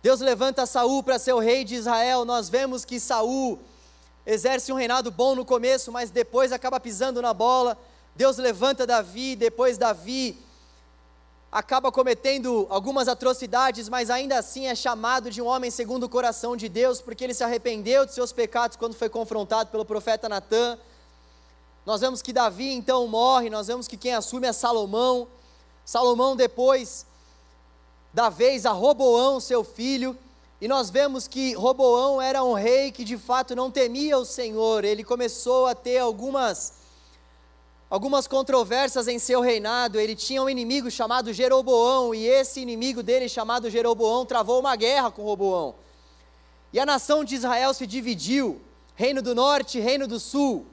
Deus 0.02 0.22
levanta 0.22 0.66
Saul 0.66 1.04
para 1.04 1.20
ser 1.20 1.34
o 1.34 1.40
rei 1.40 1.66
de 1.66 1.76
Israel. 1.76 2.24
Nós 2.24 2.48
vemos 2.50 2.86
que 2.86 3.00
Saul 3.00 3.60
exerce 4.26 4.72
um 4.72 4.76
reinado 4.76 5.12
bom 5.12 5.36
no 5.36 5.44
começo, 5.44 5.92
mas 5.92 6.10
depois 6.10 6.52
acaba 6.54 6.80
pisando 6.80 7.22
na 7.22 7.34
bola. 7.34 7.78
Deus 8.16 8.38
levanta 8.38 8.88
Davi, 8.88 9.36
depois 9.36 9.78
Davi 9.78 10.38
acaba 11.52 11.92
cometendo 11.92 12.68
algumas 12.70 13.08
atrocidades, 13.08 13.90
mas 13.90 14.10
ainda 14.10 14.38
assim 14.38 14.68
é 14.68 14.76
chamado 14.76 15.32
de 15.32 15.42
um 15.42 15.48
homem 15.48 15.72
segundo 15.72 16.04
o 16.04 16.10
coração 16.10 16.56
de 16.56 16.70
Deus, 16.70 17.02
porque 17.02 17.24
ele 17.24 17.34
se 17.34 17.44
arrependeu 17.44 18.06
de 18.06 18.14
seus 18.14 18.32
pecados 18.32 18.78
quando 18.78 18.94
foi 18.94 19.10
confrontado 19.10 19.70
pelo 19.70 19.84
profeta 19.84 20.30
Natã. 20.30 20.78
Nós 21.86 22.02
vemos 22.02 22.22
que 22.22 22.32
Davi 22.32 22.72
então 22.72 23.08
morre, 23.08 23.50
nós 23.50 23.68
vemos 23.68 23.88
que 23.88 23.98
quem 23.98 24.14
assume 24.14 24.48
é 24.48 24.54
Salomão. 24.54 25.28
Salomão 25.84 26.36
depois 26.36 27.06
da 28.14 28.30
vez 28.30 28.66
a 28.66 28.72
Roboão, 28.72 29.40
seu 29.40 29.64
filho, 29.64 30.18
e 30.62 30.68
nós 30.68 30.90
vemos 30.90 31.28
que 31.28 31.54
Roboão 31.54 32.22
era 32.22 32.44
um 32.44 32.54
rei 32.54 32.92
que 32.92 33.04
de 33.04 33.18
fato 33.18 33.56
não 33.56 33.72
temia 33.72 34.18
o 34.18 34.26
Senhor, 34.26 34.84
ele 34.84 35.04
começou 35.04 35.68
a 35.68 35.76
ter 35.76 36.00
algumas 36.00 36.80
algumas 37.90 38.28
controvérsias 38.28 39.08
em 39.08 39.18
seu 39.18 39.42
reinado. 39.42 40.00
Ele 40.00 40.16
tinha 40.16 40.44
um 40.44 40.50
inimigo 40.50 40.92
chamado 40.92 41.34
Jeroboão, 41.34 42.14
e 42.14 42.28
esse 42.28 42.60
inimigo 42.60 43.02
dele, 43.02 43.28
chamado 43.28 43.70
Jeroboão, 43.70 44.26
travou 44.26 44.60
uma 44.60 44.76
guerra 44.76 45.10
com 45.10 45.24
Roboão. 45.24 45.74
E 46.72 46.80
a 46.80 46.86
nação 46.86 47.24
de 47.24 47.36
Israel 47.36 47.74
se 47.74 47.88
dividiu: 47.88 48.62
reino 48.96 49.22
do 49.22 49.34
norte, 49.34 49.80
reino 49.80 50.08
do 50.08 50.20
sul. 50.20 50.68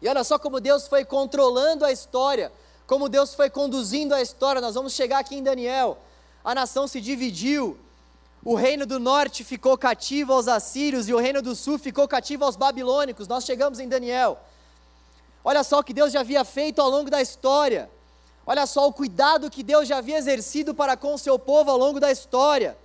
E 0.00 0.08
olha 0.08 0.22
só 0.22 0.38
como 0.38 0.60
Deus 0.60 0.86
foi 0.86 1.04
controlando 1.04 1.84
a 1.84 1.90
história, 1.90 2.52
como 2.86 3.08
Deus 3.08 3.34
foi 3.34 3.50
conduzindo 3.50 4.14
a 4.14 4.22
história. 4.22 4.60
Nós 4.60 4.74
vamos 4.76 4.92
chegar 4.92 5.18
aqui 5.18 5.34
em 5.34 5.42
Daniel 5.42 5.98
a 6.44 6.54
nação 6.54 6.86
se 6.86 7.00
dividiu. 7.00 7.78
O 8.44 8.54
reino 8.54 8.86
do 8.86 8.98
norte 8.98 9.44
ficou 9.44 9.76
cativo 9.76 10.32
aos 10.32 10.48
assírios 10.48 11.08
e 11.08 11.12
o 11.12 11.18
reino 11.18 11.42
do 11.42 11.54
sul 11.54 11.78
ficou 11.78 12.06
cativo 12.06 12.44
aos 12.44 12.56
babilônicos. 12.56 13.28
Nós 13.28 13.44
chegamos 13.44 13.80
em 13.80 13.88
Daniel. 13.88 14.38
Olha 15.44 15.62
só 15.64 15.80
o 15.80 15.84
que 15.84 15.92
Deus 15.92 16.12
já 16.12 16.20
havia 16.20 16.44
feito 16.44 16.80
ao 16.80 16.88
longo 16.88 17.10
da 17.10 17.20
história. 17.20 17.90
Olha 18.46 18.66
só 18.66 18.86
o 18.86 18.92
cuidado 18.92 19.50
que 19.50 19.62
Deus 19.62 19.86
já 19.86 19.98
havia 19.98 20.16
exercido 20.16 20.74
para 20.74 20.96
com 20.96 21.14
o 21.14 21.18
seu 21.18 21.38
povo 21.38 21.70
ao 21.70 21.76
longo 21.76 22.00
da 22.00 22.10
história. 22.10 22.78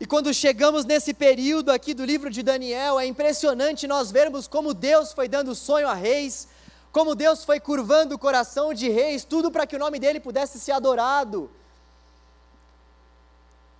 E 0.00 0.06
quando 0.06 0.32
chegamos 0.32 0.84
nesse 0.84 1.12
período 1.12 1.70
aqui 1.70 1.92
do 1.92 2.04
livro 2.04 2.30
de 2.30 2.42
Daniel, 2.42 3.00
é 3.00 3.06
impressionante 3.06 3.86
nós 3.86 4.10
vermos 4.10 4.46
como 4.46 4.72
Deus 4.72 5.12
foi 5.12 5.28
dando 5.28 5.54
sonho 5.54 5.88
a 5.88 5.94
reis, 5.94 6.46
como 6.92 7.16
Deus 7.16 7.44
foi 7.44 7.58
curvando 7.58 8.14
o 8.14 8.18
coração 8.18 8.72
de 8.72 8.88
reis, 8.88 9.24
tudo 9.24 9.50
para 9.50 9.66
que 9.66 9.76
o 9.76 9.78
nome 9.78 9.98
dele 9.98 10.20
pudesse 10.20 10.58
ser 10.58 10.72
adorado. 10.72 11.50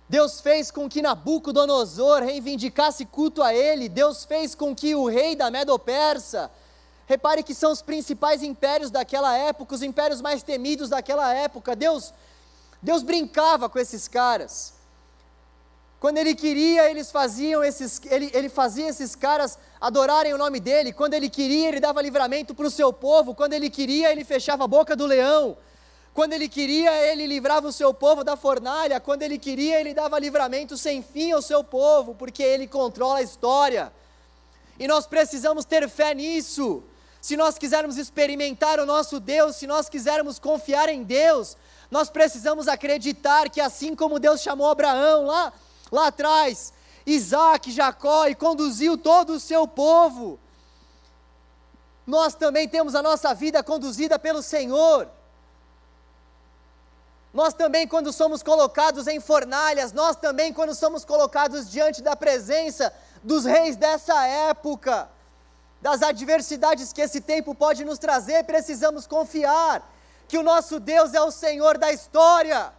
Deus 0.09 0.41
fez 0.41 0.71
com 0.71 0.89
que 0.89 1.03
Nabucodonosor 1.03 2.23
reivindicasse 2.23 3.05
culto 3.05 3.43
a 3.43 3.53
ele, 3.53 3.87
Deus 3.87 4.25
fez 4.25 4.55
com 4.55 4.75
que 4.75 4.95
o 4.95 5.05
rei 5.05 5.35
da 5.35 5.51
Medo-Persa, 5.51 6.49
repare 7.05 7.43
que 7.43 7.53
são 7.53 7.71
os 7.71 7.83
principais 7.83 8.41
impérios 8.41 8.89
daquela 8.89 9.37
época, 9.37 9.75
os 9.75 9.83
impérios 9.83 10.19
mais 10.19 10.41
temidos 10.41 10.89
daquela 10.89 11.31
época, 11.31 11.75
Deus, 11.75 12.11
Deus 12.81 13.03
brincava 13.03 13.69
com 13.69 13.77
esses 13.77 14.07
caras. 14.07 14.73
Quando 15.99 16.17
ele 16.17 16.33
queria, 16.33 16.89
eles 16.89 17.11
faziam 17.11 17.63
esses, 17.63 18.01
ele, 18.05 18.31
ele 18.33 18.49
fazia 18.49 18.87
esses 18.87 19.15
caras 19.15 19.59
adorarem 19.79 20.33
o 20.33 20.37
nome 20.37 20.59
dele. 20.59 20.93
Quando 20.93 21.13
ele 21.13 21.29
queria, 21.29 21.67
ele 21.67 21.79
dava 21.79 22.01
livramento 22.01 22.55
para 22.55 22.65
o 22.65 22.71
seu 22.71 22.93
povo. 22.93 23.35
Quando 23.35 23.51
ele 23.51 23.69
queria, 23.69 24.09
ele 24.09 24.23
fechava 24.23 24.63
a 24.63 24.67
boca 24.67 24.95
do 24.95 25.05
leão. 25.05 25.57
Quando 26.19 26.33
ele 26.33 26.49
queria, 26.49 26.91
ele 27.09 27.25
livrava 27.25 27.65
o 27.65 27.71
seu 27.71 27.93
povo 27.93 28.25
da 28.25 28.35
fornalha. 28.35 28.99
Quando 28.99 29.21
ele 29.21 29.39
queria, 29.39 29.79
ele 29.79 29.93
dava 29.93 30.19
livramento 30.19 30.77
sem 30.77 31.01
fim 31.01 31.31
ao 31.31 31.41
seu 31.41 31.63
povo, 31.63 32.13
porque 32.13 32.43
ele 32.43 32.67
controla 32.67 33.19
a 33.19 33.21
história. 33.21 33.89
E 34.77 34.85
nós 34.85 35.07
precisamos 35.07 35.63
ter 35.63 35.87
fé 35.87 36.13
nisso. 36.13 36.83
se 37.21 37.37
nós 37.37 37.57
quisermos 37.57 37.95
experimentar 37.95 38.81
o 38.81 38.85
nosso 38.85 39.17
Deus, 39.17 39.55
se 39.55 39.65
nós 39.65 39.87
quisermos 39.87 40.37
confiar 40.37 40.89
em 40.89 41.03
Deus, 41.03 41.55
nós 41.89 42.09
precisamos 42.09 42.67
acreditar 42.67 43.49
que 43.49 43.61
assim 43.61 43.95
como 43.95 44.19
Deus 44.19 44.41
chamou 44.41 44.69
Abraão 44.69 45.25
lá, 45.25 45.53
lá 45.89 46.07
atrás, 46.07 46.73
Isaac, 47.05 47.71
Jacó 47.71 48.27
e 48.27 48.35
conduziu 48.35 48.97
todo 48.97 49.29
o 49.35 49.39
seu 49.39 49.65
povo, 49.65 50.37
nós 52.05 52.35
também 52.35 52.67
temos 52.67 52.93
a 52.93 53.01
nossa 53.01 53.33
vida 53.33 53.63
conduzida 53.63 54.19
pelo 54.19 54.41
Senhor. 54.41 55.07
Nós 57.33 57.53
também, 57.53 57.87
quando 57.87 58.11
somos 58.11 58.41
colocados 58.41 59.07
em 59.07 59.19
fornalhas, 59.19 59.93
nós 59.93 60.15
também, 60.15 60.51
quando 60.51 60.73
somos 60.73 61.05
colocados 61.05 61.69
diante 61.69 62.01
da 62.01 62.15
presença 62.15 62.91
dos 63.23 63.45
reis 63.45 63.75
dessa 63.75 64.25
época, 64.25 65.07
das 65.81 66.01
adversidades 66.01 66.91
que 66.91 67.01
esse 67.01 67.21
tempo 67.21 67.53
pode 67.53 67.85
nos 67.85 67.99
trazer, 67.99 68.43
precisamos 68.45 69.05
confiar 69.05 69.87
que 70.27 70.37
o 70.37 70.43
nosso 70.43 70.79
Deus 70.79 71.13
é 71.13 71.21
o 71.21 71.31
Senhor 71.31 71.77
da 71.77 71.91
história, 71.91 72.71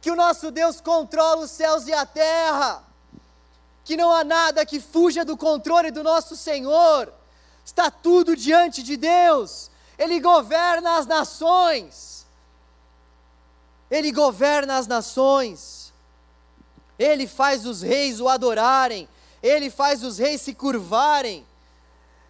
que 0.00 0.10
o 0.10 0.16
nosso 0.16 0.50
Deus 0.50 0.80
controla 0.80 1.42
os 1.44 1.50
céus 1.50 1.86
e 1.86 1.92
a 1.92 2.04
terra, 2.04 2.82
que 3.84 3.96
não 3.96 4.10
há 4.12 4.22
nada 4.22 4.66
que 4.66 4.80
fuja 4.80 5.24
do 5.24 5.36
controle 5.36 5.90
do 5.90 6.02
nosso 6.02 6.36
Senhor, 6.36 7.12
está 7.64 7.90
tudo 7.90 8.36
diante 8.36 8.82
de 8.82 8.96
Deus, 8.96 9.70
Ele 9.98 10.20
governa 10.20 10.98
as 10.98 11.06
nações, 11.06 12.15
Ele 13.90 14.10
governa 14.12 14.78
as 14.78 14.86
nações, 14.86 15.92
Ele 16.98 17.26
faz 17.26 17.64
os 17.66 17.82
reis 17.82 18.20
o 18.20 18.28
adorarem, 18.28 19.08
Ele 19.42 19.70
faz 19.70 20.02
os 20.02 20.18
reis 20.18 20.40
se 20.40 20.54
curvarem, 20.54 21.46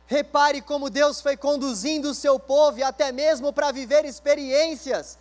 Repare 0.07 0.62
como 0.62 0.88
Deus 0.88 1.20
foi 1.20 1.36
conduzindo 1.36 2.11
o 2.11 2.14
seu 2.14 2.38
povo 2.38 2.82
até 2.84 3.11
mesmo 3.11 3.52
para 3.52 3.72
viver 3.72 4.04
experiências. 4.04 5.18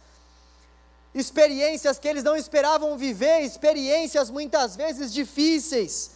Experiências 1.13 1.97
que 1.97 2.07
eles 2.07 2.23
não 2.23 2.36
esperavam 2.36 2.95
viver, 2.97 3.41
experiências 3.41 4.29
muitas 4.29 4.75
vezes 4.75 5.11
difíceis. 5.11 6.11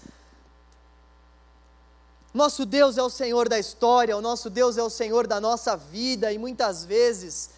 Nosso 2.31 2.63
Deus 2.63 2.95
é 2.95 3.01
o 3.01 3.09
Senhor 3.09 3.49
da 3.49 3.57
história, 3.57 4.15
o 4.15 4.21
nosso 4.21 4.51
Deus 4.51 4.77
é 4.77 4.83
o 4.83 4.89
Senhor 4.89 5.25
da 5.25 5.41
nossa 5.41 5.75
vida 5.75 6.31
e 6.31 6.37
muitas 6.37 6.85
vezes 6.85 7.49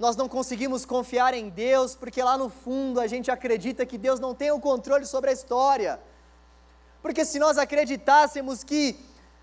nós 0.00 0.16
não 0.16 0.28
conseguimos 0.28 0.84
confiar 0.84 1.32
em 1.34 1.48
Deus 1.48 1.94
porque 1.94 2.20
lá 2.20 2.36
no 2.36 2.50
fundo 2.50 2.98
a 2.98 3.06
gente 3.06 3.30
acredita 3.30 3.86
que 3.86 3.96
Deus 3.96 4.18
não 4.18 4.34
tem 4.34 4.50
o 4.50 4.58
controle 4.58 5.06
sobre 5.06 5.30
a 5.30 5.32
história. 5.32 6.00
Porque 7.00 7.24
se 7.24 7.38
nós 7.38 7.56
acreditássemos 7.56 8.64
que 8.64 8.98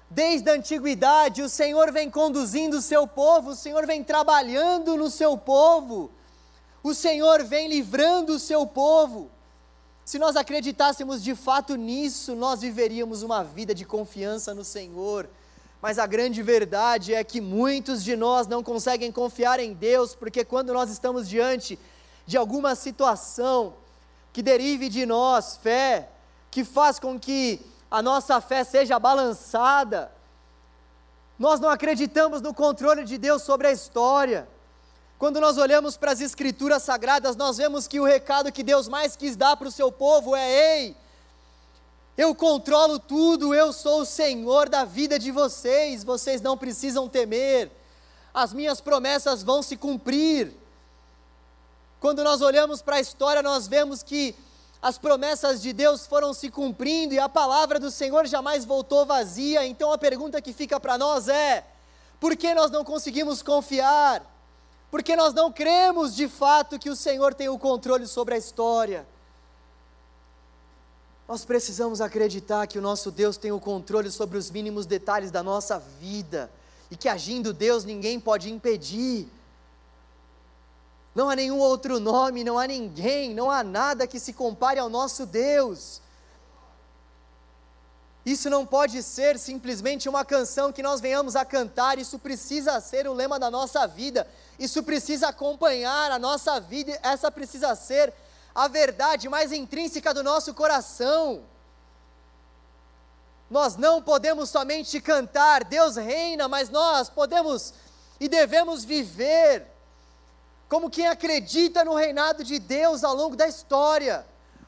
Desde 0.10 0.50
a 0.50 0.54
antiguidade, 0.54 1.42
o 1.42 1.50
Senhor 1.50 1.92
vem 1.92 2.10
conduzindo 2.10 2.78
o 2.78 2.82
seu 2.82 3.06
povo, 3.06 3.50
o 3.50 3.56
Senhor 3.56 3.86
vem 3.86 4.04
trabalhando 4.04 4.96
no 4.96 5.10
seu 5.10 5.38
povo, 5.38 6.10
o 6.82 6.94
Senhor 6.94 7.44
vem 7.44 7.68
livrando 7.68 8.34
o 8.34 8.40
seu 8.40 8.66
povo. 8.66 9.30
Se 10.06 10.18
nós 10.18 10.38
acreditássemos 10.38 11.22
de 11.22 11.36
fato 11.36 11.76
nisso, 11.76 12.36
nós 12.36 12.62
viveríamos 12.62 13.22
uma 13.22 13.44
vida 13.44 13.76
de 13.76 13.84
confiança 13.84 14.54
no 14.54 14.64
Senhor. 14.64 15.30
Mas 15.82 16.00
a 16.00 16.06
grande 16.06 16.42
verdade 16.42 17.14
é 17.14 17.24
que 17.24 17.40
muitos 17.40 18.04
de 18.04 18.16
nós 18.16 18.48
não 18.48 18.64
conseguem 18.64 19.12
confiar 19.12 19.60
em 19.60 19.74
Deus, 19.74 20.16
porque 20.16 20.44
quando 20.44 20.74
nós 20.74 20.90
estamos 20.90 21.30
diante 21.30 21.78
de 22.26 22.38
alguma 22.38 22.76
situação 22.76 23.76
que 24.34 24.42
derive 24.42 24.90
de 24.90 25.06
nós 25.06 25.58
fé, 25.58 26.10
que 26.52 26.64
faz 26.64 27.00
com 27.00 27.20
que 27.20 27.62
a 27.90 28.02
nossa 28.02 28.42
fé 28.42 28.64
seja 28.64 29.00
balançada. 29.00 30.12
Nós 31.40 31.60
não 31.60 31.70
acreditamos 31.70 32.42
no 32.42 32.54
controle 32.54 33.04
de 33.04 33.18
Deus 33.18 33.44
sobre 33.44 33.68
a 33.68 33.72
história. 33.72 34.48
Quando 35.18 35.40
nós 35.40 35.58
olhamos 35.58 35.98
para 35.98 36.12
as 36.12 36.22
Escrituras 36.22 36.84
Sagradas, 36.84 37.36
nós 37.36 37.58
vemos 37.58 37.88
que 37.88 38.00
o 38.00 38.04
recado 38.04 38.52
que 38.52 38.64
Deus 38.64 38.88
mais 38.88 39.16
quis 39.16 39.36
dar 39.36 39.56
para 39.56 39.68
o 39.68 39.72
seu 39.72 39.92
povo 39.92 40.36
é: 40.36 40.80
ei, 40.80 40.98
eu 42.18 42.34
controlo 42.34 42.98
tudo, 42.98 43.54
eu 43.54 43.72
sou 43.72 44.02
o 44.02 44.06
Senhor 44.06 44.68
da 44.68 44.84
vida 44.84 45.20
de 45.20 45.32
vocês, 45.32 46.04
vocês 46.04 46.42
não 46.42 46.58
precisam 46.58 47.08
temer, 47.08 47.72
as 48.34 48.52
minhas 48.52 48.82
promessas 48.82 49.44
vão 49.44 49.62
se 49.62 49.78
cumprir. 49.78 50.52
Quando 52.00 52.24
nós 52.24 52.42
olhamos 52.42 52.82
para 52.82 52.96
a 52.96 53.00
história, 53.00 53.44
nós 53.44 53.68
vemos 53.68 54.02
que 54.02 54.36
as 54.82 54.98
promessas 54.98 55.62
de 55.62 55.74
Deus 55.74 56.08
foram 56.08 56.34
se 56.34 56.50
cumprindo 56.50 57.14
e 57.14 57.20
a 57.20 57.30
palavra 57.30 57.80
do 57.80 57.92
Senhor 57.92 58.26
jamais 58.26 58.66
voltou 58.66 59.06
vazia. 59.06 59.66
Então 59.66 59.92
a 59.92 59.98
pergunta 59.98 60.42
que 60.42 60.54
fica 60.54 60.80
para 60.80 60.98
nós 60.98 61.28
é: 61.28 61.66
por 62.20 62.36
que 62.36 62.54
nós 62.54 62.72
não 62.72 62.84
conseguimos 62.84 63.42
confiar? 63.42 64.24
Porque 64.90 65.16
nós 65.16 65.34
não 65.34 65.52
cremos 65.52 66.16
de 66.16 66.28
fato 66.28 66.80
que 66.80 66.90
o 66.90 66.96
Senhor 66.96 67.34
tem 67.34 67.50
o 67.50 67.60
controle 67.60 68.08
sobre 68.08 68.36
a 68.36 68.38
história. 68.38 69.08
Nós 71.28 71.44
precisamos 71.44 72.00
acreditar 72.00 72.68
que 72.68 72.80
o 72.80 72.82
nosso 72.82 73.12
Deus 73.12 73.36
tem 73.36 73.52
o 73.52 73.60
controle 73.60 74.10
sobre 74.10 74.38
os 74.38 74.50
mínimos 74.50 74.86
detalhes 74.86 75.30
da 75.30 75.44
nossa 75.44 75.78
vida 75.78 76.50
e 76.90 76.96
que 76.96 77.10
agindo 77.10 77.52
Deus 77.52 77.84
ninguém 77.84 78.18
pode 78.18 78.50
impedir. 78.50 79.28
Não 81.14 81.30
há 81.30 81.36
nenhum 81.36 81.60
outro 81.60 82.00
nome, 82.00 82.46
não 82.46 82.58
há 82.58 82.66
ninguém, 82.66 83.34
não 83.34 83.52
há 83.52 83.62
nada 83.62 84.08
que 84.08 84.20
se 84.20 84.32
compare 84.32 84.80
ao 84.80 84.88
nosso 84.88 85.26
Deus. 85.26 86.02
Isso 88.26 88.50
não 88.50 88.66
pode 88.66 89.02
ser 89.04 89.38
simplesmente 89.38 90.08
uma 90.08 90.24
canção 90.24 90.72
que 90.72 90.84
nós 90.84 91.02
venhamos 91.02 91.36
a 91.36 91.44
cantar, 91.44 91.98
isso 91.98 92.20
precisa 92.20 92.80
ser 92.80 93.08
o 93.08 93.14
lema 93.14 93.40
da 93.40 93.50
nossa 93.50 93.86
vida, 93.86 94.28
isso 94.60 94.84
precisa 94.84 95.30
acompanhar 95.30 96.12
a 96.12 96.20
nossa 96.20 96.60
vida, 96.60 96.98
essa 97.02 97.32
precisa 97.32 97.74
ser 97.76 98.14
a 98.58 98.68
verdade 98.68 99.30
mais 99.30 99.52
intrínseca 99.52 100.12
do 100.16 100.24
nosso 100.24 100.52
coração. 100.52 101.44
Nós 103.52 103.76
não 103.76 104.02
podemos 104.02 104.50
somente 104.50 105.00
cantar, 105.00 105.64
Deus 105.64 105.96
reina, 105.96 106.48
mas 106.48 106.68
nós 106.68 107.08
podemos 107.08 107.72
e 108.20 108.28
devemos 108.28 108.84
viver 108.84 109.68
como 110.68 110.90
quem 110.90 111.08
acredita 111.08 111.86
no 111.86 111.94
reinado 111.94 112.44
de 112.44 112.58
Deus 112.58 113.04
ao 113.04 113.14
longo 113.14 113.36
da 113.36 113.48
história. 113.48 114.26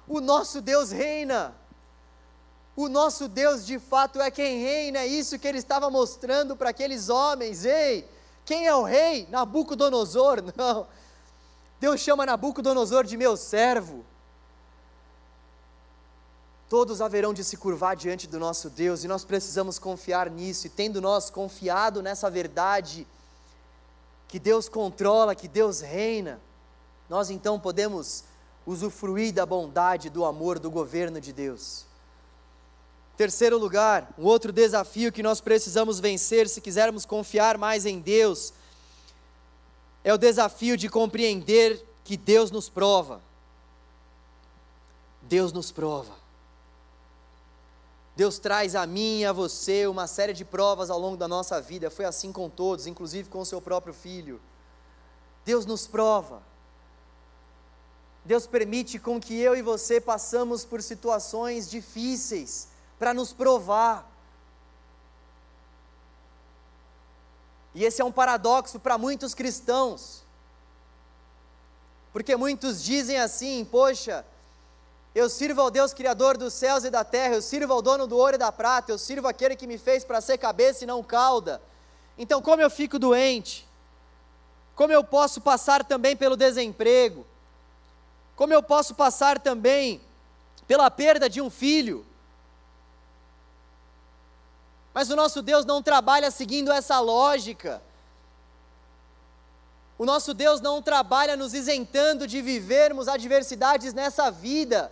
O 0.07 0.21
nosso 0.21 0.61
Deus 0.61 0.91
reina. 0.91 1.55
O 2.75 2.87
nosso 2.87 3.27
Deus 3.27 3.65
de 3.65 3.79
fato 3.79 4.21
é 4.21 4.29
quem 4.29 4.61
reina, 4.61 4.99
é 4.99 5.07
isso 5.07 5.39
que 5.39 5.47
ele 5.47 5.57
estava 5.57 5.89
mostrando 5.89 6.55
para 6.55 6.69
aqueles 6.69 7.09
homens. 7.09 7.65
Ei, 7.65 8.07
quem 8.45 8.67
é 8.67 8.75
o 8.75 8.83
rei? 8.83 9.27
Nabucodonosor? 9.31 10.43
Não. 10.55 10.85
Deus 11.79 12.01
chama 12.01 12.25
Nabucodonosor 12.25 13.05
de 13.05 13.15
meu 13.15 13.37
servo. 13.37 14.03
Todos 16.67 17.01
haverão 17.01 17.33
de 17.33 17.43
se 17.43 17.57
curvar 17.57 17.95
diante 17.95 18.27
do 18.27 18.37
nosso 18.37 18.69
Deus 18.69 19.03
e 19.03 19.07
nós 19.07 19.23
precisamos 19.23 19.79
confiar 19.79 20.29
nisso, 20.29 20.67
e 20.67 20.69
tendo 20.69 21.01
nós 21.01 21.29
confiado 21.29 22.01
nessa 22.01 22.29
verdade, 22.29 23.07
que 24.27 24.37
Deus 24.37 24.69
controla, 24.69 25.33
que 25.33 25.47
Deus 25.47 25.81
reina, 25.81 26.39
nós 27.09 27.31
então 27.31 27.59
podemos 27.59 28.23
usufruir 28.67 29.33
da 29.33 29.45
bondade, 29.45 30.11
do 30.11 30.23
amor, 30.25 30.59
do 30.59 30.69
governo 30.69 31.19
de 31.19 31.33
Deus. 31.33 31.85
Terceiro 33.17 33.57
lugar, 33.57 34.13
um 34.17 34.25
outro 34.25 34.51
desafio 34.53 35.11
que 35.11 35.23
nós 35.23 35.41
precisamos 35.41 35.99
vencer 35.99 36.47
se 36.47 36.61
quisermos 36.61 37.05
confiar 37.05 37.57
mais 37.57 37.85
em 37.85 37.99
Deus, 37.99 38.53
é 40.09 40.13
o 40.13 40.17
desafio 40.17 40.75
de 40.75 40.89
compreender 40.89 41.85
que 42.03 42.17
Deus 42.17 42.49
nos 42.49 42.67
prova. 42.67 43.21
Deus 45.21 45.53
nos 45.53 45.71
prova. 45.71 46.13
Deus 48.15 48.39
traz 48.39 48.75
a 48.75 48.87
mim 48.87 49.19
e 49.19 49.25
a 49.25 49.31
você 49.31 49.85
uma 49.85 50.07
série 50.07 50.33
de 50.33 50.43
provas 50.43 50.89
ao 50.89 50.99
longo 50.99 51.15
da 51.15 51.27
nossa 51.27 51.61
vida, 51.61 51.91
foi 51.91 52.05
assim 52.05 52.31
com 52.31 52.49
todos, 52.49 52.87
inclusive 52.87 53.29
com 53.29 53.39
o 53.39 53.45
seu 53.45 53.61
próprio 53.61 53.93
filho. 53.93 54.41
Deus 55.45 55.63
nos 55.67 55.85
prova. 55.85 56.41
Deus 58.25 58.47
permite 58.47 58.97
com 58.97 59.21
que 59.21 59.39
eu 59.39 59.55
e 59.55 59.61
você 59.61 60.01
passamos 60.01 60.65
por 60.65 60.81
situações 60.81 61.69
difíceis 61.69 62.67
para 62.97 63.13
nos 63.13 63.31
provar. 63.31 64.08
E 67.73 67.85
esse 67.85 68.01
é 68.01 68.05
um 68.05 68.11
paradoxo 68.11 68.79
para 68.79 68.97
muitos 68.97 69.33
cristãos. 69.33 70.23
Porque 72.11 72.35
muitos 72.35 72.83
dizem 72.83 73.17
assim: 73.17 73.63
"Poxa, 73.65 74.25
eu 75.13 75.29
sirvo 75.29 75.61
ao 75.61 75.71
Deus 75.71 75.93
Criador 75.93 76.37
dos 76.37 76.53
céus 76.53 76.83
e 76.83 76.89
da 76.89 77.03
terra, 77.03 77.35
eu 77.35 77.41
sirvo 77.41 77.73
ao 77.73 77.81
dono 77.81 78.05
do 78.05 78.15
ouro 78.15 78.35
e 78.35 78.37
da 78.37 78.51
prata, 78.51 78.91
eu 78.91 78.97
sirvo 78.97 79.27
aquele 79.27 79.55
que 79.55 79.67
me 79.67 79.77
fez 79.77 80.03
para 80.03 80.21
ser 80.21 80.37
cabeça 80.37 80.83
e 80.83 80.87
não 80.87 81.03
cauda. 81.03 81.61
Então, 82.17 82.41
como 82.41 82.61
eu 82.61 82.69
fico 82.69 82.99
doente? 82.99 83.67
Como 84.75 84.93
eu 84.93 85.03
posso 85.03 85.41
passar 85.41 85.83
também 85.83 86.15
pelo 86.15 86.37
desemprego? 86.37 87.25
Como 88.35 88.53
eu 88.53 88.63
posso 88.63 88.95
passar 88.95 89.39
também 89.39 89.99
pela 90.67 90.89
perda 90.89 91.29
de 91.29 91.41
um 91.41 91.49
filho? 91.49 92.05
Mas 94.99 95.09
o 95.09 95.15
nosso 95.15 95.41
Deus 95.41 95.63
não 95.63 95.81
trabalha 95.81 96.29
seguindo 96.29 96.73
essa 96.73 96.99
lógica. 96.99 97.81
O 99.97 100.03
nosso 100.03 100.33
Deus 100.33 100.59
não 100.59 100.81
trabalha 100.81 101.37
nos 101.37 101.53
isentando 101.53 102.27
de 102.27 102.41
vivermos 102.41 103.07
adversidades 103.07 103.93
nessa 103.93 104.29
vida. 104.29 104.91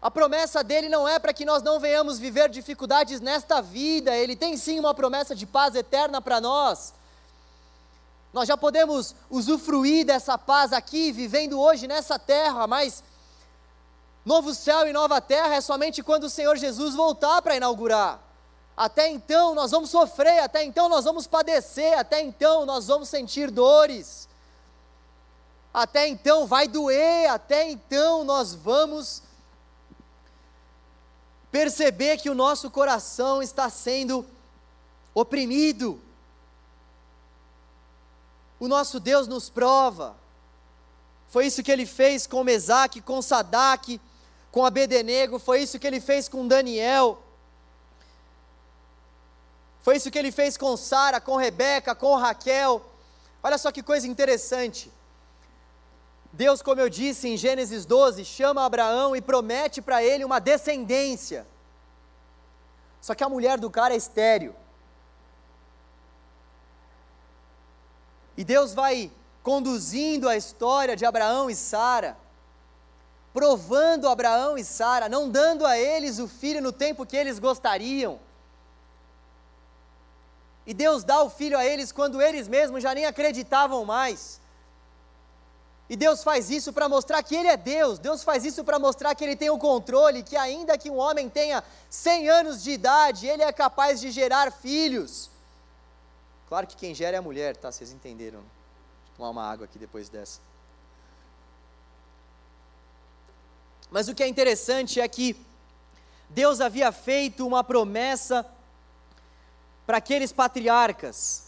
A 0.00 0.10
promessa 0.10 0.64
dele 0.64 0.88
não 0.88 1.06
é 1.06 1.18
para 1.18 1.34
que 1.34 1.44
nós 1.44 1.62
não 1.62 1.78
venhamos 1.78 2.18
viver 2.18 2.48
dificuldades 2.48 3.20
nesta 3.20 3.60
vida, 3.60 4.16
ele 4.16 4.34
tem 4.34 4.56
sim 4.56 4.80
uma 4.80 4.94
promessa 4.94 5.34
de 5.34 5.44
paz 5.44 5.74
eterna 5.74 6.18
para 6.22 6.40
nós. 6.40 6.94
Nós 8.32 8.48
já 8.48 8.56
podemos 8.56 9.14
usufruir 9.28 10.06
dessa 10.06 10.38
paz 10.38 10.72
aqui, 10.72 11.12
vivendo 11.12 11.60
hoje 11.60 11.86
nessa 11.86 12.18
terra, 12.18 12.66
mas 12.66 13.04
novo 14.26 14.52
céu 14.52 14.88
e 14.88 14.92
nova 14.92 15.20
terra 15.20 15.54
é 15.54 15.60
somente 15.60 16.02
quando 16.02 16.24
o 16.24 16.30
Senhor 16.30 16.56
Jesus 16.56 16.96
voltar 16.96 17.40
para 17.40 17.54
inaugurar. 17.54 18.20
Até 18.76 19.08
então 19.08 19.54
nós 19.54 19.70
vamos 19.70 19.88
sofrer, 19.88 20.40
até 20.40 20.64
então 20.64 20.88
nós 20.88 21.04
vamos 21.04 21.28
padecer, 21.28 21.96
até 21.96 22.20
então 22.20 22.66
nós 22.66 22.88
vamos 22.88 23.08
sentir 23.08 23.52
dores. 23.52 24.28
Até 25.72 26.08
então 26.08 26.44
vai 26.44 26.66
doer, 26.66 27.30
até 27.30 27.70
então 27.70 28.24
nós 28.24 28.52
vamos 28.52 29.22
perceber 31.52 32.18
que 32.18 32.28
o 32.28 32.34
nosso 32.34 32.68
coração 32.68 33.40
está 33.40 33.70
sendo 33.70 34.26
oprimido. 35.14 36.00
O 38.58 38.66
nosso 38.66 38.98
Deus 38.98 39.28
nos 39.28 39.48
prova. 39.48 40.16
Foi 41.28 41.46
isso 41.46 41.62
que 41.62 41.70
ele 41.70 41.86
fez 41.86 42.26
com 42.26 42.42
Mesaque, 42.42 43.00
com 43.00 43.22
Sadaque, 43.22 44.00
com 44.56 44.64
Abednego, 44.64 45.38
foi 45.38 45.60
isso 45.60 45.78
que 45.78 45.86
ele 45.86 46.00
fez 46.00 46.30
com 46.30 46.48
Daniel. 46.48 47.22
Foi 49.82 49.96
isso 49.96 50.10
que 50.10 50.18
ele 50.18 50.32
fez 50.32 50.56
com 50.56 50.74
Sara, 50.78 51.20
com 51.20 51.36
Rebeca, 51.36 51.94
com 51.94 52.14
Raquel. 52.14 52.82
Olha 53.42 53.58
só 53.58 53.70
que 53.70 53.82
coisa 53.82 54.08
interessante. 54.08 54.90
Deus, 56.32 56.62
como 56.62 56.80
eu 56.80 56.88
disse 56.88 57.28
em 57.28 57.36
Gênesis 57.36 57.84
12, 57.84 58.24
chama 58.24 58.64
Abraão 58.64 59.14
e 59.14 59.20
promete 59.20 59.82
para 59.82 60.02
ele 60.02 60.24
uma 60.24 60.38
descendência. 60.38 61.46
Só 63.02 63.14
que 63.14 63.22
a 63.22 63.28
mulher 63.28 63.58
do 63.58 63.70
cara 63.70 63.92
é 63.92 63.98
estéreo. 63.98 64.56
E 68.34 68.42
Deus 68.42 68.72
vai 68.72 69.12
conduzindo 69.42 70.26
a 70.26 70.34
história 70.34 70.96
de 70.96 71.04
Abraão 71.04 71.50
e 71.50 71.54
Sara, 71.54 72.16
provando 73.36 74.08
Abraão 74.08 74.56
e 74.56 74.64
Sara, 74.64 75.10
não 75.10 75.28
dando 75.28 75.66
a 75.66 75.76
eles 75.76 76.18
o 76.18 76.26
filho 76.26 76.62
no 76.62 76.72
tempo 76.72 77.04
que 77.04 77.14
eles 77.14 77.38
gostariam. 77.38 78.18
E 80.66 80.72
Deus 80.72 81.04
dá 81.04 81.22
o 81.22 81.28
filho 81.28 81.58
a 81.58 81.62
eles 81.62 81.92
quando 81.92 82.22
eles 82.22 82.48
mesmos 82.48 82.82
já 82.82 82.94
nem 82.94 83.04
acreditavam 83.04 83.84
mais. 83.84 84.40
E 85.86 85.94
Deus 85.96 86.24
faz 86.24 86.48
isso 86.48 86.72
para 86.72 86.88
mostrar 86.88 87.22
que 87.22 87.36
Ele 87.36 87.48
é 87.48 87.58
Deus, 87.58 87.98
Deus 87.98 88.24
faz 88.24 88.42
isso 88.42 88.64
para 88.64 88.78
mostrar 88.78 89.14
que 89.14 89.22
Ele 89.22 89.36
tem 89.36 89.50
o 89.50 89.58
controle, 89.58 90.22
que 90.22 90.34
ainda 90.34 90.78
que 90.78 90.88
um 90.88 90.96
homem 90.96 91.28
tenha 91.28 91.62
100 91.90 92.30
anos 92.30 92.62
de 92.62 92.70
idade, 92.70 93.26
ele 93.26 93.42
é 93.42 93.52
capaz 93.52 94.00
de 94.00 94.10
gerar 94.10 94.50
filhos. 94.50 95.30
Claro 96.48 96.66
que 96.66 96.74
quem 96.74 96.94
gera 96.94 97.16
é 97.16 97.18
a 97.18 97.22
mulher, 97.22 97.54
tá? 97.54 97.70
Vocês 97.70 97.92
entenderam. 97.92 98.38
Vou 98.38 98.48
tomar 99.18 99.28
uma 99.28 99.44
água 99.44 99.66
aqui 99.66 99.78
depois 99.78 100.08
dessa. 100.08 100.40
Mas 103.90 104.08
o 104.08 104.14
que 104.14 104.22
é 104.22 104.28
interessante 104.28 105.00
é 105.00 105.08
que 105.08 105.36
Deus 106.28 106.60
havia 106.60 106.90
feito 106.90 107.46
uma 107.46 107.62
promessa 107.62 108.44
para 109.86 109.98
aqueles 109.98 110.32
patriarcas, 110.32 111.44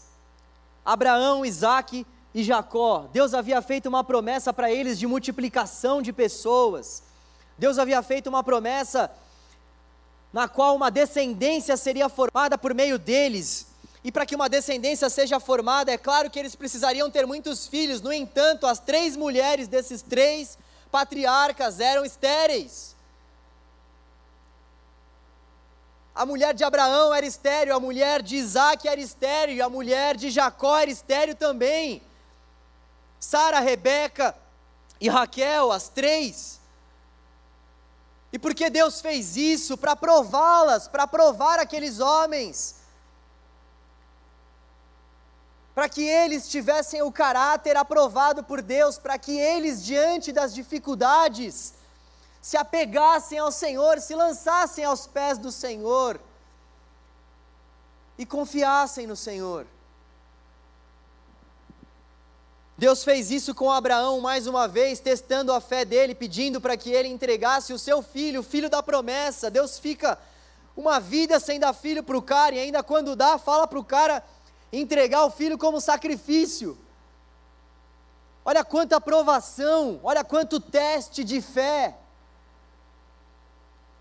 Abraão, 0.85 1.45
Isaac 1.45 2.05
e 2.33 2.43
Jacó. 2.43 3.07
Deus 3.11 3.33
havia 3.33 3.61
feito 3.61 3.87
uma 3.87 4.03
promessa 4.03 4.53
para 4.53 4.71
eles 4.71 4.97
de 4.97 5.05
multiplicação 5.05 6.01
de 6.01 6.13
pessoas. 6.13 7.03
Deus 7.57 7.77
havia 7.77 8.01
feito 8.01 8.27
uma 8.27 8.43
promessa 8.43 9.11
na 10.31 10.47
qual 10.47 10.75
uma 10.75 10.89
descendência 10.89 11.75
seria 11.75 12.07
formada 12.07 12.57
por 12.57 12.73
meio 12.73 12.97
deles. 12.97 13.67
E 14.03 14.11
para 14.11 14.25
que 14.25 14.35
uma 14.35 14.47
descendência 14.47 15.09
seja 15.09 15.39
formada, 15.39 15.91
é 15.91 15.97
claro 15.97 16.29
que 16.29 16.39
eles 16.39 16.55
precisariam 16.55 17.11
ter 17.11 17.27
muitos 17.27 17.67
filhos. 17.67 17.99
No 17.99 18.13
entanto, 18.13 18.65
as 18.65 18.79
três 18.79 19.17
mulheres 19.17 19.67
desses 19.67 20.01
três 20.01 20.57
patriarcas 20.91 21.79
eram 21.79 22.03
estéreis. 22.03 22.95
A 26.13 26.25
mulher 26.25 26.53
de 26.53 26.63
Abraão 26.63 27.13
era 27.13 27.25
estéreo, 27.25 27.75
a 27.75 27.79
mulher 27.79 28.21
de 28.21 28.35
Isaac 28.35 28.87
era 28.87 28.99
estéreo, 28.99 29.55
e 29.55 29.61
a 29.61 29.69
mulher 29.69 30.17
de 30.17 30.29
Jacó 30.29 30.77
era 30.77 30.91
estéreo 30.91 31.35
também. 31.35 32.01
Sara, 33.19 33.59
Rebeca 33.59 34.35
e 34.99 35.07
Raquel, 35.07 35.71
as 35.71 35.87
três. 35.87 36.59
E 38.31 38.37
por 38.37 38.53
que 38.53 38.69
Deus 38.69 39.01
fez 39.01 39.37
isso? 39.37 39.77
Para 39.77 39.95
prová-las, 39.95 40.87
para 40.87 41.07
provar 41.07 41.59
aqueles 41.59 41.99
homens. 41.99 42.78
Para 45.79 45.87
que 45.87 46.01
eles 46.01 46.49
tivessem 46.49 47.01
o 47.03 47.09
caráter 47.09 47.77
aprovado 47.77 48.43
por 48.43 48.61
Deus, 48.61 48.97
para 48.97 49.17
que 49.17 49.39
eles, 49.39 49.81
diante 49.81 50.33
das 50.33 50.53
dificuldades, 50.53 51.73
se 52.41 52.57
apegassem 52.57 53.39
ao 53.39 53.49
Senhor, 53.49 54.01
se 54.01 54.13
lançassem 54.13 54.83
aos 54.83 55.07
pés 55.07 55.37
do 55.37 55.53
Senhor 55.53 56.19
e 58.17 58.25
confiassem 58.25 59.07
no 59.07 59.15
Senhor. 59.15 59.65
Deus 62.77 63.01
fez 63.01 63.31
isso 63.31 63.55
com 63.55 63.71
Abraão 63.71 64.19
mais 64.19 64.47
uma 64.47 64.67
vez, 64.67 64.99
testando 64.99 65.53
a 65.53 65.61
fé 65.61 65.85
dele, 65.85 66.13
pedindo 66.13 66.59
para 66.59 66.75
que 66.75 66.91
ele 66.91 67.07
entregasse 67.07 67.71
o 67.71 67.79
seu 67.79 68.01
filho, 68.01 68.41
o 68.41 68.43
filho 68.43 68.69
da 68.69 68.83
promessa. 68.83 69.49
Deus 69.49 69.79
fica 69.79 70.19
uma 70.75 70.99
vida 70.99 71.39
sem 71.39 71.57
dar 71.57 71.71
filho 71.71 72.03
para 72.03 72.17
o 72.17 72.21
cara, 72.21 72.55
e 72.55 72.59
ainda 72.59 72.83
quando 72.83 73.15
dá, 73.15 73.37
fala 73.37 73.65
para 73.65 73.79
o 73.79 73.83
cara 73.83 74.21
entregar 74.71 75.25
o 75.25 75.31
filho 75.31 75.57
como 75.57 75.81
sacrifício. 75.81 76.77
Olha 78.45 78.63
quanta 78.63 78.95
aprovação, 78.95 79.99
olha 80.03 80.23
quanto 80.23 80.59
teste 80.59 81.23
de 81.23 81.41
fé. 81.41 81.95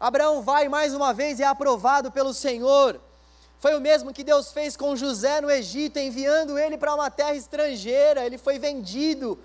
Abraão 0.01 0.43
vai 0.43 0.69
mais 0.69 0.95
uma 0.95 1.13
vez 1.13 1.39
e 1.39 1.43
é 1.43 1.47
aprovado 1.47 2.11
pelo 2.11 2.33
Senhor. 2.33 3.01
Foi 3.59 3.75
o 3.75 3.81
mesmo 3.81 4.13
que 4.13 4.23
Deus 4.23 4.53
fez 4.53 4.77
com 4.77 4.95
José 4.95 5.41
no 5.41 5.51
Egito, 5.51 5.99
enviando 5.99 6.57
ele 6.57 6.79
para 6.79 6.95
uma 6.95 7.11
terra 7.11 7.35
estrangeira. 7.35 8.25
Ele 8.25 8.39
foi 8.39 8.59
vendido. 8.59 9.37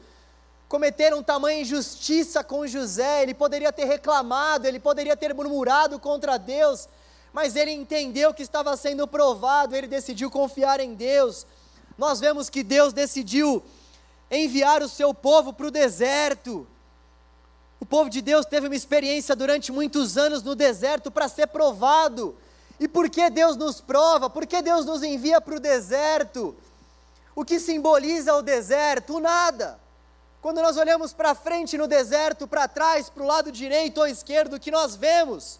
Cometeram 0.69 1.23
tamanha 1.23 1.61
injustiça 1.61 2.43
com 2.43 2.67
José. 2.67 3.23
Ele 3.23 3.33
poderia 3.33 3.73
ter 3.73 3.85
reclamado, 3.85 4.67
ele 4.67 4.79
poderia 4.79 5.17
ter 5.17 5.33
murmurado 5.33 5.99
contra 5.99 6.37
Deus, 6.37 6.87
mas 7.33 7.55
ele 7.55 7.71
entendeu 7.71 8.31
que 8.31 8.43
estava 8.43 8.77
sendo 8.77 9.07
provado. 9.07 9.75
Ele 9.75 9.87
decidiu 9.87 10.29
confiar 10.29 10.79
em 10.79 10.93
Deus. 10.93 11.47
Nós 11.97 12.19
vemos 12.19 12.47
que 12.47 12.63
Deus 12.63 12.93
decidiu 12.93 13.63
enviar 14.29 14.83
o 14.83 14.87
seu 14.87 15.13
povo 15.13 15.51
para 15.51 15.67
o 15.67 15.71
deserto. 15.71 16.67
O 17.79 17.85
povo 17.85 18.09
de 18.09 18.21
Deus 18.21 18.45
teve 18.45 18.67
uma 18.67 18.75
experiência 18.75 19.35
durante 19.35 19.71
muitos 19.71 20.15
anos 20.15 20.43
no 20.43 20.53
deserto 20.55 21.09
para 21.09 21.27
ser 21.27 21.47
provado. 21.47 22.37
E 22.79 22.87
por 22.87 23.09
que 23.09 23.29
Deus 23.29 23.57
nos 23.57 23.81
prova? 23.81 24.29
Por 24.29 24.45
que 24.45 24.61
Deus 24.61 24.85
nos 24.85 25.01
envia 25.01 25.41
para 25.41 25.55
o 25.55 25.59
deserto? 25.59 26.55
O 27.35 27.43
que 27.43 27.59
simboliza 27.59 28.35
o 28.35 28.43
deserto? 28.43 29.15
O 29.15 29.19
nada. 29.19 29.79
Quando 30.41 30.61
nós 30.61 30.77
olhamos 30.77 31.13
para 31.13 31.33
frente 31.33 31.77
no 31.77 31.87
deserto, 31.87 32.47
para 32.47 32.67
trás, 32.67 33.09
para 33.09 33.23
o 33.23 33.27
lado 33.27 33.51
direito 33.51 33.99
ou 33.99 34.07
esquerdo, 34.07 34.55
o 34.55 34.59
que 34.59 34.69
nós 34.69 34.95
vemos? 34.95 35.59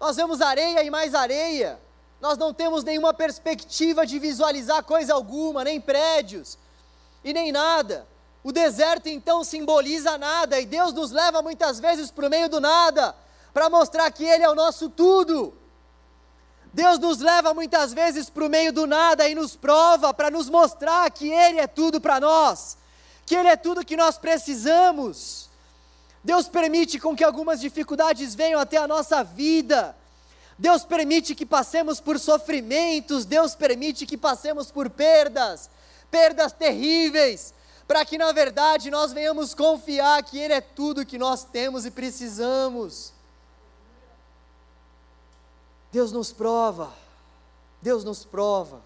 Nós 0.00 0.16
vemos 0.16 0.40
areia 0.40 0.82
e 0.82 0.90
mais 0.90 1.14
areia. 1.14 1.80
Nós 2.20 2.38
não 2.38 2.54
temos 2.54 2.84
nenhuma 2.84 3.12
perspectiva 3.12 4.06
de 4.06 4.18
visualizar 4.18 4.82
coisa 4.82 5.14
alguma, 5.14 5.64
nem 5.64 5.80
prédios 5.80 6.58
e 7.22 7.32
nem 7.32 7.52
nada. 7.52 8.06
O 8.42 8.52
deserto 8.52 9.08
então 9.08 9.42
simboliza 9.42 10.18
nada 10.18 10.60
e 10.60 10.66
Deus 10.66 10.92
nos 10.92 11.10
leva 11.10 11.42
muitas 11.42 11.80
vezes 11.80 12.10
para 12.10 12.26
o 12.26 12.30
meio 12.30 12.48
do 12.48 12.60
nada 12.60 13.14
para 13.54 13.70
mostrar 13.70 14.10
que 14.10 14.24
Ele 14.24 14.42
é 14.42 14.50
o 14.50 14.54
nosso 14.54 14.90
tudo. 14.90 15.54
Deus 16.72 16.98
nos 16.98 17.20
leva 17.20 17.54
muitas 17.54 17.94
vezes 17.94 18.28
para 18.28 18.44
o 18.44 18.48
meio 18.48 18.72
do 18.72 18.84
nada 18.84 19.28
e 19.28 19.34
nos 19.34 19.54
prova 19.54 20.12
para 20.12 20.28
nos 20.28 20.50
mostrar 20.50 21.08
que 21.10 21.30
Ele 21.30 21.60
é 21.60 21.68
tudo 21.68 22.00
para 22.00 22.18
nós, 22.18 22.76
que 23.24 23.36
Ele 23.36 23.48
é 23.48 23.56
tudo 23.56 23.84
que 23.84 23.96
nós 23.96 24.18
precisamos. 24.18 25.43
Deus 26.24 26.48
permite 26.48 26.98
com 26.98 27.14
que 27.14 27.22
algumas 27.22 27.60
dificuldades 27.60 28.34
venham 28.34 28.58
até 28.58 28.78
a 28.78 28.88
nossa 28.88 29.22
vida. 29.22 29.94
Deus 30.58 30.84
permite 30.84 31.34
que 31.34 31.44
passemos 31.44 32.00
por 32.00 32.18
sofrimentos, 32.18 33.26
Deus 33.26 33.54
permite 33.54 34.06
que 34.06 34.16
passemos 34.16 34.70
por 34.70 34.88
perdas, 34.88 35.68
perdas 36.10 36.52
terríveis, 36.52 37.52
para 37.86 38.04
que 38.04 38.16
na 38.16 38.32
verdade 38.32 38.90
nós 38.90 39.12
venhamos 39.12 39.52
confiar 39.52 40.22
que 40.22 40.38
Ele 40.38 40.54
é 40.54 40.60
tudo 40.60 41.04
que 41.04 41.18
nós 41.18 41.44
temos 41.44 41.84
e 41.84 41.90
precisamos. 41.90 43.12
Deus 45.92 46.10
nos 46.10 46.32
prova, 46.32 46.92
Deus 47.82 48.02
nos 48.02 48.24
prova. 48.24 48.80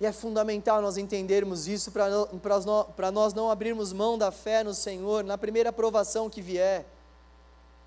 E 0.00 0.06
é 0.06 0.12
fundamental 0.12 0.80
nós 0.80 0.96
entendermos 0.96 1.66
isso 1.66 1.90
para 1.90 3.10
nós 3.10 3.34
não 3.34 3.50
abrirmos 3.50 3.92
mão 3.92 4.16
da 4.16 4.30
fé 4.30 4.62
no 4.62 4.72
Senhor 4.72 5.24
na 5.24 5.36
primeira 5.36 5.72
provação 5.72 6.30
que 6.30 6.40
vier. 6.40 6.86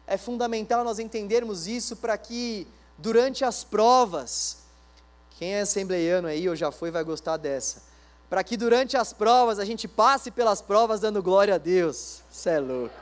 É 0.05 0.18
fundamental 0.18 0.84
nós 0.84 0.99
entendermos 0.99 1.68
isso 1.68 1.95
para 1.95 2.18
que 2.18 2.68
durante 2.97 3.45
as 3.45 3.64
provas, 3.64 4.57
quem 5.38 5.53
é 5.53 5.62
assembleiano 5.62 6.28
aí 6.28 6.49
ou 6.49 6.55
já 6.55 6.70
foi 6.70 6.91
vai 6.91 7.03
gostar 7.03 7.38
dessa. 7.38 7.82
Para 8.30 8.43
que 8.43 8.57
durante 8.57 8.97
as 8.97 9.14
provas 9.14 9.57
a 9.57 9.66
gente 9.66 9.88
passe 9.88 10.32
pelas 10.32 10.62
provas 10.62 10.99
dando 10.99 11.24
glória 11.24 11.55
a 11.55 11.57
Deus. 11.57 12.22
Você 12.30 12.49
é 12.49 12.59
louco. 12.59 12.95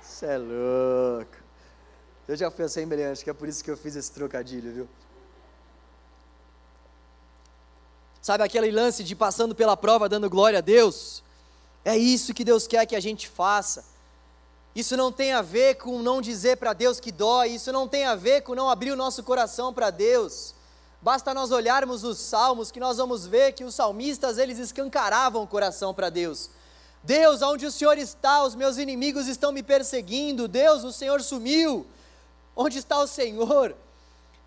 Você 0.00 0.26
é 0.26 0.38
louco. 0.38 1.36
Eu 2.28 2.36
já 2.36 2.48
fui 2.50 2.64
assembleante, 2.64 3.12
acho 3.12 3.24
que 3.24 3.30
é 3.30 3.34
por 3.34 3.48
isso 3.48 3.64
que 3.64 3.70
eu 3.70 3.76
fiz 3.76 3.96
esse 3.96 4.12
trocadilho, 4.12 4.72
viu? 4.72 4.88
Sabe 8.22 8.44
aquele 8.44 8.70
lance 8.70 9.02
de 9.02 9.16
passando 9.16 9.52
pela 9.52 9.76
prova 9.76 10.08
dando 10.08 10.30
glória 10.30 10.60
a 10.60 10.62
Deus? 10.62 11.24
É 11.84 11.96
isso 11.98 12.32
que 12.32 12.44
Deus 12.44 12.68
quer 12.68 12.86
que 12.86 12.94
a 12.94 13.00
gente 13.00 13.28
faça. 13.28 13.84
Isso 14.76 14.96
não 14.96 15.10
tem 15.10 15.32
a 15.32 15.42
ver 15.42 15.74
com 15.74 16.00
não 16.00 16.22
dizer 16.22 16.56
para 16.56 16.72
Deus 16.72 17.00
que 17.00 17.10
dói, 17.10 17.50
isso 17.50 17.72
não 17.72 17.88
tem 17.88 18.04
a 18.04 18.14
ver 18.14 18.42
com 18.42 18.54
não 18.54 18.70
abrir 18.70 18.92
o 18.92 18.96
nosso 18.96 19.24
coração 19.24 19.74
para 19.74 19.90
Deus. 19.90 20.54
Basta 21.02 21.34
nós 21.34 21.50
olharmos 21.50 22.04
os 22.04 22.16
salmos 22.16 22.70
que 22.70 22.78
nós 22.78 22.96
vamos 22.96 23.26
ver 23.26 23.54
que 23.54 23.64
os 23.64 23.74
salmistas 23.74 24.38
eles 24.38 24.60
escancaravam 24.60 25.42
o 25.42 25.46
coração 25.48 25.92
para 25.92 26.08
Deus. 26.08 26.48
Deus, 27.02 27.42
onde 27.42 27.66
o 27.66 27.72
Senhor 27.72 27.98
está? 27.98 28.44
Os 28.44 28.54
meus 28.54 28.78
inimigos 28.78 29.26
estão 29.26 29.50
me 29.50 29.64
perseguindo. 29.64 30.46
Deus, 30.46 30.84
o 30.84 30.92
Senhor 30.92 31.20
sumiu. 31.20 31.84
Onde 32.54 32.78
está 32.78 33.00
o 33.00 33.08
Senhor? 33.08 33.74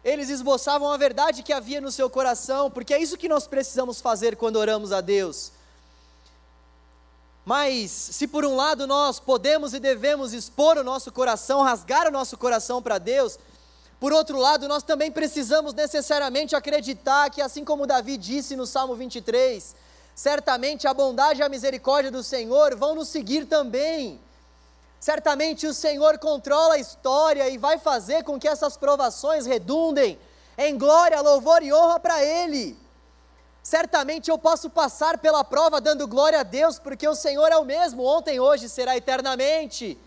Eles 0.06 0.30
esboçavam 0.30 0.92
a 0.92 0.98
verdade 0.98 1.42
que 1.42 1.52
havia 1.52 1.82
no 1.82 1.92
seu 1.92 2.08
coração, 2.12 2.70
porque 2.70 2.94
é 2.94 3.02
isso 3.02 3.18
que 3.18 3.28
nós 3.28 3.48
precisamos 3.48 4.00
fazer 4.00 4.36
quando 4.36 4.58
oramos 4.58 4.92
a 4.92 5.02
Deus. 5.02 5.52
Mas, 7.44 7.90
se 7.90 8.28
por 8.28 8.46
um 8.46 8.56
lado 8.56 8.86
nós 8.86 9.20
podemos 9.20 9.74
e 9.74 9.80
devemos 9.80 10.32
expor 10.32 10.78
o 10.78 10.84
nosso 10.84 11.12
coração, 11.12 11.64
rasgar 11.64 12.08
o 12.08 12.12
nosso 12.12 12.38
coração 12.38 12.84
para 12.84 13.00
Deus, 13.00 13.40
por 14.00 14.14
outro 14.14 14.38
lado, 14.38 14.68
nós 14.68 14.84
também 14.84 15.12
precisamos 15.12 15.74
necessariamente 15.74 16.56
acreditar 16.56 17.32
que, 17.32 17.42
assim 17.42 17.66
como 17.66 17.88
Davi 17.88 18.16
disse 18.16 18.56
no 18.56 18.68
Salmo 18.68 18.94
23, 18.94 19.76
certamente 20.14 20.88
a 20.88 20.94
bondade 20.94 21.40
e 21.40 21.44
a 21.44 21.50
misericórdia 21.50 22.12
do 22.12 22.22
Senhor 22.22 22.76
vão 22.76 22.94
nos 22.94 23.10
seguir 23.10 23.48
também. 23.48 24.20
Certamente 25.00 25.68
o 25.68 25.74
Senhor 25.74 26.18
controla 26.18 26.76
a 26.76 26.80
história 26.80 27.48
e 27.50 27.58
vai 27.58 27.78
fazer 27.78 28.24
com 28.24 28.40
que 28.40 28.48
essas 28.48 28.76
provações 28.78 29.46
redundem 29.46 30.18
em 30.58 30.78
glória, 30.78 31.22
louvor 31.22 31.62
e 31.62 31.74
honra 31.74 32.00
para 32.00 32.24
Ele. 32.24 32.78
Certamente 33.62 34.30
eu 34.30 34.38
posso 34.38 34.70
passar 34.70 35.18
pela 35.18 35.44
prova 35.44 35.82
dando 35.82 36.08
glória 36.08 36.40
a 36.40 36.44
Deus, 36.44 36.78
porque 36.78 37.08
o 37.08 37.16
Senhor 37.16 37.52
é 37.52 37.58
o 37.58 37.66
mesmo, 37.66 38.04
ontem, 38.04 38.40
hoje 38.40 38.70
será 38.70 38.96
eternamente. 38.96 39.98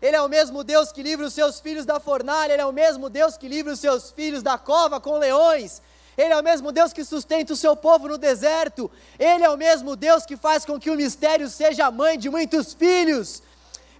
Ele 0.00 0.16
é 0.16 0.22
o 0.22 0.28
mesmo 0.28 0.64
Deus 0.64 0.90
que 0.90 1.02
livra 1.02 1.26
os 1.26 1.34
seus 1.34 1.60
filhos 1.60 1.84
da 1.84 2.00
fornalha, 2.00 2.52
Ele 2.52 2.62
é 2.62 2.66
o 2.66 2.72
mesmo 2.72 3.10
Deus 3.10 3.36
que 3.36 3.48
livra 3.48 3.72
os 3.72 3.80
seus 3.80 4.10
filhos 4.10 4.42
da 4.42 4.56
cova 4.58 5.00
com 5.00 5.18
leões. 5.18 5.82
Ele 6.16 6.32
é 6.32 6.38
o 6.38 6.42
mesmo 6.42 6.70
Deus 6.70 6.92
que 6.92 7.04
sustenta 7.04 7.52
o 7.52 7.56
seu 7.56 7.74
povo 7.74 8.06
no 8.08 8.18
deserto. 8.18 8.90
Ele 9.18 9.44
é 9.44 9.50
o 9.50 9.56
mesmo 9.56 9.96
Deus 9.96 10.26
que 10.26 10.36
faz 10.36 10.64
com 10.64 10.78
que 10.78 10.90
o 10.90 10.96
mistério 10.96 11.48
seja 11.48 11.86
a 11.86 11.90
mãe 11.90 12.18
de 12.18 12.28
muitos 12.28 12.74
filhos. 12.74 13.42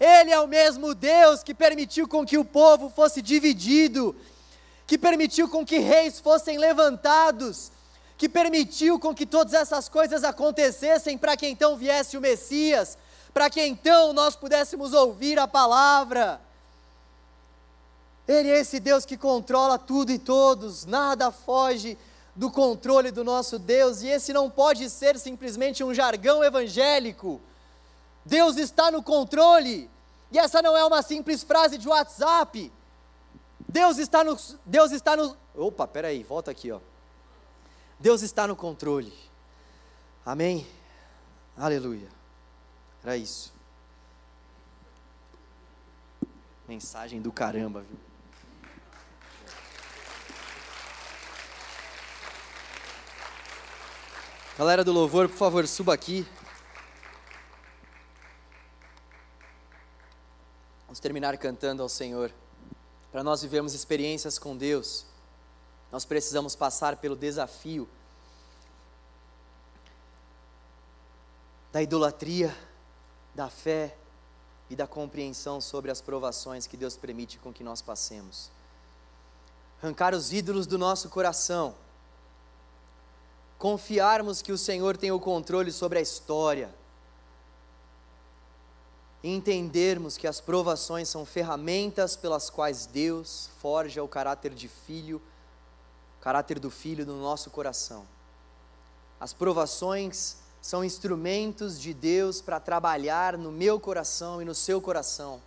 Ele 0.02 0.32
é 0.32 0.40
o 0.40 0.48
mesmo 0.48 0.96
Deus 0.96 1.44
que 1.44 1.54
permitiu 1.54 2.08
com 2.08 2.26
que 2.26 2.36
o 2.36 2.44
povo 2.44 2.90
fosse 2.90 3.22
dividido, 3.22 4.16
que 4.84 4.98
permitiu 4.98 5.48
com 5.48 5.64
que 5.64 5.78
reis 5.78 6.18
fossem 6.18 6.58
levantados, 6.58 7.70
que 8.18 8.28
permitiu 8.28 8.98
com 8.98 9.14
que 9.14 9.24
todas 9.24 9.54
essas 9.54 9.88
coisas 9.88 10.24
acontecessem 10.24 11.16
para 11.16 11.36
que 11.36 11.46
então 11.46 11.76
viesse 11.76 12.16
o 12.16 12.20
Messias, 12.20 12.98
para 13.32 13.48
que 13.48 13.64
então 13.64 14.12
nós 14.12 14.34
pudéssemos 14.34 14.92
ouvir 14.92 15.38
a 15.38 15.46
palavra. 15.46 16.40
Ele 18.26 18.50
é 18.50 18.58
esse 18.58 18.80
Deus 18.80 19.04
que 19.04 19.16
controla 19.16 19.78
tudo 19.78 20.10
e 20.10 20.18
todos, 20.18 20.84
nada 20.84 21.30
foge 21.30 21.96
do 22.34 22.50
controle 22.50 23.12
do 23.12 23.22
nosso 23.22 23.56
Deus, 23.56 24.02
e 24.02 24.08
esse 24.08 24.32
não 24.32 24.50
pode 24.50 24.90
ser 24.90 25.16
simplesmente 25.16 25.84
um 25.84 25.94
jargão 25.94 26.42
evangélico. 26.42 27.40
Deus 28.24 28.56
está 28.56 28.90
no 28.90 29.02
controle. 29.02 29.90
E 30.30 30.38
essa 30.38 30.62
não 30.62 30.76
é 30.76 30.84
uma 30.84 31.02
simples 31.02 31.42
frase 31.42 31.76
de 31.76 31.88
WhatsApp. 31.88 32.72
Deus 33.68 33.98
está 33.98 34.22
no. 34.24 34.36
Deus 34.64 34.92
está 34.92 35.16
no. 35.16 35.36
Opa, 35.54 35.86
peraí, 35.86 36.22
volta 36.22 36.50
aqui, 36.50 36.70
ó. 36.70 36.80
Deus 37.98 38.22
está 38.22 38.46
no 38.46 38.56
controle. 38.56 39.12
Amém? 40.24 40.66
Aleluia. 41.56 42.08
Era 43.02 43.16
isso. 43.16 43.52
Mensagem 46.66 47.20
do 47.20 47.32
caramba, 47.32 47.80
viu? 47.82 47.98
Galera 54.56 54.84
do 54.84 54.92
louvor, 54.92 55.28
por 55.28 55.36
favor, 55.36 55.66
suba 55.66 55.92
aqui. 55.92 56.26
Vamos 60.92 61.00
terminar 61.00 61.38
cantando 61.38 61.82
ao 61.82 61.88
Senhor. 61.88 62.30
Para 63.10 63.24
nós 63.24 63.40
vivermos 63.40 63.72
experiências 63.72 64.38
com 64.38 64.54
Deus, 64.54 65.06
nós 65.90 66.04
precisamos 66.04 66.54
passar 66.54 66.96
pelo 66.96 67.16
desafio 67.16 67.88
da 71.72 71.80
idolatria, 71.80 72.54
da 73.34 73.48
fé 73.48 73.96
e 74.68 74.76
da 74.76 74.86
compreensão 74.86 75.62
sobre 75.62 75.90
as 75.90 76.02
provações 76.02 76.66
que 76.66 76.76
Deus 76.76 76.94
permite 76.94 77.38
com 77.38 77.54
que 77.54 77.64
nós 77.64 77.80
passemos. 77.80 78.50
Arrancar 79.82 80.12
os 80.12 80.30
ídolos 80.30 80.66
do 80.66 80.76
nosso 80.76 81.08
coração, 81.08 81.74
confiarmos 83.56 84.42
que 84.42 84.52
o 84.52 84.58
Senhor 84.58 84.98
tem 84.98 85.10
o 85.10 85.18
controle 85.18 85.72
sobre 85.72 85.98
a 85.98 86.02
história 86.02 86.81
e 89.22 89.34
entendermos 89.34 90.16
que 90.16 90.26
as 90.26 90.40
provações 90.40 91.08
são 91.08 91.24
ferramentas 91.24 92.16
pelas 92.16 92.50
quais 92.50 92.86
Deus 92.86 93.50
forja 93.58 94.02
o 94.02 94.08
caráter 94.08 94.52
de 94.52 94.68
filho, 94.68 95.22
o 96.18 96.22
caráter 96.22 96.58
do 96.58 96.70
filho 96.70 97.06
no 97.06 97.20
nosso 97.20 97.50
coração. 97.50 98.04
As 99.20 99.32
provações 99.32 100.38
são 100.60 100.84
instrumentos 100.84 101.80
de 101.80 101.94
Deus 101.94 102.40
para 102.40 102.58
trabalhar 102.58 103.38
no 103.38 103.52
meu 103.52 103.78
coração 103.78 104.42
e 104.42 104.44
no 104.44 104.54
seu 104.54 104.80
coração. 104.80 105.40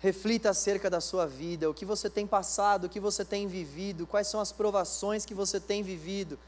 Reflita 0.00 0.50
acerca 0.50 0.88
da 0.88 1.00
sua 1.00 1.26
vida, 1.26 1.68
o 1.68 1.74
que 1.74 1.84
você 1.84 2.08
tem 2.08 2.26
passado, 2.26 2.84
o 2.84 2.88
que 2.88 3.00
você 3.00 3.24
tem 3.24 3.46
vivido, 3.46 4.06
quais 4.06 4.28
são 4.28 4.40
as 4.40 4.52
provações 4.52 5.24
que 5.24 5.34
você 5.34 5.58
tem 5.58 5.82
vivido, 5.82 6.38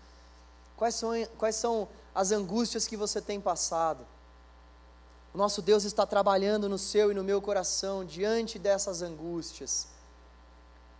quais 0.76 0.94
são, 0.94 1.10
quais 1.36 1.56
são 1.56 1.88
as 2.14 2.30
angústias 2.30 2.86
que 2.86 2.96
você 2.96 3.20
tem 3.20 3.40
passado. 3.40 4.06
O 5.32 5.38
nosso 5.38 5.62
Deus 5.62 5.84
está 5.84 6.04
trabalhando 6.04 6.68
no 6.68 6.78
seu 6.78 7.10
e 7.12 7.14
no 7.14 7.22
meu 7.22 7.40
coração 7.40 8.04
diante 8.04 8.58
dessas 8.58 9.00
angústias, 9.00 9.86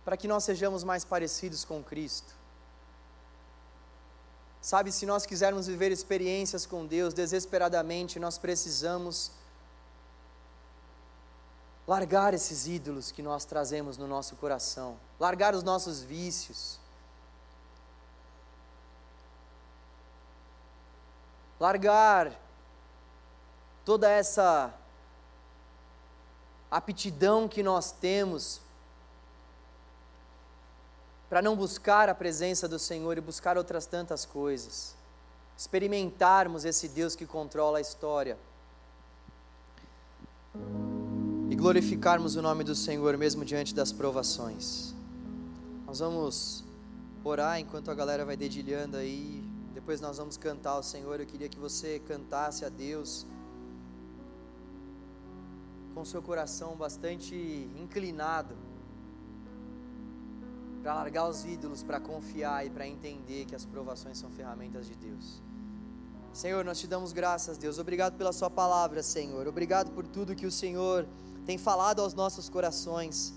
para 0.05 0.15
que 0.15 0.27
nós 0.27 0.43
sejamos 0.43 0.83
mais 0.83 1.03
parecidos 1.03 1.65
com 1.65 1.83
Cristo. 1.83 2.33
Sabe, 4.61 4.91
se 4.91 5.05
nós 5.05 5.25
quisermos 5.25 5.67
viver 5.67 5.91
experiências 5.91 6.65
com 6.65 6.85
Deus 6.85 7.13
desesperadamente, 7.13 8.19
nós 8.19 8.37
precisamos 8.37 9.31
largar 11.87 12.33
esses 12.33 12.67
ídolos 12.67 13.11
que 13.11 13.21
nós 13.21 13.43
trazemos 13.43 13.97
no 13.97 14.07
nosso 14.07 14.35
coração, 14.35 14.97
largar 15.19 15.53
os 15.53 15.63
nossos 15.63 16.01
vícios, 16.01 16.79
largar 21.59 22.39
toda 23.85 24.09
essa 24.09 24.73
aptidão 26.69 27.47
que 27.47 27.61
nós 27.61 27.91
temos 27.91 28.61
para 31.29 31.41
não 31.41 31.55
buscar 31.55 32.09
a 32.09 32.15
presença 32.15 32.67
do 32.67 32.77
Senhor 32.77 33.17
e 33.17 33.21
buscar 33.21 33.57
outras 33.57 33.85
tantas 33.85 34.25
coisas, 34.25 34.95
experimentarmos 35.57 36.65
esse 36.65 36.89
Deus 36.89 37.15
que 37.15 37.25
controla 37.25 37.77
a 37.77 37.81
história 37.81 38.37
e 41.49 41.55
glorificarmos 41.55 42.35
o 42.35 42.41
nome 42.41 42.63
do 42.63 42.75
Senhor 42.75 43.17
mesmo 43.17 43.45
diante 43.45 43.73
das 43.73 43.91
provações. 43.91 44.93
Nós 45.85 45.99
vamos 45.99 46.63
orar 47.23 47.59
enquanto 47.59 47.89
a 47.91 47.95
galera 47.95 48.25
vai 48.25 48.35
dedilhando 48.35 48.97
aí, 48.97 49.43
depois 49.73 50.01
nós 50.01 50.17
vamos 50.17 50.37
cantar 50.37 50.71
ao 50.71 50.83
Senhor. 50.83 51.19
Eu 51.19 51.25
queria 51.25 51.47
que 51.49 51.59
você 51.59 51.99
cantasse 51.99 52.65
a 52.65 52.69
Deus 52.69 53.25
com 55.93 56.05
seu 56.05 56.21
coração 56.21 56.75
bastante 56.75 57.35
inclinado, 57.77 58.55
para 60.81 60.93
largar 60.95 61.27
os 61.29 61.45
ídolos, 61.45 61.83
para 61.83 61.99
confiar 61.99 62.65
e 62.65 62.69
para 62.69 62.87
entender 62.87 63.45
que 63.45 63.55
as 63.55 63.65
provações 63.65 64.17
são 64.17 64.31
ferramentas 64.31 64.87
de 64.87 64.95
Deus. 64.95 65.41
Senhor, 66.33 66.63
nós 66.63 66.79
te 66.79 66.87
damos 66.87 67.11
graças, 67.11 67.57
Deus. 67.57 67.77
Obrigado 67.77 68.15
pela 68.17 68.31
Sua 68.31 68.49
palavra, 68.49 69.03
Senhor. 69.03 69.47
Obrigado 69.47 69.91
por 69.91 70.07
tudo 70.07 70.35
que 70.35 70.45
o 70.45 70.51
Senhor 70.51 71.05
tem 71.45 71.57
falado 71.57 72.01
aos 72.01 72.13
nossos 72.13 72.49
corações. 72.49 73.33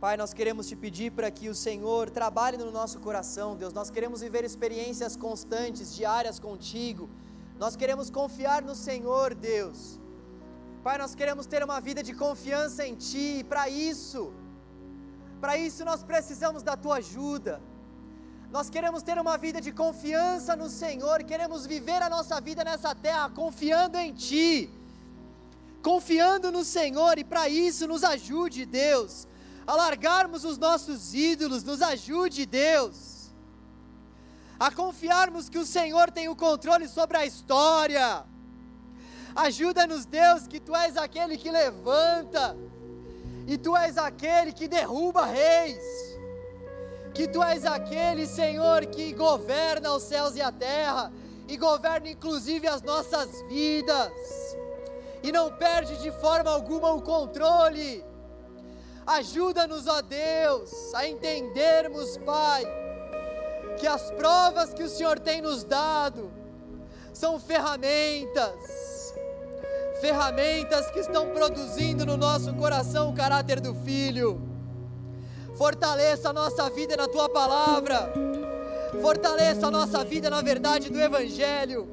Pai, 0.00 0.16
nós 0.16 0.34
queremos 0.34 0.68
te 0.68 0.76
pedir 0.76 1.12
para 1.12 1.30
que 1.30 1.48
o 1.48 1.54
Senhor 1.54 2.10
trabalhe 2.10 2.58
no 2.58 2.70
nosso 2.70 3.00
coração, 3.00 3.56
Deus. 3.56 3.72
Nós 3.72 3.90
queremos 3.90 4.20
viver 4.20 4.44
experiências 4.44 5.16
constantes, 5.16 5.94
diárias 5.94 6.38
contigo. 6.38 7.08
Nós 7.58 7.74
queremos 7.74 8.10
confiar 8.10 8.60
no 8.62 8.74
Senhor, 8.74 9.34
Deus. 9.34 9.98
Pai, 10.84 10.98
nós 10.98 11.14
queremos 11.14 11.46
ter 11.46 11.64
uma 11.64 11.80
vida 11.80 12.02
de 12.02 12.12
confiança 12.12 12.86
em 12.86 12.94
Ti, 12.94 13.38
e 13.38 13.44
para 13.44 13.70
isso, 13.70 14.34
para 15.40 15.56
isso 15.56 15.82
nós 15.82 16.02
precisamos 16.02 16.62
da 16.62 16.76
Tua 16.76 16.96
ajuda. 16.96 17.58
Nós 18.50 18.68
queremos 18.68 19.02
ter 19.02 19.18
uma 19.18 19.38
vida 19.38 19.62
de 19.62 19.72
confiança 19.72 20.54
no 20.54 20.68
Senhor, 20.68 21.24
queremos 21.24 21.64
viver 21.64 22.02
a 22.02 22.10
nossa 22.10 22.38
vida 22.38 22.62
nessa 22.62 22.94
terra 22.94 23.30
confiando 23.30 23.96
em 23.96 24.12
Ti, 24.12 24.70
confiando 25.82 26.52
no 26.52 26.62
Senhor, 26.62 27.18
e 27.18 27.24
para 27.24 27.48
isso 27.48 27.88
nos 27.88 28.04
ajude, 28.04 28.66
Deus, 28.66 29.26
a 29.66 29.74
largarmos 29.74 30.44
os 30.44 30.58
nossos 30.58 31.14
ídolos, 31.14 31.64
nos 31.64 31.80
ajude, 31.80 32.44
Deus, 32.44 33.30
a 34.60 34.70
confiarmos 34.70 35.48
que 35.48 35.58
o 35.58 35.64
Senhor 35.64 36.10
tem 36.10 36.28
o 36.28 36.36
controle 36.36 36.86
sobre 36.88 37.16
a 37.16 37.24
história. 37.24 38.33
Ajuda-nos, 39.34 40.06
Deus, 40.06 40.46
que 40.46 40.60
Tu 40.60 40.74
és 40.74 40.96
aquele 40.96 41.36
que 41.36 41.50
levanta, 41.50 42.56
e 43.46 43.58
Tu 43.58 43.76
és 43.76 43.98
aquele 43.98 44.52
que 44.52 44.68
derruba 44.68 45.24
reis 45.26 46.14
que 47.14 47.28
tu 47.28 47.40
és 47.42 47.64
aquele, 47.64 48.26
Senhor, 48.26 48.84
que 48.86 49.12
governa 49.12 49.92
os 49.92 50.02
céus 50.02 50.34
e 50.34 50.42
a 50.42 50.50
terra, 50.50 51.12
e 51.46 51.56
governa 51.56 52.08
inclusive 52.08 52.66
as 52.66 52.82
nossas 52.82 53.40
vidas, 53.42 54.12
e 55.22 55.30
não 55.30 55.52
perde 55.52 55.96
de 55.98 56.10
forma 56.10 56.50
alguma 56.50 56.92
o 56.92 57.00
controle. 57.00 58.04
Ajuda-nos, 59.06 59.86
ó 59.86 60.02
Deus, 60.02 60.92
a 60.94 61.06
entendermos, 61.06 62.16
Pai, 62.18 62.64
que 63.78 63.86
as 63.86 64.10
provas 64.12 64.74
que 64.74 64.82
o 64.82 64.88
Senhor 64.88 65.20
tem 65.20 65.40
nos 65.40 65.62
dado 65.62 66.32
são 67.12 67.38
ferramentas, 67.38 68.58
ferramentas 70.00 70.90
que 70.90 71.00
estão 71.00 71.30
produzindo 71.30 72.04
no 72.04 72.16
nosso 72.16 72.52
coração 72.54 73.10
o 73.10 73.14
caráter 73.14 73.60
do 73.60 73.74
filho 73.74 74.54
Fortaleça 75.56 76.30
a 76.30 76.32
nossa 76.32 76.68
vida 76.68 76.96
na 76.96 77.06
tua 77.06 77.28
palavra. 77.28 78.12
Fortaleça 79.00 79.68
a 79.68 79.70
nossa 79.70 80.04
vida 80.04 80.28
na 80.28 80.42
verdade 80.42 80.90
do 80.90 81.00
Evangelho. 81.00 81.88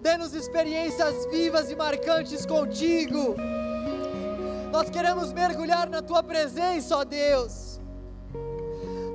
Dê-nos 0.00 0.34
experiências 0.34 1.26
vivas 1.26 1.70
e 1.70 1.76
marcantes 1.76 2.46
contigo. 2.46 3.36
Nós 4.72 4.88
queremos 4.88 5.32
mergulhar 5.32 5.88
na 5.88 6.00
tua 6.00 6.22
presença, 6.22 6.96
ó 6.96 7.04
Deus. 7.04 7.80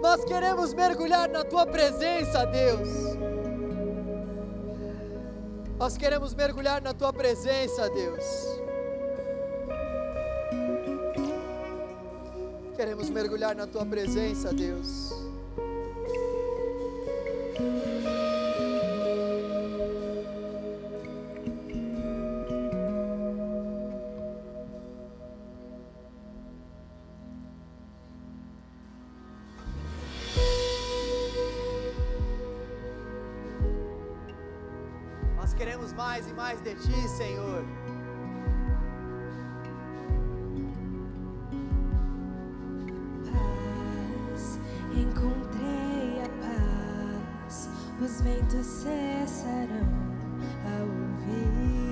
Nós 0.02 0.24
queremos 0.24 0.74
mergulhar 0.74 1.28
na 1.28 1.44
tua 1.44 1.66
presença, 1.66 2.46
Deus. 2.46 3.29
Nós 5.80 5.96
queremos 5.96 6.34
mergulhar 6.34 6.82
na 6.82 6.94
tua 6.94 7.14
presença, 7.14 7.90
Deus. 7.90 8.26
Queremos 12.76 13.10
mergulhar 13.10 13.56
na 13.56 13.66
tua 13.66 13.86
presença, 13.86 14.54
Deus. 14.54 15.14
Mais 36.20 36.28
e 36.28 36.34
mais 36.34 36.62
de 36.62 36.76
ti, 36.76 37.08
Senhor. 37.08 37.64
os 48.02 48.22
ventos 48.22 48.66
cessarão 48.66 49.88
ao 50.64 50.88
ouvir 50.88 51.89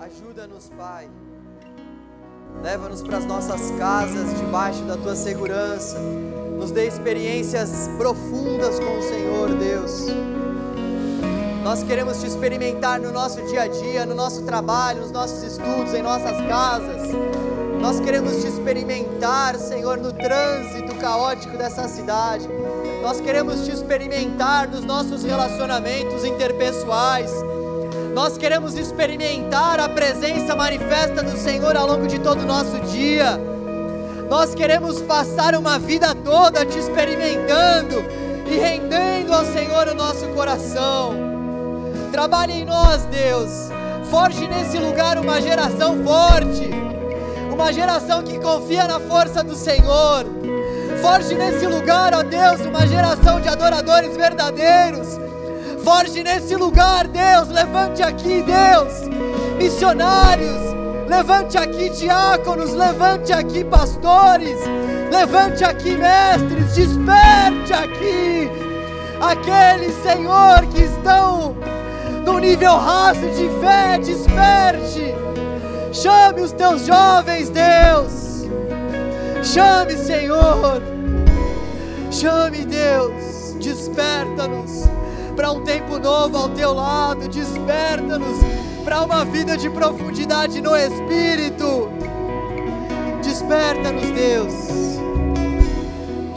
Ajuda-nos, 0.00 0.70
Pai. 0.78 1.10
Leva-nos 2.62 3.02
para 3.02 3.18
as 3.18 3.26
nossas 3.26 3.70
casas, 3.72 4.34
debaixo 4.34 4.82
da 4.84 4.96
Tua 4.96 5.14
segurança. 5.14 5.98
Nos 5.98 6.70
dê 6.70 6.86
experiências 6.86 7.86
profundas 7.98 8.80
com 8.80 8.98
o 8.98 9.02
Senhor, 9.02 9.54
Deus. 9.56 10.06
Nós 11.62 11.82
queremos 11.82 12.18
te 12.18 12.26
experimentar 12.26 12.98
no 12.98 13.12
nosso 13.12 13.42
dia 13.42 13.64
a 13.64 13.68
dia, 13.68 14.06
no 14.06 14.14
nosso 14.14 14.42
trabalho, 14.42 15.02
nos 15.02 15.10
nossos 15.10 15.42
estudos, 15.42 15.92
em 15.92 16.00
nossas 16.00 16.38
casas. 16.48 17.10
Nós 17.82 18.00
queremos 18.00 18.40
te 18.40 18.46
experimentar, 18.46 19.56
Senhor, 19.56 19.98
no 19.98 20.14
trânsito 20.14 20.94
caótico 20.94 21.58
dessa 21.58 21.86
cidade. 21.88 22.48
Nós 23.02 23.20
queremos 23.20 23.66
te 23.66 23.70
experimentar 23.70 24.66
nos 24.66 24.82
nossos 24.82 25.24
relacionamentos 25.24 26.24
interpessoais. 26.24 27.49
Nós 28.14 28.36
queremos 28.36 28.76
experimentar 28.76 29.78
a 29.78 29.88
presença 29.88 30.56
manifesta 30.56 31.22
do 31.22 31.36
Senhor 31.36 31.76
ao 31.76 31.86
longo 31.86 32.06
de 32.06 32.18
todo 32.18 32.42
o 32.42 32.46
nosso 32.46 32.78
dia. 32.80 33.38
Nós 34.28 34.54
queremos 34.54 35.00
passar 35.02 35.54
uma 35.54 35.78
vida 35.78 36.14
toda 36.14 36.66
te 36.66 36.78
experimentando 36.78 38.04
e 38.50 38.56
rendendo 38.56 39.32
ao 39.32 39.44
Senhor 39.44 39.88
o 39.88 39.94
nosso 39.94 40.26
coração. 40.28 41.14
Trabalhe 42.10 42.54
em 42.54 42.64
nós, 42.64 43.04
Deus. 43.06 43.70
Forge 44.10 44.46
nesse 44.48 44.76
lugar 44.76 45.16
uma 45.16 45.40
geração 45.40 46.02
forte, 46.04 46.68
uma 47.52 47.72
geração 47.72 48.24
que 48.24 48.40
confia 48.40 48.88
na 48.88 48.98
força 48.98 49.44
do 49.44 49.54
Senhor. 49.54 50.26
Forge 51.00 51.34
nesse 51.34 51.66
lugar, 51.66 52.12
ó 52.12 52.22
Deus, 52.24 52.60
uma 52.60 52.86
geração 52.88 53.40
de 53.40 53.48
adoradores 53.48 54.16
verdadeiros. 54.16 55.29
Forge 55.90 56.22
nesse 56.22 56.54
lugar, 56.54 57.08
Deus. 57.08 57.48
Levante 57.48 58.00
aqui, 58.00 58.44
Deus, 58.44 59.08
missionários. 59.58 60.70
Levante 61.08 61.58
aqui 61.58 61.90
diáconos, 61.90 62.72
levante 62.72 63.32
aqui 63.32 63.64
pastores, 63.64 64.56
levante 65.10 65.64
aqui 65.64 65.96
mestres, 65.96 66.76
desperte 66.76 67.72
aqui 67.72 68.48
aqueles, 69.20 69.92
Senhor, 70.04 70.64
que 70.72 70.82
estão 70.84 71.56
no 72.24 72.38
nível 72.38 72.76
raso 72.76 73.26
de 73.32 73.50
fé, 73.58 73.98
desperte. 73.98 75.12
Chame 75.92 76.42
os 76.42 76.52
teus 76.52 76.86
jovens, 76.86 77.50
Deus. 77.50 78.48
Chame, 79.42 79.96
Senhor. 79.96 80.80
Chame, 82.12 82.64
Deus. 82.64 83.56
Desperta-nos 83.58 84.88
para 85.40 85.52
um 85.52 85.64
tempo 85.64 85.98
novo 85.98 86.36
ao 86.36 86.50
teu 86.50 86.74
lado. 86.74 87.26
Desperta-nos 87.26 88.36
para 88.84 89.02
uma 89.02 89.24
vida 89.24 89.56
de 89.56 89.70
profundidade 89.70 90.60
no 90.60 90.76
Espírito. 90.76 91.88
Desperta-nos, 93.22 94.10
Deus. 94.10 94.54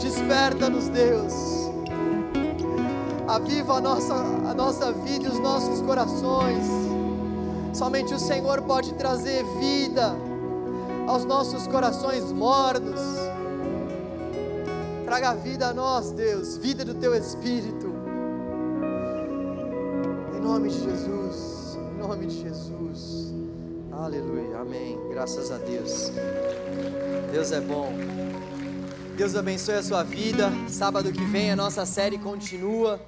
Desperta-nos, 0.00 0.88
Deus. 0.88 1.34
Aviva 3.28 3.74
a 3.74 3.80
nossa, 3.82 4.14
a 4.14 4.54
nossa 4.54 4.90
vida 4.90 5.26
e 5.26 5.28
os 5.28 5.38
nossos 5.38 5.82
corações. 5.82 6.64
Somente 7.74 8.14
o 8.14 8.18
Senhor 8.18 8.62
pode 8.62 8.94
trazer 8.94 9.44
vida 9.58 10.16
aos 11.06 11.26
nossos 11.26 11.66
corações 11.66 12.32
mornos. 12.32 13.02
Traga 15.04 15.34
vida 15.34 15.68
a 15.68 15.74
nós, 15.74 16.10
Deus, 16.10 16.56
vida 16.56 16.86
do 16.86 16.94
teu 16.94 17.14
Espírito. 17.14 17.83
Nome 20.44 20.68
de 20.68 20.78
Jesus, 20.78 21.74
em 21.74 21.98
nome 21.98 22.26
de 22.26 22.42
Jesus. 22.42 23.32
Aleluia, 23.90 24.58
amém. 24.58 25.00
Graças 25.08 25.50
a 25.50 25.56
Deus. 25.56 26.10
Deus 27.32 27.50
é 27.50 27.62
bom. 27.62 27.90
Deus 29.16 29.34
abençoe 29.36 29.76
a 29.76 29.82
sua 29.82 30.02
vida. 30.02 30.50
Sábado 30.68 31.10
que 31.10 31.24
vem 31.24 31.50
a 31.50 31.56
nossa 31.56 31.86
série 31.86 32.18
continua. 32.18 33.00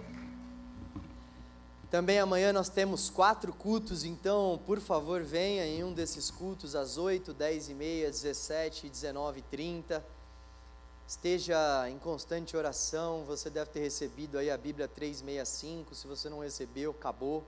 Também 1.90 2.18
amanhã 2.18 2.54
nós 2.54 2.70
temos 2.70 3.10
quatro 3.10 3.52
cultos, 3.52 4.02
então, 4.02 4.58
por 4.64 4.80
favor, 4.80 5.22
venha 5.22 5.66
em 5.66 5.84
um 5.84 5.92
desses 5.92 6.30
cultos 6.30 6.74
às 6.74 6.96
8, 6.96 7.34
10 7.34 7.68
e 7.68 7.74
meia, 7.74 8.10
17 8.10 8.86
e 8.86 8.90
19 8.90 9.40
e 9.40 9.42
30. 9.42 10.02
Esteja 11.08 11.88
em 11.88 12.00
constante 12.00 12.56
oração. 12.56 13.22
Você 13.26 13.48
deve 13.48 13.70
ter 13.70 13.78
recebido 13.78 14.38
aí 14.38 14.50
a 14.50 14.58
Bíblia 14.58 14.88
365. 14.88 15.94
Se 15.94 16.04
você 16.04 16.28
não 16.28 16.40
recebeu, 16.40 16.90
acabou. 16.90 17.44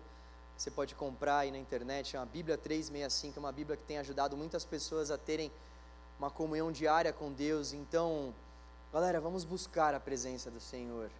Você 0.56 0.70
pode 0.70 0.94
comprar 0.94 1.38
aí 1.38 1.50
na 1.50 1.58
internet. 1.58 2.14
É 2.14 2.20
uma 2.20 2.26
Bíblia 2.26 2.56
365, 2.56 3.36
é 3.36 3.40
uma 3.40 3.50
Bíblia 3.50 3.76
que 3.76 3.82
tem 3.82 3.98
ajudado 3.98 4.36
muitas 4.36 4.64
pessoas 4.64 5.10
a 5.10 5.18
terem 5.18 5.50
uma 6.20 6.30
comunhão 6.30 6.70
diária 6.70 7.12
com 7.12 7.32
Deus. 7.32 7.72
Então, 7.72 8.32
galera, 8.92 9.20
vamos 9.20 9.42
buscar 9.42 9.92
a 9.92 9.98
presença 9.98 10.52
do 10.52 10.60
Senhor. 10.60 11.10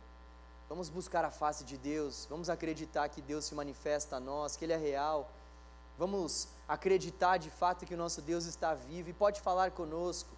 Vamos 0.68 0.88
buscar 0.88 1.24
a 1.24 1.32
face 1.32 1.64
de 1.64 1.76
Deus, 1.76 2.26
vamos 2.30 2.48
acreditar 2.48 3.08
que 3.08 3.22
Deus 3.22 3.46
se 3.46 3.54
manifesta 3.54 4.16
a 4.16 4.20
nós, 4.20 4.54
que 4.54 4.64
Ele 4.64 4.74
é 4.74 4.76
real. 4.76 5.28
Vamos 5.96 6.46
acreditar 6.68 7.38
de 7.38 7.50
fato 7.50 7.84
que 7.84 7.94
o 7.94 7.96
nosso 7.96 8.22
Deus 8.22 8.44
está 8.44 8.74
vivo 8.74 9.08
e 9.08 9.12
pode 9.12 9.40
falar 9.40 9.72
conosco. 9.72 10.37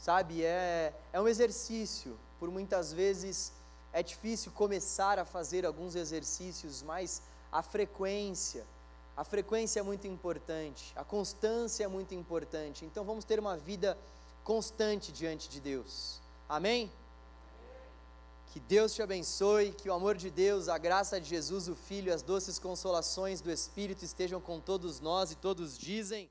Sabe, 0.00 0.42
é, 0.42 0.94
é 1.12 1.20
um 1.20 1.28
exercício. 1.28 2.18
Por 2.38 2.50
muitas 2.50 2.90
vezes 2.90 3.52
é 3.92 4.02
difícil 4.02 4.50
começar 4.52 5.18
a 5.18 5.26
fazer 5.26 5.66
alguns 5.66 5.94
exercícios, 5.94 6.82
mas 6.82 7.20
a 7.52 7.62
frequência, 7.62 8.64
a 9.14 9.24
frequência 9.24 9.80
é 9.80 9.82
muito 9.82 10.06
importante, 10.06 10.90
a 10.96 11.04
constância 11.04 11.84
é 11.84 11.86
muito 11.86 12.14
importante. 12.14 12.86
Então 12.86 13.04
vamos 13.04 13.26
ter 13.26 13.38
uma 13.38 13.58
vida 13.58 13.98
constante 14.42 15.12
diante 15.12 15.50
de 15.50 15.60
Deus. 15.60 16.18
Amém? 16.48 16.90
Que 18.54 18.58
Deus 18.58 18.94
te 18.94 19.02
abençoe, 19.02 19.72
que 19.72 19.90
o 19.90 19.92
amor 19.92 20.16
de 20.16 20.30
Deus, 20.30 20.70
a 20.70 20.78
graça 20.78 21.20
de 21.20 21.28
Jesus, 21.28 21.68
o 21.68 21.74
Filho, 21.74 22.12
as 22.12 22.22
doces 22.22 22.58
consolações 22.58 23.42
do 23.42 23.50
Espírito 23.50 24.02
estejam 24.02 24.40
com 24.40 24.60
todos 24.60 24.98
nós 24.98 25.30
e 25.30 25.36
todos 25.36 25.76
dizem. 25.76 26.30